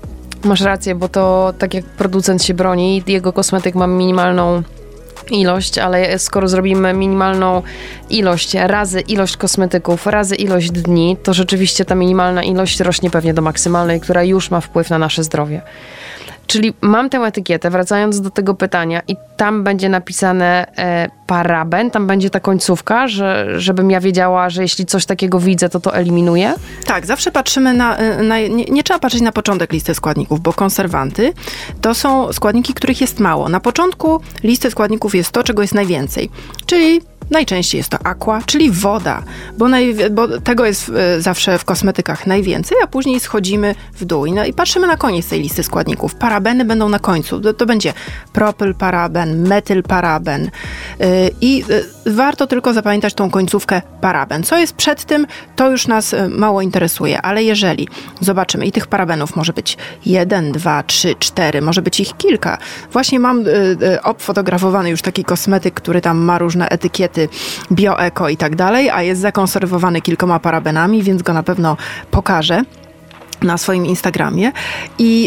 Masz 0.44 0.62
rację, 0.62 0.96
bo 0.96 1.10
to 1.10 1.54
tak 1.60 1.74
jak 1.74 1.86
producent 1.86 2.44
się 2.44 2.54
broni, 2.54 3.04
jego 3.08 3.34
kosmetyk 3.34 3.76
ma 3.76 3.88
minimalną 3.88 4.64
ilość, 5.32 5.78
ale 5.78 6.20
skoro 6.20 6.48
zrobimy 6.48 6.94
minimalną 6.94 7.62
ilość 8.10 8.54
razy 8.54 9.00
ilość 9.00 9.38
kosmetyków, 9.38 10.08
razy 10.08 10.36
ilość 10.36 10.72
dni, 10.72 11.18
to 11.24 11.34
rzeczywiście 11.34 11.86
ta 11.86 11.96
minimalna 11.96 12.44
ilość 12.44 12.80
rośnie 12.80 13.10
pewnie 13.10 13.34
do 13.34 13.42
maksymalnej, 13.42 14.02
która 14.02 14.24
już 14.24 14.52
ma 14.52 14.62
wpływ 14.62 14.90
na 14.90 14.98
nasze 14.98 15.24
zdrowie. 15.24 15.62
Czyli 16.48 16.74
mam 16.82 17.10
tę 17.10 17.18
etykietę, 17.18 17.70
wracając 17.70 18.22
do 18.22 18.30
tego 18.30 18.54
pytania, 18.54 19.02
i 19.08 19.16
tam 19.38 19.64
będzie 19.64 19.90
napisane 19.90 20.68
e, 20.78 21.10
paraben, 21.28 21.92
tam 21.92 22.08
będzie 22.08 22.30
ta 22.30 22.40
końcówka, 22.40 23.08
że, 23.08 23.48
żebym 23.58 23.92
ja 23.92 24.00
wiedziała, 24.00 24.50
że 24.50 24.62
jeśli 24.62 24.86
coś 24.86 25.06
takiego 25.06 25.40
widzę, 25.40 25.70
to 25.70 25.80
to 25.80 25.96
eliminuję? 25.96 26.54
Tak, 26.86 27.06
zawsze 27.06 27.32
patrzymy 27.32 27.74
na. 27.74 27.98
E, 27.98 28.24
na 28.24 28.40
nie, 28.40 28.66
nie, 28.66 28.84
trzeba 28.84 29.00
patrzeć 29.00 29.22
na 29.22 29.32
początek 29.32 29.74
listy 29.74 29.94
składników, 29.94 30.42
bo 30.42 30.54
konserwanty 30.54 31.34
to 31.82 31.94
są 31.94 32.34
składniki, 32.34 32.74
których 32.74 33.02
jest 33.02 33.20
mało. 33.20 33.50
Na 33.50 33.60
początku 33.60 34.22
listy 34.44 34.72
składników 34.72 35.16
jest 35.16 35.32
to, 35.32 35.44
czego 35.44 35.62
jest 35.62 35.74
najwięcej, 35.74 36.30
czyli 36.66 37.02
Najczęściej 37.32 37.80
jest 37.80 37.90
to 37.90 37.98
aqua, 38.04 38.42
czyli 38.46 38.72
woda, 38.72 39.24
bo, 39.58 39.68
naj, 39.68 39.96
bo 40.12 40.40
tego 40.42 40.66
jest 40.66 40.92
e, 40.96 41.22
zawsze 41.22 41.58
w 41.58 41.66
kosmetykach 41.66 42.28
najwięcej, 42.28 42.78
a 42.84 42.88
później 42.88 43.20
schodzimy 43.20 43.76
w 43.94 44.06
dół 44.06 44.26
i, 44.26 44.32
no, 44.32 44.46
i 44.46 44.54
patrzymy 44.54 44.88
na 44.88 44.98
koniec 44.98 45.30
tej 45.30 45.42
listy 45.42 45.64
składników. 45.64 46.16
Parabeny 46.16 46.66
będą 46.66 46.90
na 46.90 47.00
końcu. 47.00 47.42
To, 47.42 47.54
to 47.54 47.66
będzie 47.66 47.94
propylparaben, 48.34 49.48
metylparaben 49.48 50.44
yy, 51.00 51.08
i 51.42 51.58
yy, 52.06 52.14
warto 52.14 52.48
tylko 52.48 52.74
zapamiętać 52.74 53.14
tą 53.14 53.30
końcówkę 53.30 53.82
paraben. 54.02 54.44
Co 54.44 54.58
jest 54.58 54.76
przed 54.76 55.06
tym, 55.06 55.28
to 55.56 55.72
już 55.72 55.88
nas 55.88 56.16
mało 56.30 56.62
interesuje, 56.62 57.22
ale 57.22 57.44
jeżeli 57.44 57.88
zobaczymy 58.20 58.66
i 58.66 58.72
tych 58.72 58.88
parabenów 58.88 59.36
może 59.36 59.54
być 59.54 59.78
jeden, 60.06 60.52
dwa, 60.52 60.84
trzy, 60.84 61.16
cztery, 61.20 61.62
może 61.62 61.82
być 61.82 62.00
ich 62.00 62.18
kilka. 62.18 62.58
Właśnie 62.92 63.20
mam 63.20 63.44
obfotografowany 64.04 64.90
już 64.90 65.02
taki 65.02 65.24
kosmetyk, 65.24 65.74
który 65.74 66.02
tam 66.02 66.18
ma 66.18 66.38
różne 66.38 66.70
etykiety 66.70 67.17
bioeko 67.72 68.30
i 68.30 68.38
tak 68.38 68.56
dalej, 68.56 68.90
a 68.90 69.02
jest 69.02 69.22
zakonserwowany 69.22 70.02
kilkoma 70.02 70.40
parabenami, 70.40 71.04
więc 71.04 71.22
go 71.22 71.34
na 71.34 71.44
pewno 71.44 71.78
pokażę 72.12 72.64
na 73.42 73.58
swoim 73.58 73.86
Instagramie. 73.86 74.52
I 75.00 75.24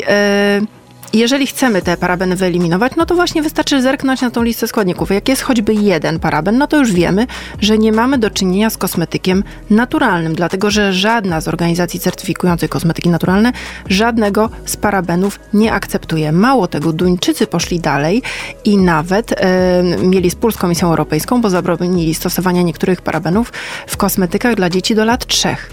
yy, 0.60 0.79
jeżeli 1.12 1.46
chcemy 1.46 1.82
te 1.82 1.96
parabeny 1.96 2.36
wyeliminować, 2.36 2.92
no 2.96 3.06
to 3.06 3.14
właśnie 3.14 3.42
wystarczy 3.42 3.82
zerknąć 3.82 4.20
na 4.20 4.30
tą 4.30 4.42
listę 4.42 4.68
składników. 4.68 5.10
Jak 5.10 5.28
jest 5.28 5.42
choćby 5.42 5.74
jeden 5.74 6.20
paraben, 6.20 6.58
no 6.58 6.66
to 6.66 6.76
już 6.76 6.92
wiemy, 6.92 7.26
że 7.60 7.78
nie 7.78 7.92
mamy 7.92 8.18
do 8.18 8.30
czynienia 8.30 8.70
z 8.70 8.76
kosmetykiem 8.76 9.44
naturalnym, 9.70 10.34
dlatego 10.34 10.70
że 10.70 10.92
żadna 10.92 11.40
z 11.40 11.48
organizacji 11.48 12.00
certyfikujących 12.00 12.70
kosmetyki 12.70 13.08
naturalne 13.08 13.52
żadnego 13.88 14.50
z 14.64 14.76
parabenów 14.76 15.40
nie 15.54 15.72
akceptuje. 15.72 16.32
Mało 16.32 16.66
tego, 16.66 16.92
Duńczycy 16.92 17.46
poszli 17.46 17.80
dalej 17.80 18.22
i 18.64 18.76
nawet 18.76 19.32
e, 19.32 19.82
mieli 20.02 20.30
spór 20.30 20.52
z 20.52 20.56
Komisją 20.56 20.88
Europejską, 20.88 21.40
bo 21.40 21.50
zabronili 21.50 22.14
stosowania 22.14 22.62
niektórych 22.62 23.02
parabenów 23.02 23.52
w 23.86 23.96
kosmetykach 23.96 24.54
dla 24.54 24.70
dzieci 24.70 24.94
do 24.94 25.04
lat 25.04 25.26
trzech. 25.26 25.72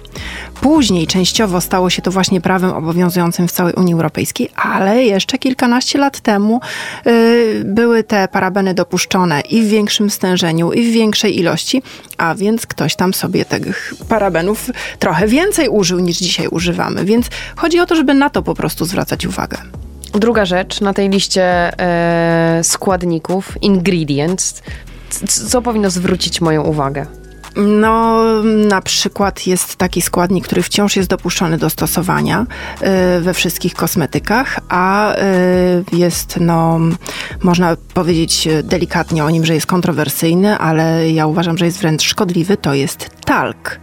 Później 0.62 1.08
częściowo 1.08 1.62
stało 1.62 1.90
się 1.90 2.02
to 2.02 2.12
właśnie 2.12 2.42
prawem 2.42 2.72
obowiązującym 2.72 3.48
w 3.48 3.52
całej 3.52 3.74
Unii 3.74 3.94
Europejskiej, 3.94 4.50
ale 4.56 5.04
jeszcze 5.04 5.27
kilkanaście 5.38 6.00
lat 6.00 6.20
temu 6.20 6.62
y, 7.08 7.62
były 7.66 8.04
te 8.04 8.28
parabeny 8.28 8.74
dopuszczone 8.74 9.42
i 9.42 9.62
w 9.62 9.68
większym 9.68 10.10
stężeniu, 10.10 10.72
i 10.72 10.92
w 10.92 10.94
większej 10.94 11.40
ilości, 11.40 11.84
a 12.18 12.36
więc 12.36 12.66
ktoś 12.66 12.96
tam 12.96 13.14
sobie 13.14 13.46
tych 13.46 13.94
parabenów 14.10 14.70
trochę 15.00 15.28
więcej 15.28 15.70
użył 15.70 16.00
niż 16.00 16.18
dzisiaj 16.18 16.48
używamy. 16.48 17.06
Więc 17.06 17.28
chodzi 17.56 17.80
o 17.80 17.86
to, 17.86 17.96
żeby 17.96 18.14
na 18.14 18.30
to 18.30 18.44
po 18.44 18.56
prostu 18.56 18.86
zwracać 18.86 19.26
uwagę. 19.26 19.58
Druga 20.14 20.46
rzecz 20.46 20.82
na 20.82 20.94
tej 20.94 21.10
liście 21.10 21.44
e, 21.80 22.64
składników, 22.64 23.58
ingredients, 23.62 24.62
co 25.50 25.62
powinno 25.62 25.90
zwrócić 25.90 26.42
moją 26.42 26.64
uwagę? 26.64 27.06
No, 27.58 28.24
na 28.44 28.82
przykład 28.82 29.48
jest 29.48 29.76
taki 29.76 30.02
składnik, 30.02 30.46
który 30.46 30.64
wciąż 30.64 30.96
jest 30.96 31.10
dopuszczony 31.10 31.58
do 31.58 31.70
stosowania 31.70 32.46
y, 33.18 33.22
we 33.22 33.34
wszystkich 33.34 33.74
kosmetykach, 33.74 34.60
a 34.70 35.16
y, 35.16 35.18
jest, 35.94 36.38
no, 36.40 36.80
można 37.44 37.76
powiedzieć 37.94 38.48
delikatnie 38.64 39.26
o 39.26 39.30
nim, 39.30 39.46
że 39.46 39.54
jest 39.54 39.66
kontrowersyjny, 39.66 40.58
ale 40.58 41.12
ja 41.12 41.28
uważam, 41.28 41.58
że 41.58 41.66
jest 41.66 41.80
wręcz 41.80 42.04
szkodliwy, 42.04 42.58
to 42.58 42.74
jest 42.74 43.10
talk. 43.26 43.80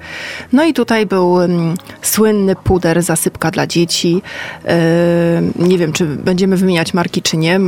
No 0.53 0.65
i 0.65 0.73
tutaj 0.73 1.07
był 1.07 1.33
um, 1.33 1.75
słynny 2.03 2.57
puder, 2.57 3.03
zasypka 3.03 3.51
dla 3.51 3.67
dzieci. 3.67 4.23
Yy, 4.65 4.73
nie 5.69 5.79
wiem, 5.79 5.93
czy 5.93 6.07
będziemy 6.07 6.57
wymieniać 6.57 6.95
marki, 6.95 7.23
czy 7.23 7.37
nie. 7.37 7.61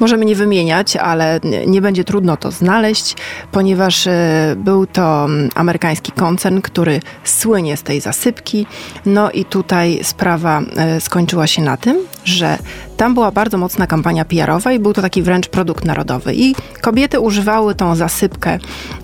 Możemy 0.00 0.24
nie 0.24 0.34
wymieniać, 0.34 0.96
ale 0.96 1.40
nie 1.66 1.80
będzie 1.82 2.04
trudno 2.04 2.36
to 2.36 2.50
znaleźć, 2.50 3.16
ponieważ 3.52 4.08
był 4.56 4.86
to 4.86 5.28
amerykański 5.54 6.12
koncern, 6.12 6.60
który 6.60 7.00
słynie 7.24 7.76
z 7.76 7.82
tej 7.82 8.00
zasypki. 8.00 8.66
No 9.06 9.30
i 9.30 9.44
tutaj 9.44 10.00
sprawa 10.02 10.62
yy, 10.94 11.00
skończyła 11.00 11.46
się 11.46 11.62
na 11.62 11.76
tym, 11.76 11.96
że 12.24 12.58
tam 12.96 13.14
była 13.14 13.30
bardzo 13.30 13.58
mocna 13.58 13.86
kampania 13.86 14.24
PR-owa 14.24 14.72
i 14.72 14.78
był 14.78 14.92
to 14.92 15.02
taki 15.02 15.22
wręcz 15.22 15.48
produkt 15.48 15.84
narodowy. 15.84 16.34
I 16.34 16.54
kobiety 16.80 17.20
używały 17.20 17.74
tą 17.74 17.96
zasypkę 17.96 18.58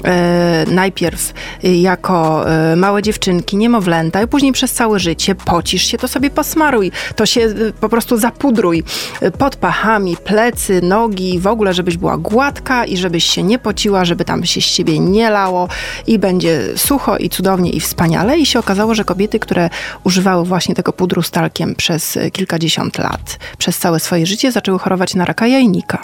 e, 0.04 0.64
najpierw 0.70 1.32
jako 1.62 2.50
e, 2.50 2.76
małe 2.76 3.02
dziewczynki, 3.02 3.56
niemowlęta, 3.56 4.22
i 4.22 4.26
później 4.26 4.52
przez 4.52 4.72
całe 4.72 4.98
życie 4.98 5.34
pocisz 5.34 5.82
się, 5.82 5.98
to 5.98 6.08
sobie 6.08 6.30
posmaruj, 6.30 6.92
to 7.16 7.26
się 7.26 7.40
e, 7.40 7.72
po 7.80 7.88
prostu 7.88 8.18
zapudruj 8.18 8.84
e, 9.20 9.30
pod 9.30 9.56
pachami, 9.56 10.16
plecy, 10.24 10.80
nogi, 10.82 11.38
w 11.38 11.46
ogóle, 11.46 11.74
żebyś 11.74 11.96
była 11.96 12.18
gładka 12.18 12.84
i 12.84 12.96
żebyś 12.96 13.24
się 13.24 13.42
nie 13.42 13.58
pociła, 13.58 14.04
żeby 14.04 14.24
tam 14.24 14.44
się 14.44 14.60
z 14.60 14.64
ciebie 14.64 14.98
nie 14.98 15.30
lało 15.30 15.68
i 16.06 16.18
będzie 16.18 16.62
sucho 16.76 17.16
i 17.16 17.28
cudownie 17.28 17.70
i 17.70 17.80
wspaniale. 17.80 18.38
I 18.38 18.46
się 18.46 18.58
okazało, 18.58 18.94
że 18.94 19.04
kobiety, 19.04 19.38
które 19.38 19.70
używały 20.04 20.44
właśnie 20.44 20.74
tego 20.74 20.92
pudru 20.92 21.22
z 21.22 21.30
talkiem 21.30 21.74
przez 21.74 22.18
kilkadziesiąt 22.32 22.98
lat, 22.98 23.38
przez 23.58 23.78
całe 23.78 23.87
swoje 23.98 24.26
życie 24.26 24.52
zaczęły 24.52 24.78
chorować 24.78 25.14
na 25.14 25.24
raka 25.24 25.46
jajnika. 25.46 25.98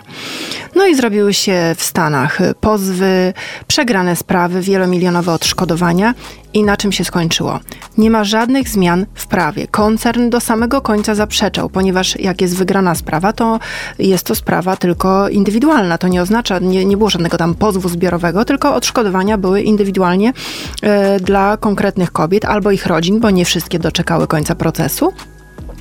No 0.75 0.87
i 0.87 0.95
zrobiły 0.95 1.35
się 1.35 1.75
w 1.77 1.83
Stanach 1.83 2.39
pozwy, 2.61 3.33
przegrane 3.67 4.17
sprawy, 4.17 4.61
wielomilionowe 4.61 5.33
odszkodowania. 5.33 6.15
I 6.55 6.63
na 6.63 6.77
czym 6.77 6.93
się 6.93 7.05
skończyło? 7.05 7.61
Nie 7.99 8.11
ma 8.11 8.25
żadnych 8.25 8.69
zmian 8.69 9.07
w 9.15 9.27
prawie. 9.27 9.67
Koncern 9.67 10.31
do 10.31 10.41
samego 10.41 10.81
końca 10.81 11.15
zaprzeczał, 11.15 11.71
ponieważ 11.71 12.19
jak 12.21 12.41
jest 12.41 12.57
wygrana 12.57 12.95
sprawa, 12.95 13.33
to 13.33 13.59
jest 13.99 14.27
to 14.27 14.35
sprawa 14.35 14.77
tylko 14.77 15.29
indywidualna. 15.29 15.99
To 15.99 16.09
nie 16.09 16.23
oznacza, 16.23 16.59
nie, 16.59 16.85
nie 16.85 16.97
było 16.97 17.11
żadnego 17.11 17.37
tam 17.37 17.55
pozwu 17.55 17.89
zbiorowego, 17.89 18.45
tylko 18.45 18.75
odszkodowania 18.75 19.39
były 19.39 19.63
indywidualnie 19.63 20.29
y, 20.29 21.21
dla 21.21 21.57
konkretnych 21.57 22.13
kobiet 22.13 22.45
albo 22.45 22.71
ich 22.71 22.87
rodzin, 22.87 23.21
bo 23.21 23.31
nie 23.31 23.45
wszystkie 23.45 23.79
doczekały 23.79 24.27
końca 24.27 24.55
procesu. 24.55 25.13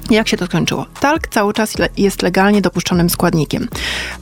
Jak 0.10 0.28
się 0.28 0.38
to 0.38 0.46
skończyło? 0.46 0.86
Talk 1.00 1.28
cały 1.28 1.54
czas 1.54 1.74
jest 1.98 2.22
legalnie 2.22 2.62
dopuszczonym 2.62 3.10
składnikiem. 3.10 3.68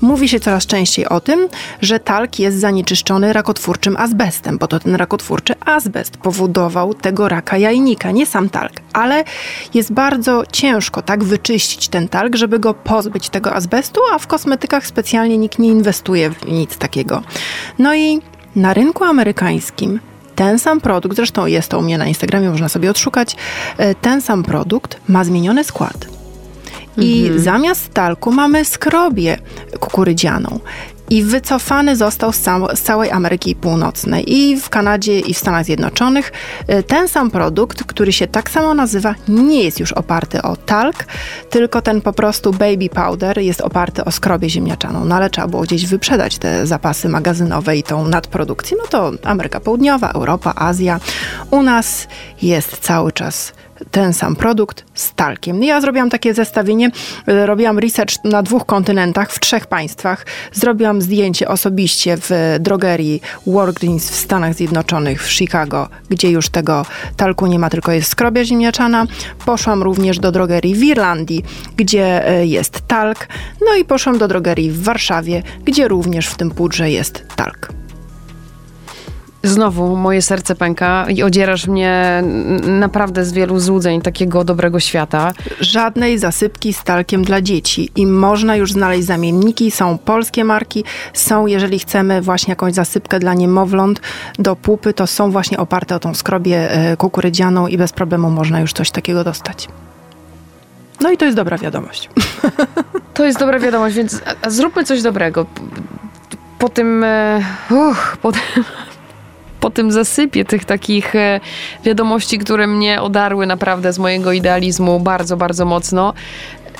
Mówi 0.02 0.30
się 0.30 0.40
coraz 0.40 0.66
częściej 0.66 1.10
o 1.10 1.20
tym, 1.20 1.48
że 1.82 2.00
talk 2.00 2.40
jest 2.40 2.60
zanieczyszczony 2.60 3.34
rakotwórczym 3.34 3.98
azbestem, 3.98 4.58
bo 4.58 4.68
to 4.68 4.80
ten 4.80 4.96
rakotwórczy 4.96 5.54
azbest 5.66 6.18
powodował 6.18 6.94
tego 6.94 7.30
raka 7.30 7.58
jajnika, 7.58 8.12
nie 8.12 8.26
sam 8.26 8.50
talk. 8.50 8.74
Ale 8.94 9.24
jest 9.74 9.94
bardzo 9.94 10.44
ciężko 10.52 11.02
tak 11.02 11.24
wyczyścić 11.24 11.88
ten 11.88 12.08
talk, 12.08 12.36
żeby 12.36 12.60
go 12.60 12.74
pozbyć 12.74 13.30
tego 13.30 13.54
azbestu, 13.54 14.02
a 14.14 14.20
w 14.20 14.28
kosmetykach 14.28 14.88
specjalnie 14.88 15.38
nikt 15.38 15.60
nie 15.60 15.70
inwestuje 15.70 16.30
w 16.30 16.46
nic 16.46 16.78
takiego. 16.78 17.22
No 17.80 17.96
i 17.96 18.22
na 18.56 18.74
rynku 18.74 19.04
amerykańskim 19.04 20.00
ten 20.36 20.60
sam 20.60 20.82
produkt, 20.82 21.16
zresztą 21.16 21.46
jest 21.46 21.70
to 21.70 21.80
u 21.80 21.82
mnie 21.82 21.98
na 21.98 22.06
Instagramie, 22.06 22.50
można 22.50 22.70
sobie 22.70 22.90
odszukać, 22.90 23.36
e, 23.78 23.96
ten 23.96 24.22
sam 24.22 24.44
produkt 24.44 24.98
ma 25.08 25.24
zmieniony 25.24 25.64
skład. 25.64 26.08
I 26.98 27.22
mhm. 27.24 27.40
zamiast 27.40 27.94
talku 27.94 28.32
mamy 28.32 28.66
skrobię 28.66 29.38
kukurydzianą 29.80 30.60
i 31.12 31.24
wycofany 31.24 31.96
został 31.96 32.34
z, 32.34 32.44
z, 32.74 32.82
całej 32.82 33.12
Ameryki 33.12 33.56
Północnej 33.56 34.34
i 34.34 34.58
w 34.58 34.70
Kanadzie 34.70 35.20
i 35.20 35.34
w 35.34 35.38
Stanach 35.38 35.66
Zjednoczonych. 35.66 36.32
E, 36.68 36.84
ten 36.84 37.08
sam 37.08 37.32
produkt, 37.32 37.84
który 37.84 38.14
się 38.14 38.28
tak 38.28 38.50
samo 38.50 38.74
nazywa, 38.74 39.16
nie 39.28 39.64
jest 39.64 39.80
już 39.80 39.92
oparty 39.92 40.42
o 40.42 40.56
talk, 40.56 41.06
tylko 41.50 41.82
ten 41.82 42.02
po 42.02 42.14
prostu 42.14 42.52
baby 42.52 42.90
powder 42.90 43.40
jest 43.40 43.62
oparty 43.62 44.06
o 44.06 44.12
skrobię 44.12 44.50
ziemniaczaną. 44.50 45.06
No 45.06 45.16
ale 45.16 45.30
trzeba 45.30 45.48
było 45.48 45.62
gdzieś 45.62 45.86
wyprzedać 45.86 46.38
te 46.38 46.68
zapasy 46.68 47.10
magazynowe 47.10 47.78
i 47.78 47.84
tą 47.84 48.08
nadprodukcję. 48.08 48.78
No 48.82 48.88
to 48.90 49.12
Ameryka 49.24 49.60
Południowa, 49.60 50.12
Europa, 50.12 50.54
Azja. 50.56 51.00
U 51.50 51.64
nas 51.64 52.08
jest 52.42 52.78
cały 52.78 53.12
czas 53.12 53.54
ten 53.92 54.14
sam 54.14 54.36
produkt 54.36 54.86
z 54.94 55.14
talkiem. 55.14 55.64
Ja 55.64 55.82
zrobiłam 55.82 56.10
takie 56.10 56.34
zestawienie, 56.34 56.92
e, 57.28 57.46
robiłam 57.46 57.80
research 57.80 58.14
na 58.24 58.44
dwóch 58.44 58.66
kontynentach, 58.66 59.32
w 59.32 59.40
trzech 59.40 59.68
państwach. 59.68 60.26
Zrobiłam 60.54 61.02
zdjęcie 61.02 61.48
osobiście 61.48 62.18
w 62.18 62.30
drogerii 62.60 63.22
Walgreens 63.48 64.10
w 64.10 64.16
Stanach 64.16 64.54
Zjednoczonych, 64.54 65.24
w 65.24 65.32
Chicago, 65.32 65.90
gdzie 66.10 66.30
już 66.30 66.50
tego 66.50 66.86
talku 67.18 67.48
nie 67.48 67.60
ma, 67.60 67.70
tylko 67.70 67.92
jest 67.92 68.12
skrobia 68.12 68.46
ziemniaczana. 68.46 69.06
Poszłam 69.46 69.84
również 69.84 70.20
do 70.20 70.32
drogerii 70.32 70.76
w 70.76 70.84
Irlandii, 70.84 71.44
gdzie 71.78 72.28
e, 72.28 72.46
jest 72.46 72.88
talk. 72.88 73.28
No 73.62 73.76
i 73.76 73.86
poszłam 73.86 74.18
do 74.18 74.28
drogerii 74.28 74.72
w 74.72 74.84
Warszawie, 74.84 75.44
gdzie 75.66 75.88
również 75.88 76.28
w 76.28 76.38
tym 76.38 76.52
pudrze 76.52 76.92
jest 76.92 77.24
talk. 77.36 77.81
Znowu 79.44 79.96
moje 79.96 80.22
serce 80.22 80.56
pęka 80.56 81.06
i 81.10 81.24
odzierasz 81.24 81.68
mnie 81.68 82.24
naprawdę 82.64 83.26
z 83.26 83.34
wielu 83.34 83.60
złudzeń 83.60 84.02
takiego 84.02 84.44
dobrego 84.44 84.80
świata. 84.80 85.34
Żadnej 85.60 86.20
zasypki 86.20 86.74
z 86.74 86.84
talkiem 86.84 87.24
dla 87.24 87.42
dzieci 87.42 87.92
i 87.96 88.08
można 88.08 88.56
już 88.56 88.72
znaleźć 88.72 89.04
zamienniki. 89.04 89.72
Są 89.72 89.98
polskie 89.98 90.44
marki, 90.44 90.84
są, 91.14 91.46
jeżeli 91.46 91.80
chcemy 91.80 92.22
właśnie 92.22 92.52
jakąś 92.52 92.74
zasypkę 92.74 93.20
dla 93.20 93.34
niemowląt 93.34 94.02
do 94.40 94.56
pupy, 94.56 94.94
to 94.94 95.08
są 95.08 95.32
właśnie 95.32 95.58
oparte 95.58 95.96
o 95.96 96.00
tą 96.00 96.14
skrobię 96.14 96.72
e, 96.72 96.98
kukurydzianą 96.98 97.68
i 97.68 97.78
bez 97.78 97.94
problemu 97.94 98.30
można 98.30 98.60
już 98.60 98.74
coś 98.74 98.92
takiego 98.92 99.24
dostać. 99.24 99.68
No 101.02 101.12
i 101.12 101.18
to 101.18 101.26
jest 101.26 101.38
dobra 101.38 101.58
wiadomość. 101.58 102.10
To 103.14 103.26
jest 103.26 103.40
dobra 103.40 103.60
wiadomość, 103.60 103.96
więc 103.96 104.22
zróbmy 104.48 104.84
coś 104.84 105.02
dobrego. 105.02 105.46
Po 106.60 106.70
tym, 106.70 107.04
e, 107.04 107.42
po 108.22 108.32
tym, 108.32 108.42
po 109.62 109.70
tym 109.70 109.92
zasypie 109.92 110.46
tych 110.46 110.66
takich 110.66 111.16
e, 111.16 111.40
wiadomości, 111.84 112.38
które 112.38 112.68
mnie 112.68 113.02
odarły 113.02 113.46
naprawdę 113.46 113.94
z 113.94 114.00
mojego 114.00 114.32
idealizmu 114.32 115.00
bardzo, 115.00 115.38
bardzo 115.38 115.66
mocno. 115.66 116.14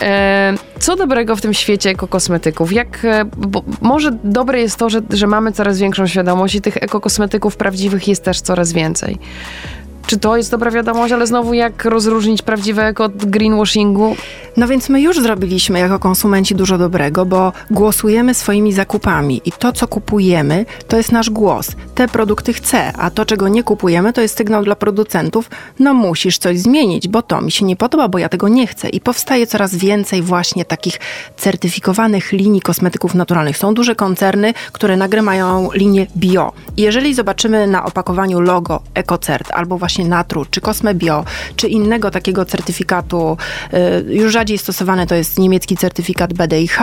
E, 0.02 0.54
co 0.80 0.96
dobrego 0.96 1.36
w 1.36 1.42
tym 1.42 1.54
świecie 1.54 1.90
ekokosmetyków? 1.90 2.74
Jak, 2.74 3.08
może 3.82 4.12
dobre 4.24 4.62
jest 4.62 4.78
to, 4.78 4.90
że, 4.90 5.02
że 5.10 5.28
mamy 5.28 5.52
coraz 5.52 5.80
większą 5.80 6.08
świadomość 6.08 6.56
i 6.56 6.62
tych 6.62 6.78
ekokosmetyków 6.78 7.58
prawdziwych 7.58 8.08
jest 8.08 8.24
też 8.24 8.42
coraz 8.42 8.74
więcej. 8.74 9.18
Czy 10.08 10.20
to 10.20 10.38
jest 10.38 10.52
dobra 10.52 10.72
wiadomość, 10.72 11.14
ale 11.14 11.28
znowu 11.28 11.54
jak 11.54 11.86
rozróżnić 11.86 12.42
prawdziwego 12.42 13.04
od 13.04 13.26
greenwashingu? 13.26 14.16
No 14.58 14.68
więc 14.68 14.90
my 14.90 15.02
już 15.02 15.20
zrobiliśmy 15.20 15.80
jako 15.80 16.00
konsumenci 16.00 16.56
dużo 16.56 16.78
dobrego, 16.78 17.26
bo 17.26 17.54
głosujemy 17.72 18.34
swoimi 18.34 18.74
zakupami 18.74 19.42
i 19.46 19.52
to, 19.52 19.74
co 19.74 19.88
kupujemy, 19.88 20.66
to 20.88 20.98
jest 20.98 21.12
nasz 21.12 21.30
głos. 21.30 21.72
Te 21.96 22.08
produkty 22.08 22.54
chcę, 22.54 22.94
a 22.94 23.12
to, 23.12 23.26
czego 23.26 23.48
nie 23.48 23.64
kupujemy, 23.64 24.14
to 24.14 24.22
jest 24.22 24.38
sygnał 24.38 24.64
dla 24.64 24.76
producentów, 24.76 25.50
no 25.80 25.94
musisz 25.94 26.38
coś 26.38 26.60
zmienić, 26.60 27.08
bo 27.08 27.22
to 27.22 27.42
mi 27.42 27.52
się 27.52 27.66
nie 27.66 27.76
podoba, 27.76 28.08
bo 28.08 28.18
ja 28.18 28.30
tego 28.30 28.48
nie 28.48 28.68
chcę. 28.68 28.90
I 28.90 29.02
powstaje 29.02 29.48
coraz 29.48 29.76
więcej 29.76 30.22
właśnie 30.22 30.66
takich 30.66 31.00
certyfikowanych 31.38 32.32
linii 32.32 32.62
kosmetyków 32.62 33.16
naturalnych. 33.16 33.58
Są 33.58 33.74
duże 33.74 33.96
koncerny, 33.96 34.54
które 34.72 34.98
nagle 34.98 35.22
mają 35.22 35.70
linię 35.74 36.08
bio. 36.18 36.54
I 36.78 36.82
jeżeli 36.82 37.14
zobaczymy 37.14 37.68
na 37.68 37.86
opakowaniu 37.86 38.42
logo 38.42 38.82
EcoCert 38.94 39.52
albo 39.52 39.78
właśnie 39.78 39.91
właśnie 39.92 40.06
Natru, 40.06 40.46
czy 40.46 40.62
Cosme 40.62 40.94
Bio, 40.94 41.26
czy 41.56 41.68
innego 41.68 42.12
takiego 42.12 42.46
certyfikatu, 42.46 43.38
y, 44.10 44.14
już 44.14 44.34
rzadziej 44.34 44.58
stosowany 44.58 45.08
to 45.08 45.16
jest 45.16 45.40
niemiecki 45.40 45.78
certyfikat 45.78 46.34
BDIH, 46.34 46.78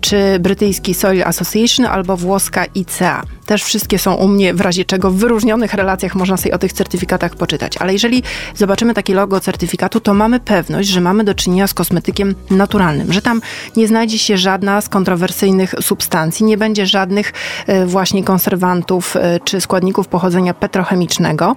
czy 0.00 0.38
brytyjski 0.40 0.94
Soil 0.94 1.22
Association 1.22 1.86
albo 1.86 2.16
włoska 2.16 2.64
ICA. 2.74 3.22
Też 3.46 3.64
wszystkie 3.64 3.98
są 3.98 4.14
u 4.14 4.28
mnie 4.28 4.54
w 4.54 4.60
razie 4.60 4.84
czego 4.84 5.10
w 5.10 5.14
wyróżnionych 5.14 5.74
relacjach 5.74 6.14
można 6.14 6.36
sobie 6.36 6.54
o 6.54 6.58
tych 6.58 6.72
certyfikatach 6.72 7.36
poczytać. 7.36 7.76
Ale 7.76 7.92
jeżeli 7.92 8.22
zobaczymy 8.54 8.94
takie 8.94 9.14
logo 9.14 9.40
certyfikatu, 9.40 10.00
to 10.00 10.14
mamy 10.14 10.40
pewność, 10.40 10.88
że 10.88 11.00
mamy 11.00 11.24
do 11.24 11.34
czynienia 11.34 11.66
z 11.66 11.74
kosmetykiem 11.74 12.34
naturalnym, 12.50 13.12
że 13.12 13.22
tam 13.22 13.40
nie 13.76 13.88
znajdzie 13.88 14.18
się 14.18 14.36
żadna 14.36 14.80
z 14.80 14.88
kontrowersyjnych 14.88 15.74
substancji, 15.80 16.46
nie 16.46 16.56
będzie 16.56 16.86
żadnych 16.86 17.32
y, 17.68 17.86
właśnie 17.86 18.24
konserwantów 18.24 19.16
y, 19.16 19.20
czy 19.44 19.60
składników 19.60 20.08
pochodzenia 20.08 20.54
petrochemicznego. 20.54 21.56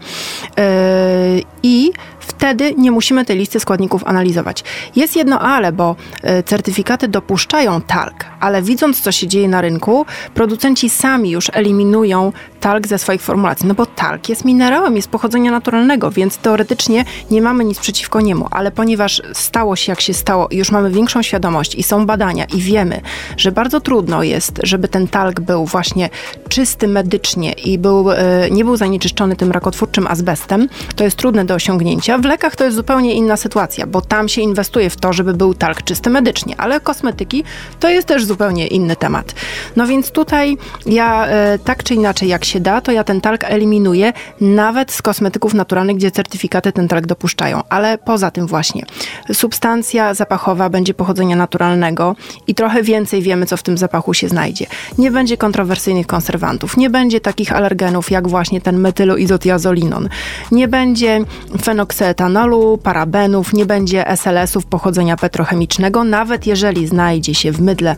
I 1.64 1.92
wtedy 2.28 2.74
nie 2.78 2.92
musimy 2.92 3.26
tej 3.26 3.38
listy 3.38 3.60
składników 3.60 4.04
analizować. 4.04 4.64
Jest 4.96 5.16
jedno 5.16 5.40
ale, 5.40 5.72
bo 5.72 5.96
e, 6.24 6.44
certyfikaty 6.44 7.08
dopuszczają 7.08 7.82
talk, 7.82 8.26
ale 8.40 8.62
widząc, 8.62 9.02
co 9.02 9.12
się 9.12 9.28
dzieje 9.28 9.48
na 9.48 9.62
rynku, 9.62 10.06
producenci 10.34 10.90
sami 10.90 11.30
już 11.32 11.50
eliminują 11.54 12.32
talk 12.68 12.88
ze 12.88 12.98
swoich 12.98 13.22
formulacji. 13.22 13.68
No 13.68 13.74
bo 13.74 13.86
talk 13.86 14.30
jest 14.30 14.46
minerałem, 14.46 14.96
jest 14.96 15.08
pochodzenia 15.08 15.52
naturalnego, 15.52 16.12
więc 16.12 16.38
teoretycznie 16.38 17.06
nie 17.32 17.42
mamy 17.42 17.66
nic 17.66 17.80
przeciwko 17.80 18.22
niemu, 18.22 18.48
ale 18.52 18.72
ponieważ 18.72 19.22
stało 19.34 19.76
się 19.76 19.92
jak 19.92 20.02
się 20.02 20.14
stało 20.14 20.48
i 20.48 20.58
już 20.58 20.72
mamy 20.72 20.92
większą 20.92 21.22
świadomość 21.22 21.76
i 21.76 21.84
są 21.84 22.06
badania 22.06 22.46
i 22.46 22.62
wiemy, 22.62 23.02
że 23.38 23.52
bardzo 23.52 23.82
trudno 23.82 24.24
jest, 24.24 24.60
żeby 24.64 24.88
ten 24.88 25.08
talk 25.08 25.40
był 25.40 25.66
właśnie 25.66 26.10
czysty 26.50 26.88
medycznie 26.88 27.52
i 27.52 27.78
był, 27.78 28.12
e, 28.12 28.18
nie 28.52 28.66
był 28.66 28.78
zanieczyszczony 28.78 29.36
tym 29.36 29.52
rakotwórczym 29.52 30.08
azbestem, 30.08 30.70
to 30.96 31.04
jest 31.04 31.18
trudne 31.18 31.46
do 31.46 31.54
osiągnięcia. 31.54 32.18
W 32.18 32.26
lekach 32.26 32.56
to 32.56 32.64
jest 32.64 32.76
zupełnie 32.76 33.14
inna 33.14 33.38
sytuacja, 33.38 33.88
bo 33.88 34.02
tam 34.02 34.30
się 34.30 34.42
inwestuje 34.42 34.90
w 34.90 34.96
to, 34.98 35.14
żeby 35.14 35.34
był 35.34 35.54
talk 35.54 35.84
czysty 35.84 36.10
medycznie, 36.10 36.56
ale 36.58 36.80
kosmetyki 36.80 37.44
to 37.80 37.90
jest 37.90 38.08
też 38.08 38.26
zupełnie 38.26 38.68
inny 38.68 38.96
temat. 38.96 39.36
No 39.76 39.88
więc 39.88 40.12
tutaj 40.12 40.58
ja 40.86 41.28
e, 41.28 41.60
tak 41.60 41.84
czy 41.84 41.94
inaczej, 41.94 42.30
jak 42.30 42.46
się 42.46 42.57
da, 42.60 42.82
to 42.82 42.92
ja 42.92 43.04
ten 43.04 43.22
talk 43.22 43.44
eliminuję 43.44 44.14
nawet 44.42 44.92
z 44.92 45.02
kosmetyków 45.02 45.54
naturalnych, 45.54 45.96
gdzie 45.96 46.12
certyfikaty 46.12 46.72
ten 46.72 46.88
talk 46.88 47.06
dopuszczają. 47.06 47.62
Ale 47.70 47.98
poza 47.98 48.32
tym 48.32 48.48
właśnie 48.48 48.86
substancja 49.34 50.14
zapachowa 50.14 50.70
będzie 50.70 50.94
pochodzenia 50.94 51.36
naturalnego 51.36 52.16
i 52.48 52.56
trochę 52.56 52.84
więcej 52.84 53.22
wiemy, 53.22 53.46
co 53.46 53.58
w 53.58 53.64
tym 53.64 53.78
zapachu 53.78 54.14
się 54.14 54.30
znajdzie. 54.30 54.66
Nie 54.98 55.12
będzie 55.12 55.38
kontrowersyjnych 55.38 56.08
konserwantów, 56.08 56.78
nie 56.78 56.90
będzie 56.90 57.22
takich 57.22 57.54
alergenów 57.54 58.12
jak 58.12 58.28
właśnie 58.28 58.62
ten 58.62 58.78
metyloizotiazolinon, 58.78 60.10
nie 60.52 60.68
będzie 60.68 61.20
fenoksetanolu, 61.62 62.78
parabenów, 62.78 63.54
nie 63.54 63.66
będzie 63.66 64.08
SLS-ów 64.08 64.66
pochodzenia 64.66 65.18
petrochemicznego, 65.18 66.04
nawet 66.04 66.48
jeżeli 66.48 66.88
znajdzie 66.88 67.36
się 67.36 67.52
w 67.52 67.62
mydle 67.62 67.96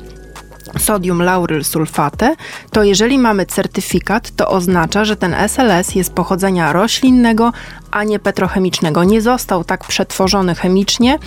sodium 0.77 1.21
lauryl 1.21 1.63
sulfatę, 1.63 2.35
to 2.71 2.83
jeżeli 2.83 3.19
mamy 3.19 3.45
certyfikat, 3.45 4.31
to 4.35 4.47
oznacza, 4.47 5.05
że 5.05 5.15
ten 5.15 5.33
SLS 5.33 5.95
jest 5.95 6.13
pochodzenia 6.13 6.73
roślinnego, 6.73 7.51
a 7.91 8.03
nie 8.03 8.19
petrochemicznego. 8.19 9.03
Nie 9.03 9.21
został 9.21 9.63
tak 9.63 9.87
przetworzony 9.87 10.55
chemicznie 10.55 11.19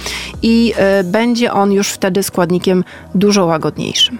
i 0.43 0.75
y, 1.01 1.05
będzie 1.05 1.53
on 1.53 1.73
już 1.73 1.89
wtedy 1.89 2.23
składnikiem 2.23 2.85
dużo 3.15 3.45
łagodniejszym. 3.47 4.19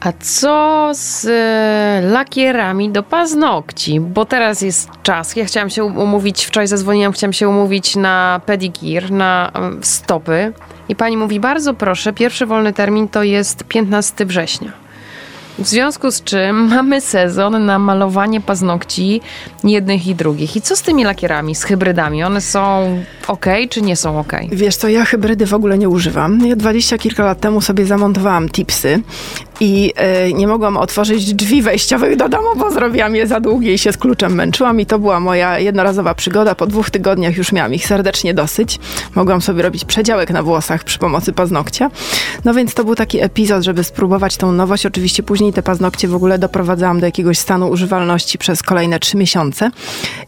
A 0.00 0.12
co 0.20 0.90
z 0.94 1.26
e, 1.26 2.10
lakierami 2.10 2.90
do 2.90 3.02
paznokci? 3.02 4.00
Bo 4.00 4.24
teraz 4.24 4.62
jest 4.62 4.88
czas. 5.02 5.36
Ja 5.36 5.44
chciałam 5.44 5.70
się 5.70 5.84
umówić, 5.84 6.46
wczoraj 6.46 6.66
zadzwoniłam, 6.66 7.12
chciałam 7.12 7.32
się 7.32 7.48
umówić 7.48 7.96
na 7.96 8.40
pedicure, 8.46 9.10
na 9.10 9.52
stopy. 9.82 10.52
I 10.90 10.96
pani 10.96 11.16
mówi, 11.16 11.40
bardzo 11.40 11.74
proszę, 11.74 12.12
pierwszy 12.12 12.46
wolny 12.46 12.72
termin 12.72 13.08
to 13.08 13.22
jest 13.22 13.64
15 13.64 14.26
września. 14.26 14.72
W 15.58 15.66
związku 15.66 16.10
z 16.10 16.24
czym 16.24 16.56
mamy 16.74 17.00
sezon 17.00 17.64
na 17.64 17.78
malowanie 17.78 18.40
paznokci 18.40 19.20
jednych 19.64 20.06
i 20.06 20.14
drugich. 20.14 20.56
I 20.56 20.60
co 20.60 20.76
z 20.76 20.82
tymi 20.82 21.04
lakierami, 21.04 21.54
z 21.54 21.64
hybrydami? 21.64 22.24
One 22.24 22.40
są 22.40 22.96
ok, 23.28 23.46
czy 23.70 23.82
nie 23.82 23.96
są 23.96 24.18
ok? 24.18 24.32
Wiesz 24.52 24.76
co, 24.76 24.88
ja 24.88 25.04
hybrydy 25.04 25.46
w 25.46 25.54
ogóle 25.54 25.78
nie 25.78 25.88
używam. 25.88 26.46
Ja 26.46 26.56
dwadzieścia 26.56 26.98
kilka 26.98 27.24
lat 27.24 27.40
temu 27.40 27.60
sobie 27.60 27.84
zamontowałam 27.84 28.48
tipsy 28.48 29.02
i 29.60 29.92
y, 30.28 30.32
nie 30.32 30.46
mogłam 30.46 30.76
otworzyć 30.76 31.34
drzwi 31.34 31.62
wejściowych 31.62 32.16
do 32.16 32.28
domu, 32.28 32.48
bo 32.56 32.70
zrobiłam 32.70 33.16
je 33.16 33.26
za 33.26 33.40
długie 33.40 33.74
i 33.74 33.78
się 33.78 33.92
z 33.92 33.96
kluczem 33.96 34.34
męczyłam 34.34 34.80
i 34.80 34.86
to 34.86 34.98
była 34.98 35.20
moja 35.20 35.58
jednorazowa 35.58 36.14
przygoda. 36.14 36.54
Po 36.54 36.66
dwóch 36.66 36.90
tygodniach 36.90 37.36
już 37.36 37.52
miałam 37.52 37.74
ich 37.74 37.86
serdecznie 37.86 38.34
dosyć. 38.34 38.78
Mogłam 39.14 39.40
sobie 39.40 39.62
robić 39.62 39.84
przedziałek 39.84 40.30
na 40.30 40.42
włosach 40.42 40.84
przy 40.84 40.98
pomocy 40.98 41.32
paznokcia. 41.32 41.90
No 42.44 42.54
więc 42.54 42.74
to 42.74 42.84
był 42.84 42.94
taki 42.94 43.20
epizod, 43.20 43.62
żeby 43.62 43.84
spróbować 43.84 44.36
tą 44.36 44.52
nowość. 44.52 44.86
Oczywiście 44.86 45.22
później 45.22 45.52
te 45.52 45.62
paznokcie 45.62 46.08
w 46.08 46.14
ogóle 46.14 46.38
doprowadzałam 46.38 47.00
do 47.00 47.06
jakiegoś 47.06 47.38
stanu 47.38 47.70
używalności 47.70 48.38
przez 48.38 48.62
kolejne 48.62 48.98
trzy 48.98 49.16
miesiące. 49.16 49.70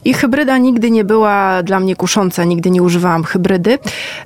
I 0.04 0.14
hybryda 0.14 0.58
nigdy 0.58 0.90
nie 0.90 1.04
była 1.04 1.62
dla 1.62 1.80
mnie 1.80 1.96
kusząca, 1.96 2.44
nigdy 2.44 2.70
nie 2.70 2.82
używałam 2.82 3.24
hybrydy. 3.24 3.78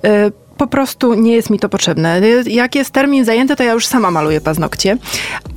Y, 0.04 0.45
po 0.56 0.66
prostu 0.66 1.14
nie 1.14 1.32
jest 1.32 1.50
mi 1.50 1.58
to 1.58 1.68
potrzebne. 1.68 2.20
Jak 2.46 2.74
jest 2.74 2.90
termin 2.90 3.24
zajęty, 3.24 3.56
to 3.56 3.62
ja 3.62 3.72
już 3.72 3.86
sama 3.86 4.10
maluję 4.10 4.40
paznokcie, 4.40 4.98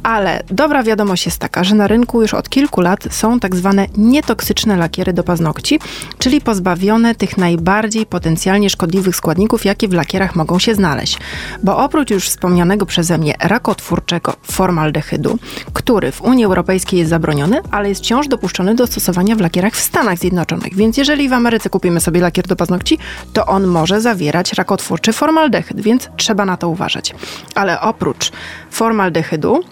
Ale 0.04 0.44
dobra 0.52 0.84
wiadomość 0.84 1.26
jest 1.26 1.38
taka, 1.38 1.64
że 1.64 1.76
na 1.76 1.88
rynku 1.88 2.22
już 2.22 2.34
od 2.34 2.50
kilku 2.50 2.82
lat 2.82 3.00
są 3.12 3.40
tak 3.40 3.56
zwane 3.56 3.88
nietoksyczne 3.98 4.78
lakiery 4.78 5.14
do 5.14 5.24
paznokci, 5.24 5.80
czyli 6.18 6.42
pozbawione 6.42 7.16
tych 7.16 7.38
najbardziej 7.38 8.06
potencjalnie 8.06 8.70
szkodliwych 8.70 9.16
składników, 9.16 9.66
jakie 9.66 9.88
w 9.88 9.94
lakierach 9.94 10.36
mogą 10.36 10.60
się 10.60 10.76
znaleźć. 10.76 11.18
Bo 11.64 11.78
oprócz 11.78 12.10
już 12.10 12.30
wspomnianego 12.30 12.86
przeze 12.86 13.18
mnie 13.18 13.34
rakotwórczego 13.40 14.34
formaldehydu, 14.44 15.40
który 15.74 16.12
w 16.12 16.22
Unii 16.22 16.46
Europejskiej 16.46 17.00
jest 17.00 17.10
zabroniony, 17.10 17.62
ale 17.72 17.90
jest 17.90 18.02
wciąż 18.02 18.28
dopuszczony 18.28 18.76
do 18.76 18.88
stosowania 18.88 19.36
w 19.36 19.42
lakierach 19.42 19.74
w 19.74 19.80
Stanach 19.82 20.18
Zjednoczonych. 20.20 20.76
Więc 20.76 20.98
jeżeli 20.98 21.30
w 21.30 21.34
Ameryce 21.34 21.70
kupimy 21.70 22.00
sobie 22.00 22.22
lakier 22.22 22.48
do 22.48 22.56
paznokci, 22.56 22.98
to 23.34 23.46
on 23.46 23.68
może 23.68 24.02
zawierać 24.02 24.54
rakotwórczy 24.90 25.14
formaldehyd, 25.14 25.82
więc 25.82 26.10
trzeba 26.18 26.46
na 26.46 26.58
to 26.58 26.70
uważać. 26.70 27.14
Ale 27.56 27.82
oprócz 27.82 28.32
formaldehydu, 28.72 29.64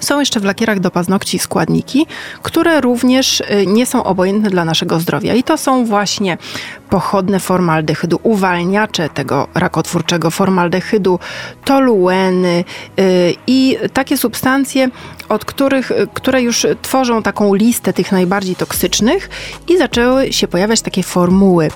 są 0.00 0.20
jeszcze 0.20 0.40
w 0.40 0.44
lakierach 0.44 0.80
do 0.80 0.90
paznokci 0.90 1.38
składniki, 1.38 2.06
które 2.42 2.80
również 2.80 3.40
y, 3.40 3.66
nie 3.66 3.86
są 3.86 4.04
obojętne 4.04 4.50
dla 4.50 4.64
naszego 4.64 5.00
zdrowia. 5.00 5.34
I 5.34 5.42
to 5.42 5.58
są 5.58 5.84
właśnie 5.84 6.38
pochodne 6.90 7.40
formaldehydu, 7.40 8.20
uwalniacze 8.22 9.08
tego 9.08 9.48
rakotwórczego 9.54 10.30
formaldehydu, 10.30 11.18
tolueny 11.64 12.64
y, 12.98 13.34
i 13.46 13.78
takie 13.92 14.16
substancje, 14.16 14.88
od 15.28 15.44
których, 15.44 15.90
y, 15.90 16.08
które 16.14 16.42
już 16.42 16.66
tworzą 16.82 17.22
taką 17.22 17.54
listę 17.54 17.92
tych 17.92 18.12
najbardziej 18.12 18.56
toksycznych 18.56 19.30
i 19.68 19.78
zaczęły 19.78 20.32
się 20.32 20.48
pojawiać 20.48 20.80
takie 20.80 21.02
formuły 21.02 21.70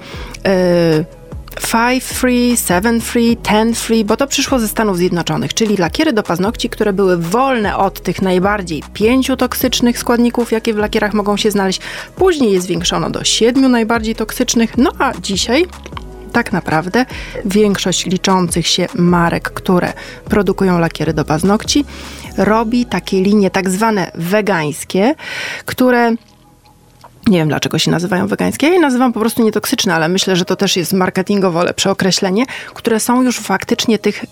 5 1.72 2.04
free, 2.04 2.56
7 2.56 3.00
free, 3.00 3.36
10 3.42 3.78
free, 3.78 4.04
bo 4.04 4.16
to 4.16 4.26
przyszło 4.26 4.58
ze 4.58 4.68
Stanów 4.68 4.96
Zjednoczonych, 4.96 5.54
czyli 5.54 5.76
lakiery 5.76 6.12
do 6.12 6.22
paznokci, 6.22 6.70
które 6.70 6.92
były 6.92 7.16
wolne 7.16 7.76
od 7.76 8.02
tych 8.02 8.22
najbardziej 8.22 8.82
pięciu 8.94 9.36
toksycznych 9.36 9.98
składników, 9.98 10.52
jakie 10.52 10.74
w 10.74 10.76
lakierach 10.76 11.14
mogą 11.14 11.36
się 11.36 11.50
znaleźć. 11.50 11.80
Później 12.16 12.52
je 12.52 12.60
zwiększono 12.60 13.10
do 13.10 13.24
siedmiu 13.24 13.68
najbardziej 13.68 14.14
toksycznych, 14.14 14.78
no 14.78 14.90
a 14.98 15.12
dzisiaj 15.22 15.66
tak 16.32 16.52
naprawdę 16.52 17.06
większość 17.44 18.06
liczących 18.06 18.66
się 18.66 18.86
marek, 18.94 19.50
które 19.50 19.92
produkują 20.24 20.78
lakiery 20.78 21.14
do 21.14 21.24
paznokci, 21.24 21.84
robi 22.36 22.86
takie 22.86 23.20
linie 23.20 23.50
tak 23.50 23.70
zwane 23.70 24.10
wegańskie, 24.14 25.14
które 25.64 26.14
nie 27.28 27.38
wiem, 27.38 27.48
dlaczego 27.48 27.78
się 27.78 27.90
nazywają 27.90 28.26
wegańskie. 28.26 28.66
Ja 28.66 28.72
je 28.72 28.80
nazywam 28.80 29.12
po 29.12 29.20
prostu 29.20 29.42
nietoksyczne, 29.42 29.94
ale 29.94 30.08
myślę, 30.08 30.36
że 30.36 30.44
to 30.44 30.56
też 30.56 30.76
jest 30.76 30.92
marketingowo 30.92 31.64
lepsze 31.64 31.90
określenie, 31.90 32.44
które 32.74 33.00
są 33.00 33.22
już 33.22 33.38
faktycznie 33.38 33.98
tych 33.98 34.24
y, 34.24 34.26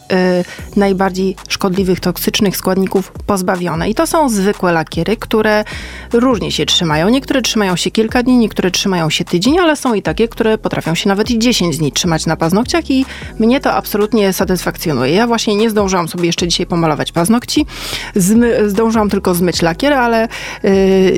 najbardziej 0.76 1.36
szkodliwych, 1.48 2.00
toksycznych 2.00 2.56
składników 2.56 3.12
pozbawione. 3.26 3.90
I 3.90 3.94
to 3.94 4.06
są 4.06 4.28
zwykłe 4.28 4.72
lakiery, 4.72 5.16
które 5.16 5.64
różnie 6.12 6.52
się 6.52 6.66
trzymają. 6.66 7.08
Niektóre 7.08 7.42
trzymają 7.42 7.76
się 7.76 7.90
kilka 7.90 8.22
dni, 8.22 8.38
niektóre 8.38 8.70
trzymają 8.70 9.10
się 9.10 9.24
tydzień, 9.24 9.58
ale 9.58 9.76
są 9.76 9.94
i 9.94 10.02
takie, 10.02 10.28
które 10.28 10.58
potrafią 10.58 10.94
się 10.94 11.08
nawet 11.08 11.30
i 11.30 11.38
10 11.38 11.78
dni 11.78 11.92
trzymać 11.92 12.26
na 12.26 12.36
paznokciach 12.36 12.90
i 12.90 13.06
mnie 13.38 13.60
to 13.60 13.72
absolutnie 13.72 14.32
satysfakcjonuje. 14.32 15.14
Ja 15.14 15.26
właśnie 15.26 15.56
nie 15.56 15.70
zdążyłam 15.70 16.08
sobie 16.08 16.26
jeszcze 16.26 16.48
dzisiaj 16.48 16.66
pomalować 16.66 17.12
paznokci. 17.12 17.66
Zmy, 18.14 18.70
zdążyłam 18.70 19.10
tylko 19.10 19.34
zmyć 19.34 19.62
lakier, 19.62 19.92
ale 19.92 20.28
y, 20.64 20.68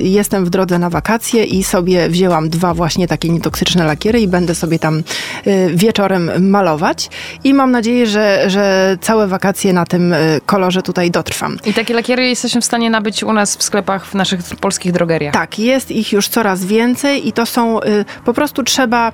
jestem 0.03 0.45
w 0.45 0.51
drodze 0.51 0.79
na 0.79 0.91
wakacje 0.91 1.45
i 1.45 1.64
sobie 1.67 2.09
wzięłam 2.09 2.49
dwa 2.49 2.75
właśnie 2.75 3.09
takie 3.09 3.29
nietoksyczne 3.29 3.85
lakiery 3.85 4.21
i 4.21 4.29
będę 4.29 4.55
sobie 4.55 4.79
tam 4.79 5.03
y, 5.47 5.71
wieczorem 5.75 6.51
malować. 6.51 7.11
I 7.45 7.55
mam 7.55 7.71
nadzieję, 7.71 8.07
że, 8.07 8.51
że 8.51 8.97
całe 9.01 9.27
wakacje 9.29 9.73
na 9.73 9.87
tym 9.87 10.13
y, 10.13 10.41
kolorze 10.47 10.83
tutaj 10.83 11.11
dotrwam. 11.11 11.59
I 11.65 11.75
takie 11.75 11.95
lakiery 11.95 12.29
jesteśmy 12.29 12.61
w 12.61 12.65
stanie 12.65 12.91
nabyć 12.91 13.23
u 13.23 13.33
nas 13.33 13.57
w 13.57 13.63
sklepach 13.63 14.07
w 14.07 14.15
naszych 14.15 14.41
polskich 14.61 14.93
drogeriach. 14.93 15.35
Tak, 15.35 15.59
jest 15.59 15.91
ich 15.91 16.13
już 16.13 16.29
coraz 16.29 16.65
więcej 16.65 17.29
i 17.29 17.33
to 17.33 17.47
są, 17.47 17.83
y, 17.83 18.05
po 18.25 18.35
prostu 18.35 18.63
trzeba 18.63 19.13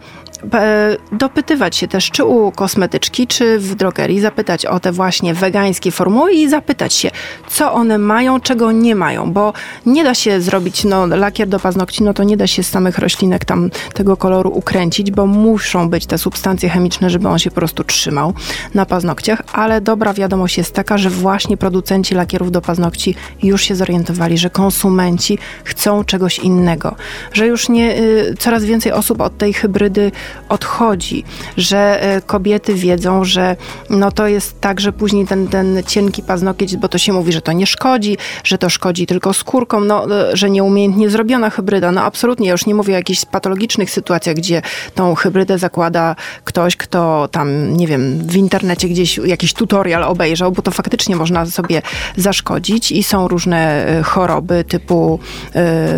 dopytywać 1.12 1.76
się 1.76 1.88
też, 1.88 2.10
czy 2.10 2.24
u 2.24 2.52
kosmetyczki, 2.52 3.26
czy 3.26 3.58
w 3.58 3.74
drogerii, 3.74 4.20
zapytać 4.20 4.66
o 4.66 4.80
te 4.80 4.92
właśnie 4.92 5.34
wegańskie 5.34 5.90
formuły 5.90 6.32
i 6.32 6.48
zapytać 6.48 6.94
się, 6.94 7.10
co 7.48 7.72
one 7.72 7.98
mają, 7.98 8.40
czego 8.40 8.72
nie 8.72 8.94
mają, 8.94 9.32
bo 9.32 9.52
nie 9.86 10.04
da 10.04 10.14
się 10.14 10.40
zrobić, 10.40 10.84
no 10.84 11.06
lakier 11.06 11.48
do 11.48 11.60
paznokci, 11.60 12.02
no 12.02 12.14
to 12.14 12.24
nie 12.24 12.36
da 12.36 12.46
się 12.46 12.62
z 12.62 12.68
samych 12.68 12.98
roślinek 12.98 13.44
tam 13.44 13.70
tego 13.94 14.16
koloru 14.16 14.50
ukręcić, 14.50 15.10
bo 15.10 15.26
muszą 15.26 15.88
być 15.90 16.06
te 16.06 16.18
substancje 16.18 16.68
chemiczne, 16.68 17.10
żeby 17.10 17.28
on 17.28 17.38
się 17.38 17.50
po 17.50 17.56
prostu 17.56 17.84
trzymał 17.84 18.34
na 18.74 18.86
paznokciach, 18.86 19.42
ale 19.52 19.80
dobra 19.80 20.14
wiadomość 20.14 20.58
jest 20.58 20.74
taka, 20.74 20.98
że 20.98 21.10
właśnie 21.10 21.56
producenci 21.56 22.14
lakierów 22.14 22.50
do 22.50 22.60
paznokci 22.60 23.14
już 23.42 23.62
się 23.62 23.74
zorientowali, 23.74 24.38
że 24.38 24.50
konsumenci 24.50 25.38
chcą 25.64 26.04
czegoś 26.04 26.38
innego, 26.38 26.94
że 27.32 27.46
już 27.46 27.68
nie, 27.68 27.98
y, 28.00 28.34
coraz 28.38 28.64
więcej 28.64 28.92
osób 28.92 29.20
od 29.20 29.38
tej 29.38 29.52
hybrydy 29.52 30.12
odchodzi, 30.48 31.24
że 31.56 32.02
e, 32.02 32.22
kobiety 32.22 32.74
wiedzą, 32.74 33.24
że 33.24 33.56
no 33.90 34.12
to 34.12 34.26
jest 34.26 34.60
tak, 34.60 34.80
że 34.80 34.92
później 34.92 35.26
ten, 35.26 35.48
ten 35.48 35.82
cienki 35.86 36.22
paznokieć, 36.22 36.76
bo 36.76 36.88
to 36.88 36.98
się 36.98 37.12
mówi, 37.12 37.32
że 37.32 37.42
to 37.42 37.52
nie 37.52 37.66
szkodzi, 37.66 38.16
że 38.44 38.58
to 38.58 38.70
szkodzi 38.70 39.06
tylko 39.06 39.32
skórką, 39.32 39.80
no, 39.80 40.20
e, 40.30 40.36
że 40.36 40.50
nieumiejętnie 40.50 41.10
zrobiona 41.10 41.50
hybryda. 41.50 41.92
No 41.92 42.02
absolutnie, 42.02 42.46
ja 42.46 42.52
już 42.52 42.66
nie 42.66 42.74
mówię 42.74 42.94
o 42.94 42.96
jakichś 42.96 43.24
patologicznych 43.24 43.90
sytuacjach, 43.90 44.36
gdzie 44.36 44.62
tą 44.94 45.14
hybrydę 45.14 45.58
zakłada 45.58 46.16
ktoś, 46.44 46.76
kto 46.76 47.28
tam, 47.28 47.76
nie 47.76 47.86
wiem, 47.86 48.18
w 48.18 48.36
internecie 48.36 48.88
gdzieś 48.88 49.18
jakiś 49.18 49.54
tutorial 49.54 50.04
obejrzał, 50.04 50.52
bo 50.52 50.62
to 50.62 50.70
faktycznie 50.70 51.16
można 51.16 51.46
sobie 51.46 51.82
zaszkodzić 52.16 52.92
i 52.92 53.02
są 53.02 53.28
różne 53.28 53.86
e, 53.86 54.02
choroby 54.02 54.64
typu 54.64 55.18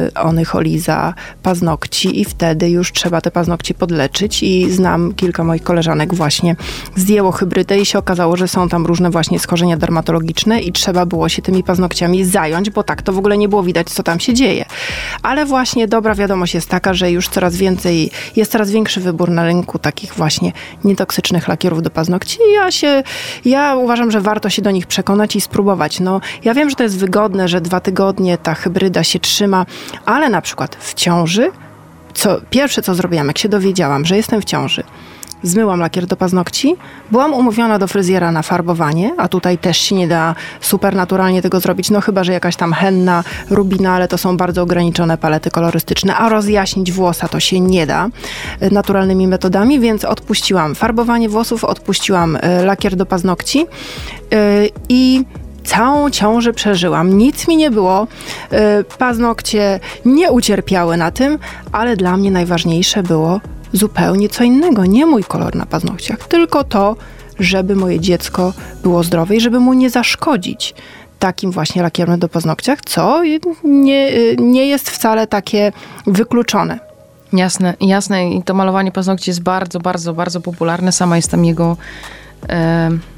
y, 0.09 0.15
onycholiza 0.15 1.15
paznokci 1.43 2.21
i 2.21 2.25
wtedy 2.25 2.71
już 2.71 2.93
trzeba 2.93 3.21
te 3.21 3.31
paznokcie 3.31 3.75
podleczyć 3.75 4.22
i 4.43 4.71
znam 4.71 5.15
kilka 5.15 5.45
moich 5.45 5.63
koleżanek 5.63 6.15
właśnie 6.15 6.57
zdjęło 6.97 7.33
hybrydę 7.33 7.79
i 7.79 7.87
się 7.87 7.99
okazało, 7.99 8.37
że 8.37 8.49
są 8.49 8.69
tam 8.69 8.87
różne 8.87 9.11
właśnie 9.11 9.39
schorzenia 9.39 9.77
dermatologiczne 9.77 10.61
i 10.61 10.73
trzeba 10.73 11.07
było 11.07 11.29
się 11.29 11.43
tymi 11.43 11.63
paznokciami 11.63 12.25
zająć, 12.25 12.71
bo 12.71 12.83
tak 12.83 13.03
to 13.03 13.13
w 13.13 13.19
ogóle 13.19 13.39
nie 13.39 13.49
było 13.49 13.63
widać, 13.63 13.91
co 13.91 14.03
tam 14.03 14.21
się 14.21 14.35
dzieje. 14.35 14.65
Ale 15.23 15.47
właśnie 15.47 15.89
dobra 15.89 16.15
wiadomość 16.15 16.55
jest 16.55 16.69
taka, 16.69 16.95
że 16.95 17.11
już 17.11 17.29
coraz 17.29 17.57
więcej, 17.57 18.11
jest 18.37 18.53
coraz 18.53 18.71
większy 18.71 19.01
wybór 19.01 19.31
na 19.31 19.45
rynku 19.45 19.79
takich 19.79 20.15
właśnie 20.15 20.53
nietoksycznych 20.85 21.49
lakierów 21.49 21.83
do 21.83 21.91
paznokci 21.91 22.39
i 22.51 22.55
ja 22.55 22.71
się, 22.71 23.03
ja 23.45 23.77
uważam, 23.77 24.11
że 24.11 24.21
warto 24.21 24.51
się 24.51 24.63
do 24.63 24.71
nich 24.71 24.87
przekonać 24.87 25.37
i 25.37 25.41
spróbować. 25.41 26.01
No, 26.01 26.21
ja 26.45 26.55
wiem, 26.55 26.71
że 26.71 26.77
to 26.77 26.83
jest 26.83 26.99
wygodne, 26.99 27.49
że 27.49 27.61
dwa 27.61 27.81
tygodnie 27.81 28.39
ta 28.39 28.55
hybryda 28.55 29.05
się 29.05 29.21
trzyma, 29.21 29.67
ale 30.07 30.29
na 30.29 30.41
przykład 30.41 30.77
w 30.77 30.95
ciąży 30.95 31.51
co, 32.15 32.41
pierwsze 32.51 32.83
co 32.83 32.95
zrobiłam, 32.95 33.27
jak 33.27 33.39
się 33.39 33.49
dowiedziałam, 33.49 34.05
że 34.05 34.17
jestem 34.17 34.41
w 34.41 34.45
ciąży, 34.45 34.83
zmyłam 35.43 35.81
lakier 35.81 36.07
do 36.07 36.17
paznokci, 36.17 36.77
byłam 37.11 37.35
umówiona 37.35 37.79
do 37.79 37.87
fryzjera 37.87 38.33
na 38.33 38.43
farbowanie, 38.43 39.15
a 39.19 39.29
tutaj 39.29 39.59
też 39.59 39.79
się 39.79 39.95
nie 39.95 40.09
da 40.09 40.35
super 40.61 40.95
naturalnie 40.95 41.43
tego 41.43 41.61
zrobić, 41.61 41.91
no 41.91 42.01
chyba, 42.01 42.25
że 42.25 42.33
jakaś 42.33 42.57
tam 42.57 42.73
henna, 42.73 43.25
rubina, 43.51 43.95
ale 43.95 44.09
to 44.09 44.19
są 44.19 44.37
bardzo 44.37 44.63
ograniczone 44.63 45.19
palety 45.19 45.51
kolorystyczne, 45.51 46.17
a 46.17 46.29
rozjaśnić 46.29 46.93
włosa 46.93 47.29
to 47.29 47.41
się 47.41 47.61
nie 47.61 47.87
da 47.87 48.09
e, 48.61 48.71
naturalnymi 48.71 49.29
metodami, 49.29 49.81
więc 49.81 50.05
odpuściłam 50.05 50.75
farbowanie 50.75 51.29
włosów, 51.29 51.65
odpuściłam 51.65 52.39
e, 52.41 52.65
lakier 52.65 52.97
do 52.97 53.07
paznokci 53.07 53.67
e, 54.33 54.67
i 54.89 55.25
Całą 55.65 56.11
ciążę 56.11 56.53
przeżyłam, 56.53 57.19
nic 57.19 57.49
mi 57.49 57.57
nie 57.57 57.71
było, 57.71 58.07
e, 58.51 58.85
paznokcie 58.85 59.81
nie 60.05 60.33
ucierpiały 60.33 60.97
na 60.97 61.11
tym, 61.11 61.39
ale 61.73 61.97
dla 61.97 62.17
mnie 62.17 62.31
najważniejsze 62.31 63.03
było 63.03 63.41
zupełnie 63.73 64.29
co 64.29 64.45
innego, 64.45 64.85
nie 64.85 65.07
mój 65.07 65.25
kolor 65.25 65.57
na 65.57 65.67
paznokciach, 65.67 66.19
tylko 66.19 66.65
to, 66.65 66.97
żeby 67.39 67.77
moje 67.77 68.01
dziecko 68.01 68.53
było 68.83 69.03
zdrowe 69.03 69.37
i 69.37 69.41
żeby 69.41 69.61
mu 69.61 69.73
nie 69.73 69.91
zaszkodzić 69.91 70.75
takim 71.19 71.51
właśnie 71.51 71.83
lakierem 71.83 72.19
do 72.19 72.29
paznokciach, 72.29 72.79
co 72.87 73.23
nie, 73.65 74.13
nie 74.37 74.67
jest 74.67 74.91
wcale 74.91 75.27
takie 75.27 75.73
wykluczone. 76.07 76.79
Jasne, 77.33 77.75
jasne. 77.81 78.31
I 78.31 78.43
to 78.43 78.55
malowanie 78.55 78.93
paznokci 78.93 79.31
jest 79.31 79.43
bardzo, 79.43 79.81
bardzo, 79.81 80.15
bardzo 80.15 80.41
popularne. 80.41 80.93
Sama 80.93 81.17
jestem 81.17 81.45
jego 81.45 81.77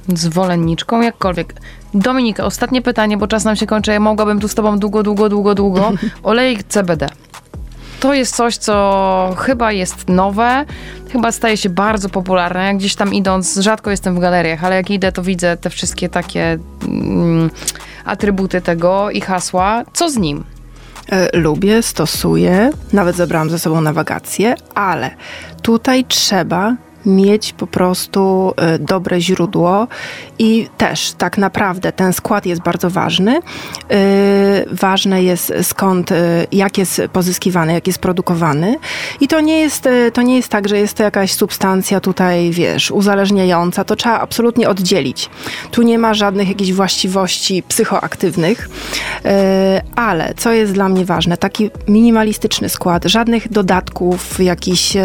zwolenniczką, 0.09 1.01
jakkolwiek. 1.01 1.55
Dominika, 1.95 2.45
ostatnie 2.45 2.83
pytanie, 2.83 3.17
bo 3.17 3.27
czas 3.27 3.45
nam 3.45 3.57
się 3.57 3.67
kończy. 3.67 3.93
Ja 3.93 4.01
mogłabym 4.01 4.41
tu 4.41 4.49
z 4.49 4.55
tobą 4.55 4.79
długo, 4.79 5.03
długo, 5.03 5.29
długo, 5.29 5.55
długo. 5.55 5.93
Olejek 6.23 6.65
CBD. 6.65 7.09
To 8.01 8.15
jest 8.15 8.37
coś, 8.37 8.57
co 8.57 9.35
chyba 9.39 9.73
jest 9.73 10.09
nowe, 10.09 10.65
chyba 11.13 11.33
staje 11.33 11.57
się 11.57 11.69
bardzo 11.69 12.09
popularne. 12.09 12.65
Jak 12.65 12.77
gdzieś 12.77 12.95
tam 12.95 13.15
idąc, 13.15 13.57
rzadko 13.57 13.91
jestem 13.91 14.15
w 14.15 14.19
galeriach, 14.19 14.65
ale 14.65 14.77
jak 14.77 14.91
idę, 14.91 15.13
to 15.13 15.23
widzę 15.23 15.57
te 15.57 15.71
wszystkie 15.71 16.09
takie 16.09 16.59
mm, 16.83 17.51
atrybuty 18.05 18.61
tego 18.61 19.11
i 19.11 19.21
hasła. 19.21 19.83
Co 19.93 20.11
z 20.11 20.17
nim? 20.17 20.45
E, 21.13 21.39
lubię, 21.39 21.83
stosuję, 21.83 22.71
nawet 22.93 23.17
zabrałam 23.17 23.51
ze 23.51 23.59
sobą 23.59 23.81
na 23.81 23.93
wakacje, 23.93 24.55
ale 24.75 25.11
tutaj 25.63 26.05
trzeba 26.05 26.77
mieć 27.07 27.53
po 27.53 27.67
prostu 27.67 28.55
y, 28.75 28.79
dobre 28.79 29.21
źródło 29.21 29.87
i 30.39 30.69
też 30.79 31.13
tak 31.13 31.39
naprawdę 31.39 31.93
ten 31.93 32.13
skład 32.13 32.47
jest 32.47 32.63
bardzo 32.63 32.91
ważny. 32.91 33.37
Y, 33.39 33.43
ważne 34.73 35.23
jest 35.23 35.53
skąd, 35.63 36.13
y, 36.13 36.15
jak 36.53 36.79
jest 36.79 37.03
pozyskiwany, 37.13 37.73
jak 37.73 37.87
jest 37.87 37.99
produkowany 37.99 38.77
i 39.21 39.29
to 39.29 39.41
nie 39.41 39.61
jest, 39.61 39.89
to 40.13 40.23
nie 40.23 40.37
jest 40.37 40.49
tak, 40.49 40.69
że 40.69 40.79
jest 40.79 40.97
to 40.97 41.03
jakaś 41.03 41.33
substancja 41.33 42.01
tutaj, 42.01 42.51
wiesz, 42.51 42.91
uzależniająca. 42.91 43.85
To 43.85 43.97
trzeba 43.97 44.21
absolutnie 44.21 44.69
oddzielić. 44.69 45.31
Tu 45.71 45.83
nie 45.83 45.99
ma 45.99 46.15
żadnych 46.15 46.49
jakichś 46.49 46.73
właściwości 46.73 47.63
psychoaktywnych, 47.63 48.69
ale 49.97 50.35
co 50.37 50.53
jest 50.53 50.73
dla 50.73 50.89
mnie 50.89 51.05
ważne, 51.05 51.37
taki 51.37 51.71
minimalistyczny 51.89 52.69
skład, 52.69 53.05
żadnych 53.05 53.53
dodatków, 53.53 54.41
jakichś 54.41 54.97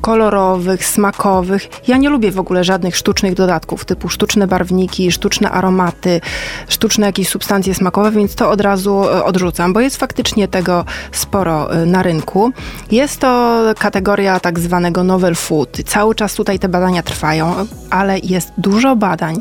kolorowych, 0.00 0.86
smakowych. 0.86 1.68
Ja 1.88 1.96
nie 1.96 2.10
lubię 2.10 2.32
w 2.32 2.38
ogóle 2.38 2.64
żadnych 2.64 2.96
sztucznych 2.96 3.34
dodatków, 3.34 3.84
typu 3.84 4.08
sztuczne 4.08 4.46
barwniki, 4.46 5.12
sztuczne 5.12 5.50
aromaty, 5.50 6.20
sztuczne 6.68 7.06
jakieś 7.06 7.28
substancje 7.28 7.74
smakowe, 7.74 8.10
więc 8.10 8.34
to 8.34 8.50
od 8.50 8.60
razu 8.60 9.04
e, 9.04 9.24
odrzucam, 9.24 9.72
bo 9.72 9.80
jest 9.80 9.96
faktycznie 9.96 10.48
tego 10.48 10.84
sporo 11.12 11.72
e, 11.72 11.86
na 11.86 12.02
rynku. 12.02 12.52
Jest 12.90 13.20
to 13.20 13.60
kategoria 13.78 14.40
tak 14.40 14.58
zwanego 14.58 15.04
novel 15.04 15.34
food. 15.34 15.78
Cały 15.86 16.14
czas 16.14 16.34
tutaj 16.34 16.58
te 16.58 16.68
badania 16.68 17.02
trwają, 17.02 17.54
ale 17.90 18.18
jest 18.18 18.52
dużo 18.58 18.96
badań, 18.96 19.36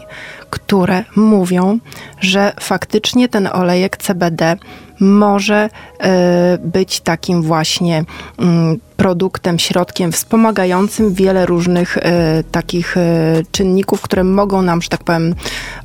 które 0.50 1.04
mówią, 1.16 1.80
że 2.20 2.54
faktycznie 2.60 3.30
ten 3.30 3.50
olejek 3.54 3.98
CBD 3.98 4.58
może 5.00 5.70
e, 6.00 6.58
być 6.58 7.00
takim 7.00 7.42
właśnie 7.42 8.04
mm, 8.38 8.80
produktem, 9.00 9.60
środkiem 9.60 10.12
wspomagającym 10.12 11.14
wiele 11.14 11.46
różnych 11.46 11.98
e, 11.98 12.44
takich 12.52 12.98
e, 12.98 13.02
czynników, 13.52 14.02
które 14.02 14.24
mogą 14.24 14.62
nam, 14.62 14.82
że 14.82 14.90
tak 14.90 15.04
powiem, 15.04 15.36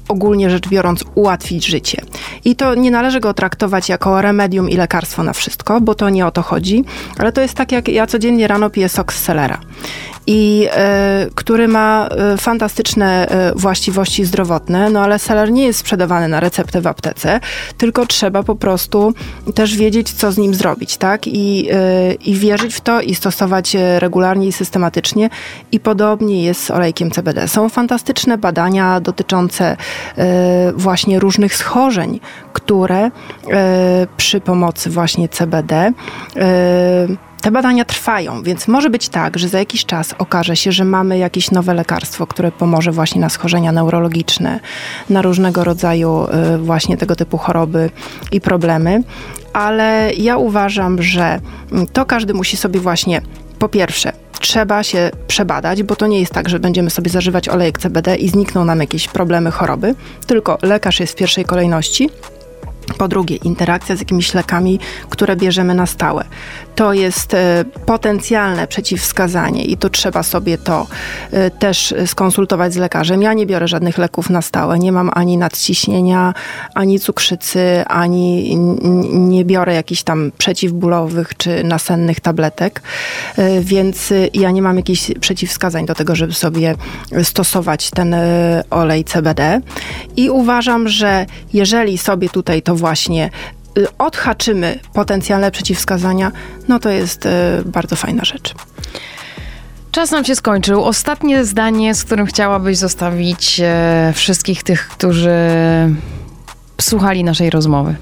ogólnie 0.09 0.51
rzecz 0.51 0.69
biorąc, 0.69 1.05
ułatwić 1.15 1.67
życie. 1.67 2.03
I 2.45 2.57
to 2.57 2.75
nie 2.75 2.91
należy 2.91 3.21
go 3.21 3.35
traktować 3.35 3.89
jako 3.89 4.23
remedium 4.23 4.71
i 4.71 4.77
lekarstwo 4.77 5.23
na 5.23 5.33
wszystko, 5.33 5.81
bo 5.81 5.95
to 5.95 6.11
nie 6.11 6.27
o 6.27 6.31
to 6.31 6.43
chodzi, 6.43 6.85
ale 7.19 7.33
to 7.33 7.41
jest 7.41 7.55
tak, 7.55 7.73
jak 7.73 7.89
ja 7.89 8.07
codziennie 8.07 8.49
rano 8.49 8.71
piję 8.71 8.89
sok 8.89 9.13
z 9.13 9.23
selera 9.23 9.59
i 10.27 10.69
e, 10.73 11.27
który 11.35 11.69
ma 11.69 12.09
fantastyczne 12.39 13.27
właściwości 13.57 14.25
zdrowotne, 14.25 14.91
no 14.91 15.01
ale 15.01 15.19
seler 15.19 15.53
nie 15.53 15.67
jest 15.67 15.79
sprzedawany 15.79 16.29
na 16.29 16.41
receptę 16.41 16.81
w 16.81 16.87
aptece, 16.87 17.41
tylko 17.79 18.07
trzeba 18.07 18.43
po 18.43 18.55
prostu 18.55 19.15
też 19.55 19.77
wiedzieć, 19.77 20.13
co 20.13 20.33
z 20.33 20.39
nim 20.39 20.55
zrobić, 20.55 20.97
tak? 20.97 21.27
I, 21.27 21.69
i 22.25 22.35
wierzyć 22.35 22.75
w 22.75 22.81
to 22.81 23.01
i 23.05 23.15
stosować 23.15 23.77
regularnie 23.99 24.47
i 24.47 24.53
systematycznie. 24.53 25.31
I 25.73 25.81
podobnie 25.81 26.45
jest 26.45 26.65
z 26.65 26.71
olejkiem 26.71 27.11
CBD. 27.11 27.49
Są 27.49 27.69
fantastyczne 27.69 28.39
badania 28.39 29.01
dotyczące 29.01 29.77
właśnie 30.75 31.21
różnych 31.21 31.57
schorzeń, 31.57 32.21
które 32.53 33.11
przy 34.17 34.41
pomocy 34.41 34.91
właśnie 34.91 35.29
CBD 35.29 35.93
te 37.41 37.51
badania 37.51 37.85
trwają, 37.85 38.43
więc 38.43 38.69
może 38.69 38.91
być 38.91 39.09
tak, 39.09 39.39
że 39.39 39.49
za 39.49 39.59
jakiś 39.59 39.85
czas 39.85 40.15
okaże 40.19 40.57
się, 40.57 40.73
że 40.73 40.85
mamy 40.85 41.19
jakieś 41.19 41.51
nowe 41.51 41.75
lekarstwo, 41.75 42.27
które 42.27 42.53
pomoże 42.53 42.93
właśnie 42.93 43.21
na 43.21 43.29
schorzenia 43.29 43.73
neurologiczne, 43.73 44.61
na 45.11 45.23
różnego 45.23 45.65
rodzaju 45.65 46.27
właśnie 46.59 46.97
tego 46.97 47.17
typu 47.17 47.39
choroby 47.39 47.91
i 48.33 48.41
problemy. 48.41 49.03
Ale 49.55 50.13
ja 50.17 50.37
uważam, 50.37 51.03
że 51.03 51.41
to 51.93 52.07
każdy 52.07 52.35
musi 52.35 52.57
sobie 52.57 52.81
właśnie 52.81 53.21
po 53.59 53.69
pierwsze 53.69 54.13
trzeba 54.41 54.83
się 54.83 55.11
przebadać, 55.27 55.83
bo 55.83 55.97
to 55.97 56.07
nie 56.07 56.21
jest 56.21 56.33
tak, 56.33 56.49
że 56.49 56.59
będziemy 56.61 56.91
sobie 56.91 57.11
zażywać 57.11 57.49
olejek 57.49 57.79
CBD 57.79 58.17
i 58.17 58.29
znikną 58.29 58.65
nam 58.65 58.81
jakieś 58.81 59.09
problemy, 59.09 59.51
choroby, 59.51 59.95
tylko 60.27 60.59
lekarz 60.63 61.01
jest 61.01 61.13
w 61.13 61.17
pierwszej 61.17 61.45
kolejności. 61.45 62.11
Po 62.99 63.09
drugie, 63.09 63.37
interakcja 63.37 63.97
z 63.97 63.99
jakimiś 63.99 64.35
lekami, 64.35 64.81
które 65.11 65.37
bierzemy 65.37 65.75
na 65.75 65.87
stałe 65.87 66.25
to 66.75 66.93
jest 66.93 67.35
e, 67.35 67.65
potencjalne 67.87 68.67
przeciwwskazanie 68.67 69.65
i 69.65 69.77
to 69.77 69.91
trzeba 69.91 70.23
sobie 70.23 70.59
to 70.59 70.87
e, 71.31 71.51
też 71.51 71.95
skonsultować 72.07 72.75
z 72.75 72.77
lekarzem. 72.77 73.23
Ja 73.23 73.33
nie 73.33 73.47
biorę 73.47 73.69
żadnych 73.69 73.99
leków 73.99 74.31
na 74.31 74.43
stałe, 74.43 74.79
nie 74.79 74.93
mam 74.93 75.11
ani 75.15 75.37
nadciśnienia, 75.37 76.35
ani 76.75 77.01
cukrzycy, 77.01 77.85
ani 77.87 78.57
nie 79.13 79.45
biorę 79.45 79.75
jakichś 79.75 80.03
tam 80.03 80.33
przeciwbólowych 80.39 81.37
czy 81.37 81.65
nasennych 81.65 82.21
tabletek, 82.21 82.83
e, 83.37 83.61
więc 83.61 84.13
ja 84.35 84.51
nie 84.51 84.63
mam 84.63 84.77
jakichś 84.77 85.11
przeciwwskazań 85.21 85.87
do 85.87 85.95
tego, 85.95 86.17
żeby 86.17 86.33
sobie 86.33 86.75
stosować 87.23 87.91
ten 87.91 88.17
olej 88.71 89.05
CBD 89.05 89.61
i 90.17 90.31
uważam, 90.31 90.89
że 90.89 91.27
jeżeli 91.53 91.99
sobie 91.99 92.29
tutaj 92.29 92.63
to 92.63 92.75
właśnie 92.75 93.31
odhaczymy 93.99 94.79
potencjalne 94.93 95.51
przeciwwskazania, 95.51 96.33
no 96.69 96.79
to 96.79 96.91
jest 96.91 97.27
y, 97.27 97.31
bardzo 97.65 97.97
fajna 97.97 98.25
rzecz. 98.25 98.55
Czas 99.91 100.11
nam 100.11 100.25
się 100.25 100.35
skończył. 100.35 100.85
Ostatnie 100.85 101.45
zdanie, 101.45 101.95
z 101.95 102.05
którym 102.05 102.27
chciałabyś 102.27 102.79
zostawić 102.79 103.61
e, 103.65 104.13
wszystkich 104.15 104.63
tych, 104.63 104.89
którzy 104.89 105.39
słuchali 106.81 107.25
naszej 107.25 107.51
rozmowy. 107.51 107.97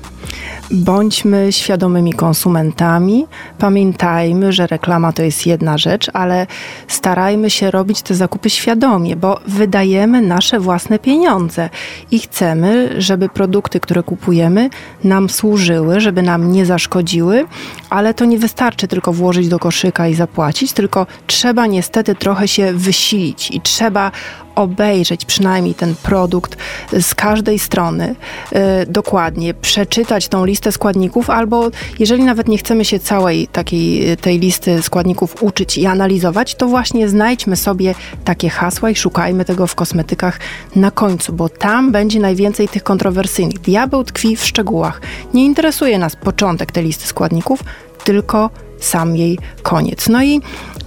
Bądźmy 0.70 1.52
świadomymi 1.52 2.12
konsumentami. 2.12 3.26
Pamiętajmy, 3.58 4.52
że 4.52 4.66
reklama 4.66 5.12
to 5.12 5.22
jest 5.22 5.46
jedna 5.46 5.78
rzecz, 5.78 6.10
ale 6.12 6.46
starajmy 6.88 7.50
się 7.50 7.70
robić 7.70 8.02
te 8.02 8.14
zakupy 8.14 8.50
świadomie, 8.50 9.16
bo 9.16 9.40
wydajemy 9.46 10.22
nasze 10.22 10.60
własne 10.60 10.98
pieniądze 10.98 11.70
i 12.10 12.18
chcemy, 12.18 12.94
żeby 12.98 13.28
produkty, 13.28 13.80
które 13.80 14.02
kupujemy, 14.02 14.70
nam 15.04 15.30
służyły, 15.30 16.00
żeby 16.00 16.22
nam 16.22 16.52
nie 16.52 16.66
zaszkodziły, 16.66 17.44
ale 17.90 18.14
to 18.14 18.24
nie 18.24 18.38
wystarczy 18.38 18.88
tylko 18.88 19.12
włożyć 19.12 19.48
do 19.48 19.58
koszyka 19.58 20.08
i 20.08 20.14
zapłacić, 20.14 20.72
tylko 20.72 21.06
trzeba 21.26 21.66
niestety 21.66 22.14
trochę 22.14 22.48
się 22.48 22.72
wysilić 22.72 23.50
i 23.50 23.60
trzeba 23.60 24.10
obejrzeć 24.54 25.24
przynajmniej 25.24 25.74
ten 25.74 25.94
produkt 26.02 26.56
z 27.00 27.14
każdej 27.14 27.58
strony 27.58 28.14
yy, 28.52 28.60
dokładnie, 28.86 29.54
przeczytać 29.54 30.11
tą 30.20 30.44
listę 30.44 30.72
składników, 30.72 31.30
albo 31.30 31.70
jeżeli 31.98 32.24
nawet 32.24 32.48
nie 32.48 32.58
chcemy 32.58 32.84
się 32.84 32.98
całej 32.98 33.46
takiej 33.46 34.16
tej 34.16 34.38
listy 34.38 34.82
składników 34.82 35.42
uczyć 35.42 35.78
i 35.78 35.86
analizować, 35.86 36.54
to 36.54 36.68
właśnie 36.68 37.08
znajdźmy 37.08 37.56
sobie 37.56 37.94
takie 38.24 38.48
hasła 38.48 38.90
i 38.90 38.96
szukajmy 38.96 39.44
tego 39.44 39.66
w 39.66 39.74
kosmetykach 39.74 40.40
na 40.76 40.90
końcu, 40.90 41.32
bo 41.32 41.48
tam 41.48 41.92
będzie 41.92 42.20
najwięcej 42.20 42.68
tych 42.68 42.82
kontrowersyjnych. 42.82 43.58
Diabeł 43.58 44.04
tkwi 44.04 44.36
w 44.36 44.44
szczegółach. 44.44 45.00
Nie 45.34 45.44
interesuje 45.44 45.98
nas 45.98 46.16
początek 46.16 46.72
tej 46.72 46.84
listy 46.84 47.06
składników, 47.06 47.64
tylko 48.04 48.50
sam 48.80 49.16
jej 49.16 49.38
koniec. 49.62 50.08
No 50.08 50.22
i 50.22 50.40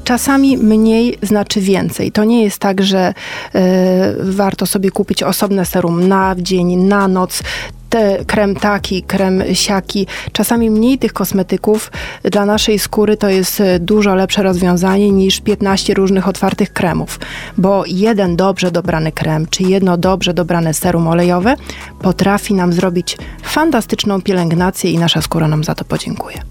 czasami 0.03 0.57
mniej 0.57 1.17
znaczy 1.21 1.61
więcej. 1.61 2.11
To 2.11 2.23
nie 2.23 2.43
jest 2.43 2.57
tak, 2.57 2.84
że 2.84 3.13
y, 3.55 3.61
warto 4.19 4.65
sobie 4.65 4.91
kupić 4.91 5.23
osobne 5.23 5.65
serum 5.65 6.07
na 6.07 6.36
dzień, 6.38 6.76
na 6.76 7.07
noc 7.07 7.43
te 7.89 8.25
krem 8.25 8.55
taki, 8.55 9.03
krem 9.03 9.43
siaki. 9.53 10.07
Czasami 10.31 10.69
mniej 10.69 10.97
tych 10.97 11.13
kosmetyków 11.13 11.91
dla 12.23 12.45
naszej 12.45 12.79
skóry 12.79 13.17
to 13.17 13.29
jest 13.29 13.63
dużo 13.79 14.15
lepsze 14.15 14.43
rozwiązanie 14.43 15.11
niż 15.11 15.41
15 15.41 15.93
różnych 15.93 16.27
otwartych 16.27 16.73
kremów, 16.73 17.19
bo 17.57 17.83
jeden 17.88 18.36
dobrze 18.36 18.71
dobrany 18.71 19.11
krem, 19.11 19.47
czy 19.49 19.63
jedno 19.63 19.97
dobrze 19.97 20.33
dobrane 20.33 20.73
serum 20.73 21.07
olejowe 21.07 21.55
potrafi 22.01 22.53
nam 22.53 22.73
zrobić 22.73 23.17
fantastyczną 23.43 24.21
pielęgnację 24.21 24.91
i 24.91 24.97
nasza 24.97 25.21
skóra 25.21 25.47
nam 25.47 25.63
za 25.63 25.75
to 25.75 25.86
podziękuje. 25.86 26.41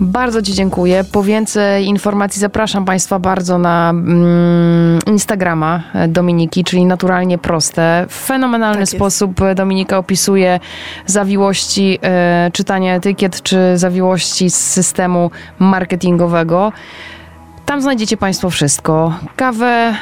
Bardzo 0.00 0.42
Ci 0.42 0.54
dziękuję. 0.54 1.04
Po 1.12 1.22
więcej 1.22 1.86
informacji 1.86 2.40
zapraszam 2.40 2.84
Państwa 2.84 3.18
bardzo 3.18 3.58
na 3.58 3.90
mm, 3.90 4.98
Instagrama 5.06 5.82
Dominiki, 6.08 6.64
czyli 6.64 6.86
naturalnie 6.86 7.38
proste. 7.38 8.06
W 8.08 8.14
fenomenalny 8.14 8.78
tak 8.78 8.88
sposób 8.88 9.40
Dominika 9.54 9.98
opisuje 9.98 10.60
zawiłości 11.06 11.98
e, 12.02 12.50
czytania 12.52 12.94
etykiet 12.94 13.42
czy 13.42 13.58
zawiłości 13.74 14.50
z 14.50 14.56
systemu 14.56 15.30
marketingowego. 15.58 16.72
Tam 17.66 17.82
znajdziecie 17.82 18.16
Państwo 18.16 18.50
wszystko. 18.50 19.14
Kawę 19.36 19.94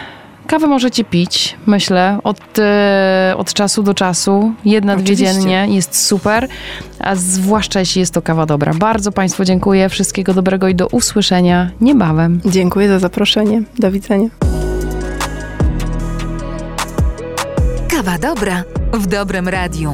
Kawę 0.53 0.67
możecie 0.67 1.05
pić, 1.05 1.57
myślę, 1.67 2.19
od, 2.25 2.59
e, 2.59 3.35
od 3.37 3.53
czasu 3.53 3.83
do 3.83 3.95
czasu. 3.95 4.53
Jedna, 4.65 4.93
Oczywiście. 4.93 5.25
dwie 5.25 5.35
dziennie 5.35 5.67
jest 5.69 6.07
super, 6.07 6.49
a 6.99 7.17
zwłaszcza 7.17 7.81
jeśli 7.81 8.01
jest 8.01 8.15
to 8.15 8.23
kawa 8.23 8.47
dobra. 8.47 8.75
Bardzo 8.75 9.13
Państwu 9.13 9.45
dziękuję. 9.45 9.89
Wszystkiego 9.89 10.35
dobrego 10.35 10.69
i 10.69 10.75
do 10.75 10.87
usłyszenia 10.87 11.71
niebawem. 11.81 12.41
Dziękuję 12.45 12.89
za 12.89 12.99
zaproszenie. 12.99 13.63
Do 13.79 13.93
widzenia. 13.93 14.29
Kawa 17.89 18.19
dobra 18.19 18.65
w 18.93 19.07
dobrym 19.07 19.49
radiu. 19.49 19.93